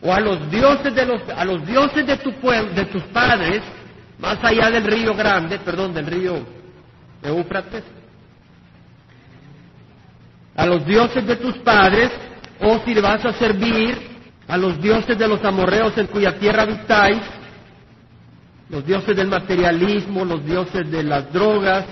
O 0.00 0.12
a 0.12 0.20
los 0.20 0.50
dioses 0.50 0.94
de 0.94 1.06
los, 1.06 1.22
a 1.28 1.44
los 1.44 1.66
dioses 1.66 2.06
de 2.06 2.16
tu 2.18 2.32
pueblo, 2.34 2.72
de 2.72 2.84
tus 2.86 3.02
padres, 3.04 3.62
más 4.18 4.38
allá 4.42 4.70
del 4.70 4.84
río 4.84 5.14
grande, 5.14 5.58
perdón, 5.58 5.94
del 5.94 6.06
río 6.06 6.46
Eufrates, 7.22 7.84
a 10.54 10.66
los 10.66 10.84
dioses 10.84 11.26
de 11.26 11.36
tus 11.36 11.56
padres, 11.58 12.10
o 12.60 12.80
si 12.84 12.94
vas 12.94 13.24
a 13.24 13.32
servir 13.32 13.98
a 14.46 14.56
los 14.56 14.80
dioses 14.80 15.16
de 15.16 15.26
los 15.26 15.42
amorreos 15.42 15.96
en 15.96 16.06
cuya 16.06 16.38
tierra 16.38 16.62
habitáis, 16.62 17.22
los 18.68 18.84
dioses 18.86 19.16
del 19.16 19.28
materialismo, 19.28 20.24
los 20.24 20.44
dioses 20.44 20.90
de 20.90 21.02
las 21.02 21.32
drogas, 21.32 21.84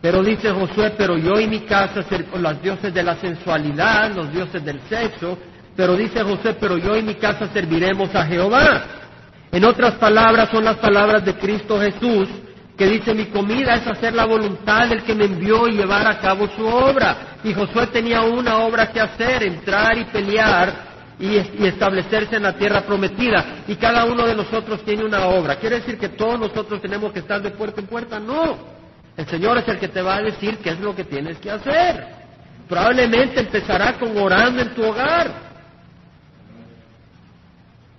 pero 0.00 0.22
dice 0.22 0.50
Josué, 0.50 0.94
pero 0.96 1.18
yo 1.18 1.38
y 1.38 1.46
mi 1.46 1.60
casa, 1.60 2.04
los 2.34 2.62
dioses 2.62 2.92
de 2.94 3.02
la 3.02 3.16
sensualidad, 3.16 4.14
los 4.14 4.32
dioses 4.32 4.64
del 4.64 4.80
sexo, 4.88 5.38
pero 5.76 5.96
dice 5.96 6.22
Josué, 6.22 6.56
pero 6.58 6.78
yo 6.78 6.96
y 6.96 7.02
mi 7.02 7.14
casa 7.14 7.48
serviremos 7.52 8.14
a 8.14 8.24
Jehová. 8.26 8.84
En 9.52 9.64
otras 9.64 9.94
palabras, 9.94 10.48
son 10.50 10.64
las 10.64 10.76
palabras 10.76 11.24
de 11.24 11.34
Cristo 11.34 11.78
Jesús, 11.80 12.28
que 12.78 12.86
dice, 12.86 13.12
mi 13.12 13.26
comida 13.26 13.74
es 13.74 13.86
hacer 13.86 14.14
la 14.14 14.24
voluntad 14.24 14.88
del 14.88 15.02
que 15.02 15.14
me 15.14 15.26
envió 15.26 15.68
y 15.68 15.72
llevar 15.72 16.06
a 16.06 16.18
cabo 16.18 16.48
su 16.56 16.64
obra. 16.64 17.36
Y 17.44 17.52
Josué 17.52 17.88
tenía 17.88 18.22
una 18.22 18.58
obra 18.58 18.90
que 18.90 19.00
hacer, 19.00 19.42
entrar 19.42 19.98
y 19.98 20.04
pelear 20.04 20.90
y, 21.18 21.36
establecerse 21.66 22.36
en 22.36 22.44
la 22.44 22.56
tierra 22.56 22.80
prometida. 22.82 23.64
Y 23.68 23.76
cada 23.76 24.06
uno 24.06 24.26
de 24.26 24.34
nosotros 24.34 24.82
tiene 24.82 25.04
una 25.04 25.26
obra. 25.26 25.56
¿Quiere 25.56 25.80
decir 25.80 25.98
que 25.98 26.08
todos 26.08 26.40
nosotros 26.40 26.80
tenemos 26.80 27.12
que 27.12 27.18
estar 27.18 27.42
de 27.42 27.50
puerta 27.50 27.82
en 27.82 27.86
puerta? 27.86 28.18
No. 28.18 28.79
El 29.20 29.26
Señor 29.26 29.58
es 29.58 29.68
el 29.68 29.78
que 29.78 29.88
te 29.88 30.00
va 30.00 30.16
a 30.16 30.22
decir 30.22 30.56
qué 30.58 30.70
es 30.70 30.80
lo 30.80 30.96
que 30.96 31.04
tienes 31.04 31.36
que 31.40 31.50
hacer. 31.50 32.06
Probablemente 32.66 33.40
empezará 33.40 33.98
con 33.98 34.16
orando 34.16 34.62
en 34.62 34.74
tu 34.74 34.82
hogar. 34.82 35.30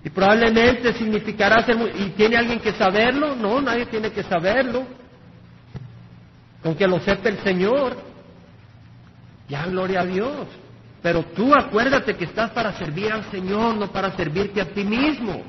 Y 0.02 0.10
probablemente 0.10 0.92
significará 0.94 1.64
ser 1.64 1.76
¿Y 1.96 2.10
tiene 2.16 2.36
alguien 2.36 2.58
que 2.58 2.72
saberlo? 2.72 3.36
No, 3.36 3.60
nadie 3.60 3.86
tiene 3.86 4.10
que 4.10 4.24
saberlo. 4.24 4.84
Con 6.60 6.74
que 6.74 6.88
lo 6.88 6.98
sepa 6.98 7.28
el 7.28 7.38
Señor. 7.44 7.96
Ya, 9.48 9.64
gloria 9.66 10.00
a 10.00 10.06
Dios. 10.06 10.48
Pero 11.02 11.22
tú 11.22 11.54
acuérdate 11.54 12.16
que 12.16 12.24
estás 12.24 12.50
para 12.50 12.72
servir 12.72 13.12
al 13.12 13.30
Señor, 13.30 13.76
no 13.76 13.92
para 13.92 14.10
servirte 14.16 14.60
a 14.60 14.64
ti 14.64 14.82
mismo. 14.82 15.40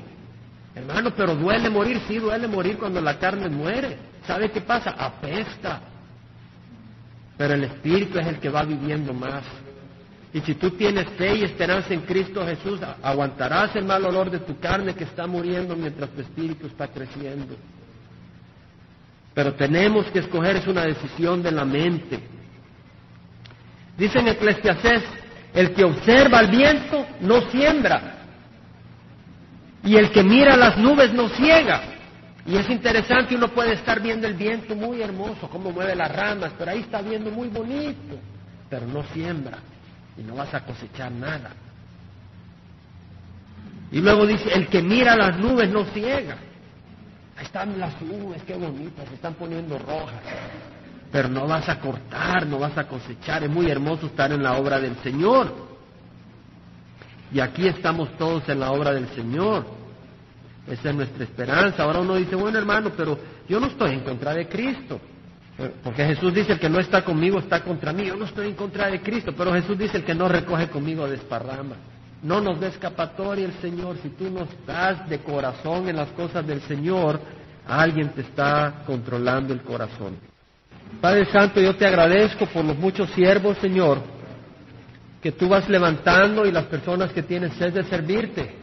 Hermano, 0.76 1.12
pero 1.16 1.36
duele 1.36 1.70
morir, 1.70 2.02
sí, 2.08 2.18
duele 2.18 2.48
morir 2.48 2.78
cuando 2.78 3.00
la 3.00 3.20
carne 3.20 3.48
muere. 3.50 3.98
¿Sabe 4.26 4.50
qué 4.50 4.62
pasa? 4.62 4.92
Apesta. 4.92 5.82
Pero 7.38 7.54
el 7.54 7.64
Espíritu 7.64 8.20
es 8.20 8.28
el 8.28 8.40
que 8.40 8.50
va 8.50 8.64
viviendo 8.64 9.14
más. 9.14 9.44
Y 10.34 10.42
si 10.42 10.56
tú 10.56 10.72
tienes 10.72 11.08
fe 11.12 11.36
y 11.36 11.44
esperanza 11.44 11.94
en 11.94 12.02
Cristo 12.02 12.46
Jesús, 12.46 12.80
aguantarás 13.04 13.76
el 13.76 13.86
mal 13.86 14.04
olor 14.04 14.32
de 14.32 14.40
tu 14.40 14.60
carne 14.60 14.96
que 14.96 15.04
está 15.04 15.28
muriendo 15.28 15.76
mientras 15.76 16.10
tu 16.10 16.22
espíritu 16.22 16.66
está 16.66 16.88
creciendo. 16.88 17.56
Pero 19.36 19.54
tenemos 19.54 20.08
que 20.08 20.20
escoger, 20.20 20.56
es 20.56 20.68
una 20.68 20.86
decisión 20.86 21.44
de 21.44 21.52
la 21.52 21.66
mente. 21.66 22.20
Dice 23.96 24.20
en 24.20 24.30
Eclesiastés 24.30 25.04
el 25.54 25.72
que 25.74 25.84
observa 25.84 26.40
el 26.40 26.48
viento 26.50 27.06
no 27.22 27.42
siembra. 27.52 28.23
Y 29.84 29.98
el 29.98 30.12
que 30.12 30.24
mira 30.24 30.56
las 30.56 30.78
nubes 30.78 31.14
no 31.14 31.30
ciega. 31.30 31.82
Y 32.46 32.58
es 32.58 32.70
interesante, 32.70 33.36
uno 33.36 33.50
puede 33.50 33.74
estar 33.74 34.02
viendo 34.02 34.28
el 34.28 34.34
viento 34.34 34.76
muy 34.76 35.02
hermoso, 35.02 35.50
cómo 35.50 35.72
mueve 35.72 35.96
las 35.96 36.14
ramas, 36.14 36.52
pero 36.58 36.72
ahí 36.72 36.80
está 36.82 37.02
viendo 37.02 37.32
muy 37.32 37.48
bonito, 37.48 38.18
pero 38.70 38.86
no 38.86 39.04
siembra 39.14 39.60
y 40.18 40.24
no 40.24 40.36
vas 40.36 40.54
a 40.54 40.66
cosechar 40.66 41.12
nada. 41.12 41.52
Y 43.92 44.02
luego 44.02 44.26
dice, 44.26 44.52
el 44.54 44.68
que 44.68 44.82
mira 44.82 45.16
las 45.16 45.38
nubes 45.38 45.70
no 45.70 45.86
ciega. 45.86 46.38
Ahí 47.38 47.46
están 47.46 47.80
las 47.80 48.02
nubes, 48.02 48.42
qué 48.44 48.56
bonitas, 48.56 49.08
se 49.08 49.16
están 49.16 49.36
poniendo 49.36 49.78
rojas. 49.78 50.22
Pero 51.12 51.30
no 51.30 51.48
vas 51.48 51.70
a 51.70 51.80
cortar, 51.80 52.48
no 52.48 52.58
vas 52.60 52.78
a 52.78 52.88
cosechar. 52.88 53.44
Es 53.44 53.50
muy 53.50 53.70
hermoso 53.70 54.08
estar 54.08 54.32
en 54.32 54.42
la 54.42 54.54
obra 54.58 54.80
del 54.80 54.96
Señor. 54.98 55.73
Y 57.34 57.40
aquí 57.40 57.68
estamos 57.68 58.16
todos 58.18 58.48
en 58.48 58.60
la 58.60 58.72
obra 58.72 58.94
del 58.94 59.10
Señor. 59.10 59.66
Esa 60.68 60.90
es 60.90 60.96
nuestra 60.96 61.24
esperanza. 61.24 61.84
Ahora 61.84 62.00
uno 62.00 62.16
dice, 62.16 62.36
bueno 62.36 62.58
hermano, 62.60 62.92
pero 62.96 63.18
yo 63.50 63.60
no 63.60 63.68
estoy 63.68 63.94
en 63.94 64.02
contra 64.02 64.34
de 64.34 64.48
Cristo. 64.48 65.00
Porque 65.84 66.06
Jesús 66.06 66.34
dice, 66.34 66.54
el 66.54 66.60
que 66.60 66.70
no 66.70 66.80
está 66.80 67.04
conmigo 67.04 67.40
está 67.40 67.62
contra 67.64 67.92
mí. 67.92 68.06
Yo 68.06 68.16
no 68.16 68.26
estoy 68.26 68.50
en 68.50 68.56
contra 68.56 68.90
de 68.90 69.02
Cristo, 69.02 69.34
pero 69.36 69.52
Jesús 69.54 69.78
dice, 69.78 69.98
el 69.98 70.04
que 70.04 70.14
no 70.14 70.28
recoge 70.28 70.70
conmigo 70.70 71.08
desparrama. 71.08 71.76
No 72.22 72.40
nos 72.40 72.60
dé 72.60 72.68
escapatoria 72.68 73.46
el 73.46 73.54
Señor. 73.54 73.98
Si 74.02 74.10
tú 74.10 74.30
no 74.30 74.44
estás 74.44 75.10
de 75.10 75.20
corazón 75.20 75.90
en 75.90 75.96
las 75.96 76.10
cosas 76.10 76.46
del 76.46 76.62
Señor, 76.62 77.20
alguien 77.68 78.10
te 78.10 78.22
está 78.22 78.84
controlando 78.86 79.54
el 79.54 79.62
corazón. 79.62 80.18
Padre 81.02 81.26
Santo, 81.26 81.60
yo 81.60 81.76
te 81.76 81.86
agradezco 81.86 82.46
por 82.46 82.64
los 82.64 82.78
muchos 82.78 83.10
siervos, 83.12 83.58
Señor, 83.58 84.00
que 85.24 85.32
tú 85.32 85.50
vas 85.50 85.68
levantando 85.70 86.46
y 86.46 86.52
las 86.52 86.66
personas 86.66 87.12
que 87.12 87.24
tienen 87.24 87.52
sed 87.54 87.74
de 87.74 87.84
servirte. 87.86 88.54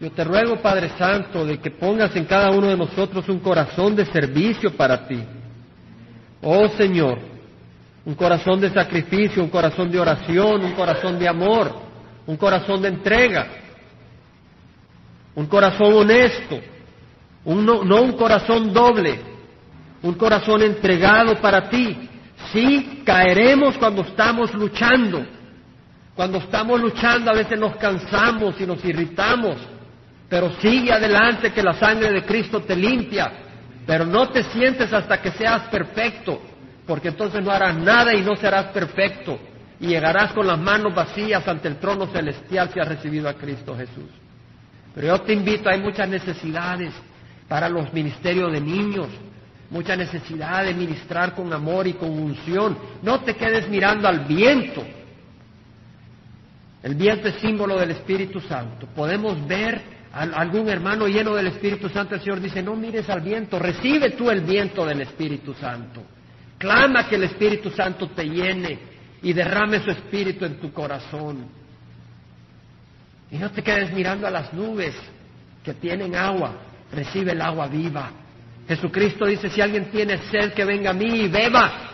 Yo 0.00 0.10
te 0.10 0.24
ruego, 0.24 0.60
Padre 0.60 0.90
Santo, 0.98 1.46
de 1.46 1.58
que 1.58 1.70
pongas 1.70 2.14
en 2.16 2.24
cada 2.26 2.50
uno 2.50 2.66
de 2.66 2.76
nosotros 2.76 3.28
un 3.28 3.38
corazón 3.38 3.96
de 3.96 4.04
servicio 4.04 4.76
para 4.76 5.06
ti. 5.06 5.22
Oh 6.42 6.68
Señor, 6.70 7.18
un 8.04 8.14
corazón 8.14 8.60
de 8.60 8.70
sacrificio, 8.70 9.42
un 9.42 9.50
corazón 9.50 9.90
de 9.90 10.00
oración, 10.00 10.64
un 10.64 10.72
corazón 10.72 11.18
de 11.18 11.28
amor 11.28 11.90
un 12.30 12.36
corazón 12.36 12.80
de 12.80 12.88
entrega, 12.88 13.48
un 15.34 15.46
corazón 15.46 15.92
honesto, 15.92 16.60
no, 17.44 18.02
un 18.02 18.12
corazón 18.12 18.72
doble, 18.72 19.20
un 20.02 20.14
corazón 20.14 20.62
entregado 20.62 21.40
para 21.40 21.68
ti. 21.68 22.08
Sí, 22.52 23.02
caeremos 23.04 23.76
cuando 23.78 24.02
estamos 24.02 24.54
luchando. 24.54 25.26
Cuando 26.20 26.36
estamos 26.36 26.78
luchando 26.78 27.30
a 27.30 27.34
veces 27.34 27.58
nos 27.58 27.76
cansamos 27.76 28.60
y 28.60 28.66
nos 28.66 28.84
irritamos, 28.84 29.56
pero 30.28 30.52
sigue 30.60 30.92
adelante 30.92 31.50
que 31.50 31.62
la 31.62 31.72
sangre 31.72 32.12
de 32.12 32.26
Cristo 32.26 32.60
te 32.60 32.76
limpia, 32.76 33.32
pero 33.86 34.04
no 34.04 34.28
te 34.28 34.42
sientes 34.42 34.92
hasta 34.92 35.22
que 35.22 35.30
seas 35.30 35.62
perfecto, 35.70 36.42
porque 36.86 37.08
entonces 37.08 37.42
no 37.42 37.50
harás 37.50 37.74
nada 37.74 38.12
y 38.14 38.20
no 38.20 38.36
serás 38.36 38.66
perfecto 38.66 39.40
y 39.80 39.86
llegarás 39.86 40.34
con 40.34 40.46
las 40.46 40.58
manos 40.58 40.94
vacías 40.94 41.48
ante 41.48 41.68
el 41.68 41.78
trono 41.78 42.06
celestial 42.08 42.68
si 42.70 42.78
has 42.78 42.88
recibido 42.88 43.26
a 43.26 43.32
Cristo 43.32 43.74
Jesús. 43.74 44.10
Pero 44.94 45.06
yo 45.06 45.22
te 45.22 45.32
invito, 45.32 45.70
hay 45.70 45.80
muchas 45.80 46.06
necesidades 46.06 46.92
para 47.48 47.66
los 47.66 47.90
ministerios 47.94 48.52
de 48.52 48.60
niños, 48.60 49.08
mucha 49.70 49.96
necesidad 49.96 50.66
de 50.66 50.74
ministrar 50.74 51.34
con 51.34 51.50
amor 51.50 51.86
y 51.86 51.94
con 51.94 52.10
unción. 52.10 52.76
No 53.02 53.20
te 53.20 53.36
quedes 53.36 53.70
mirando 53.70 54.06
al 54.06 54.26
viento. 54.26 54.84
El 56.82 56.94
viento 56.94 57.28
es 57.28 57.34
símbolo 57.36 57.78
del 57.78 57.90
Espíritu 57.90 58.40
Santo. 58.40 58.86
Podemos 58.94 59.46
ver 59.46 59.80
a 60.12 60.22
algún 60.22 60.68
hermano 60.68 61.06
lleno 61.06 61.34
del 61.34 61.48
Espíritu 61.48 61.88
Santo. 61.88 62.14
El 62.14 62.20
Señor 62.20 62.40
dice, 62.40 62.62
no 62.62 62.74
mires 62.74 63.08
al 63.10 63.20
viento, 63.20 63.58
recibe 63.58 64.10
tú 64.10 64.30
el 64.30 64.40
viento 64.40 64.86
del 64.86 65.02
Espíritu 65.02 65.54
Santo. 65.54 66.02
Clama 66.58 67.08
que 67.08 67.16
el 67.16 67.24
Espíritu 67.24 67.70
Santo 67.70 68.08
te 68.08 68.24
llene 68.24 68.78
y 69.22 69.32
derrame 69.32 69.80
su 69.80 69.90
espíritu 69.90 70.44
en 70.44 70.58
tu 70.58 70.72
corazón. 70.72 71.46
Y 73.30 73.38
no 73.38 73.50
te 73.50 73.62
quedes 73.62 73.92
mirando 73.92 74.26
a 74.26 74.30
las 74.30 74.52
nubes 74.52 74.94
que 75.62 75.74
tienen 75.74 76.16
agua, 76.16 76.54
recibe 76.92 77.32
el 77.32 77.42
agua 77.42 77.66
viva. 77.66 78.10
Jesucristo 78.66 79.26
dice, 79.26 79.50
si 79.50 79.60
alguien 79.60 79.90
tiene 79.90 80.18
sed, 80.30 80.52
que 80.52 80.64
venga 80.64 80.90
a 80.90 80.94
mí 80.94 81.22
y 81.22 81.28
beba. 81.28 81.89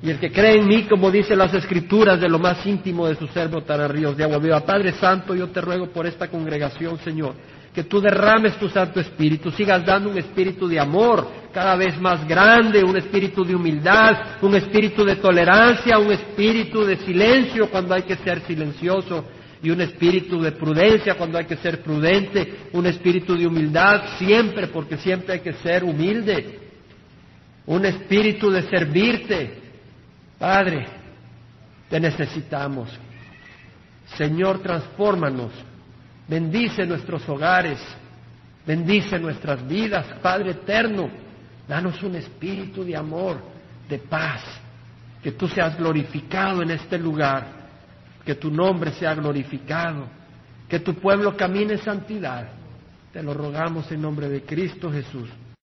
Y 0.00 0.10
el 0.10 0.20
que 0.20 0.30
cree 0.30 0.58
en 0.58 0.68
mí, 0.68 0.84
como 0.84 1.10
dice 1.10 1.34
las 1.34 1.52
escrituras, 1.52 2.20
de 2.20 2.28
lo 2.28 2.38
más 2.38 2.64
íntimo 2.64 3.08
de 3.08 3.16
su 3.16 3.26
ser 3.28 3.48
brotarán 3.48 3.90
ríos 3.90 4.16
de 4.16 4.24
agua 4.24 4.38
viva. 4.38 4.60
Padre 4.60 4.92
Santo, 4.92 5.34
yo 5.34 5.48
te 5.48 5.60
ruego 5.60 5.88
por 5.88 6.06
esta 6.06 6.28
congregación, 6.28 6.98
Señor, 7.00 7.34
que 7.74 7.82
tú 7.84 8.00
derrames 8.00 8.56
tu 8.58 8.68
Santo 8.68 9.00
Espíritu, 9.00 9.50
sigas 9.50 9.84
dando 9.84 10.10
un 10.10 10.18
espíritu 10.18 10.68
de 10.68 10.78
amor 10.78 11.26
cada 11.52 11.74
vez 11.74 12.00
más 12.00 12.26
grande, 12.28 12.84
un 12.84 12.96
espíritu 12.96 13.44
de 13.44 13.56
humildad, 13.56 14.38
un 14.40 14.54
espíritu 14.54 15.04
de 15.04 15.16
tolerancia, 15.16 15.98
un 15.98 16.12
espíritu 16.12 16.84
de 16.84 16.96
silencio 16.98 17.68
cuando 17.68 17.94
hay 17.94 18.02
que 18.02 18.16
ser 18.16 18.40
silencioso 18.46 19.24
y 19.62 19.70
un 19.70 19.80
espíritu 19.80 20.40
de 20.40 20.52
prudencia 20.52 21.14
cuando 21.14 21.38
hay 21.38 21.44
que 21.44 21.56
ser 21.56 21.82
prudente, 21.82 22.68
un 22.72 22.86
espíritu 22.86 23.36
de 23.36 23.46
humildad 23.46 24.16
siempre, 24.18 24.68
porque 24.68 24.96
siempre 24.98 25.34
hay 25.34 25.40
que 25.40 25.54
ser 25.54 25.82
humilde, 25.82 26.60
un 27.66 27.84
espíritu 27.84 28.50
de 28.50 28.62
servirte. 28.62 29.67
Padre, 30.38 30.86
te 31.88 31.98
necesitamos. 31.98 32.88
Señor, 34.16 34.60
transfórmanos 34.60 35.52
Bendice 36.28 36.84
nuestros 36.84 37.26
hogares, 37.26 37.80
bendice 38.66 39.18
nuestras 39.18 39.66
vidas, 39.66 40.06
Padre 40.20 40.50
eterno. 40.50 41.08
Danos 41.66 42.02
un 42.02 42.16
espíritu 42.16 42.84
de 42.84 42.94
amor, 42.94 43.40
de 43.88 43.98
paz, 43.98 44.42
que 45.22 45.32
tú 45.32 45.48
seas 45.48 45.76
glorificado 45.78 46.62
en 46.62 46.70
este 46.70 46.98
lugar, 46.98 47.46
que 48.26 48.34
tu 48.34 48.50
nombre 48.50 48.92
sea 48.92 49.14
glorificado, 49.14 50.06
que 50.68 50.80
tu 50.80 50.94
pueblo 50.94 51.34
camine 51.34 51.74
en 51.74 51.82
santidad. 51.82 52.46
Te 53.10 53.22
lo 53.22 53.32
rogamos 53.32 53.90
en 53.90 54.02
nombre 54.02 54.28
de 54.28 54.42
Cristo 54.42 54.92
Jesús. 54.92 55.30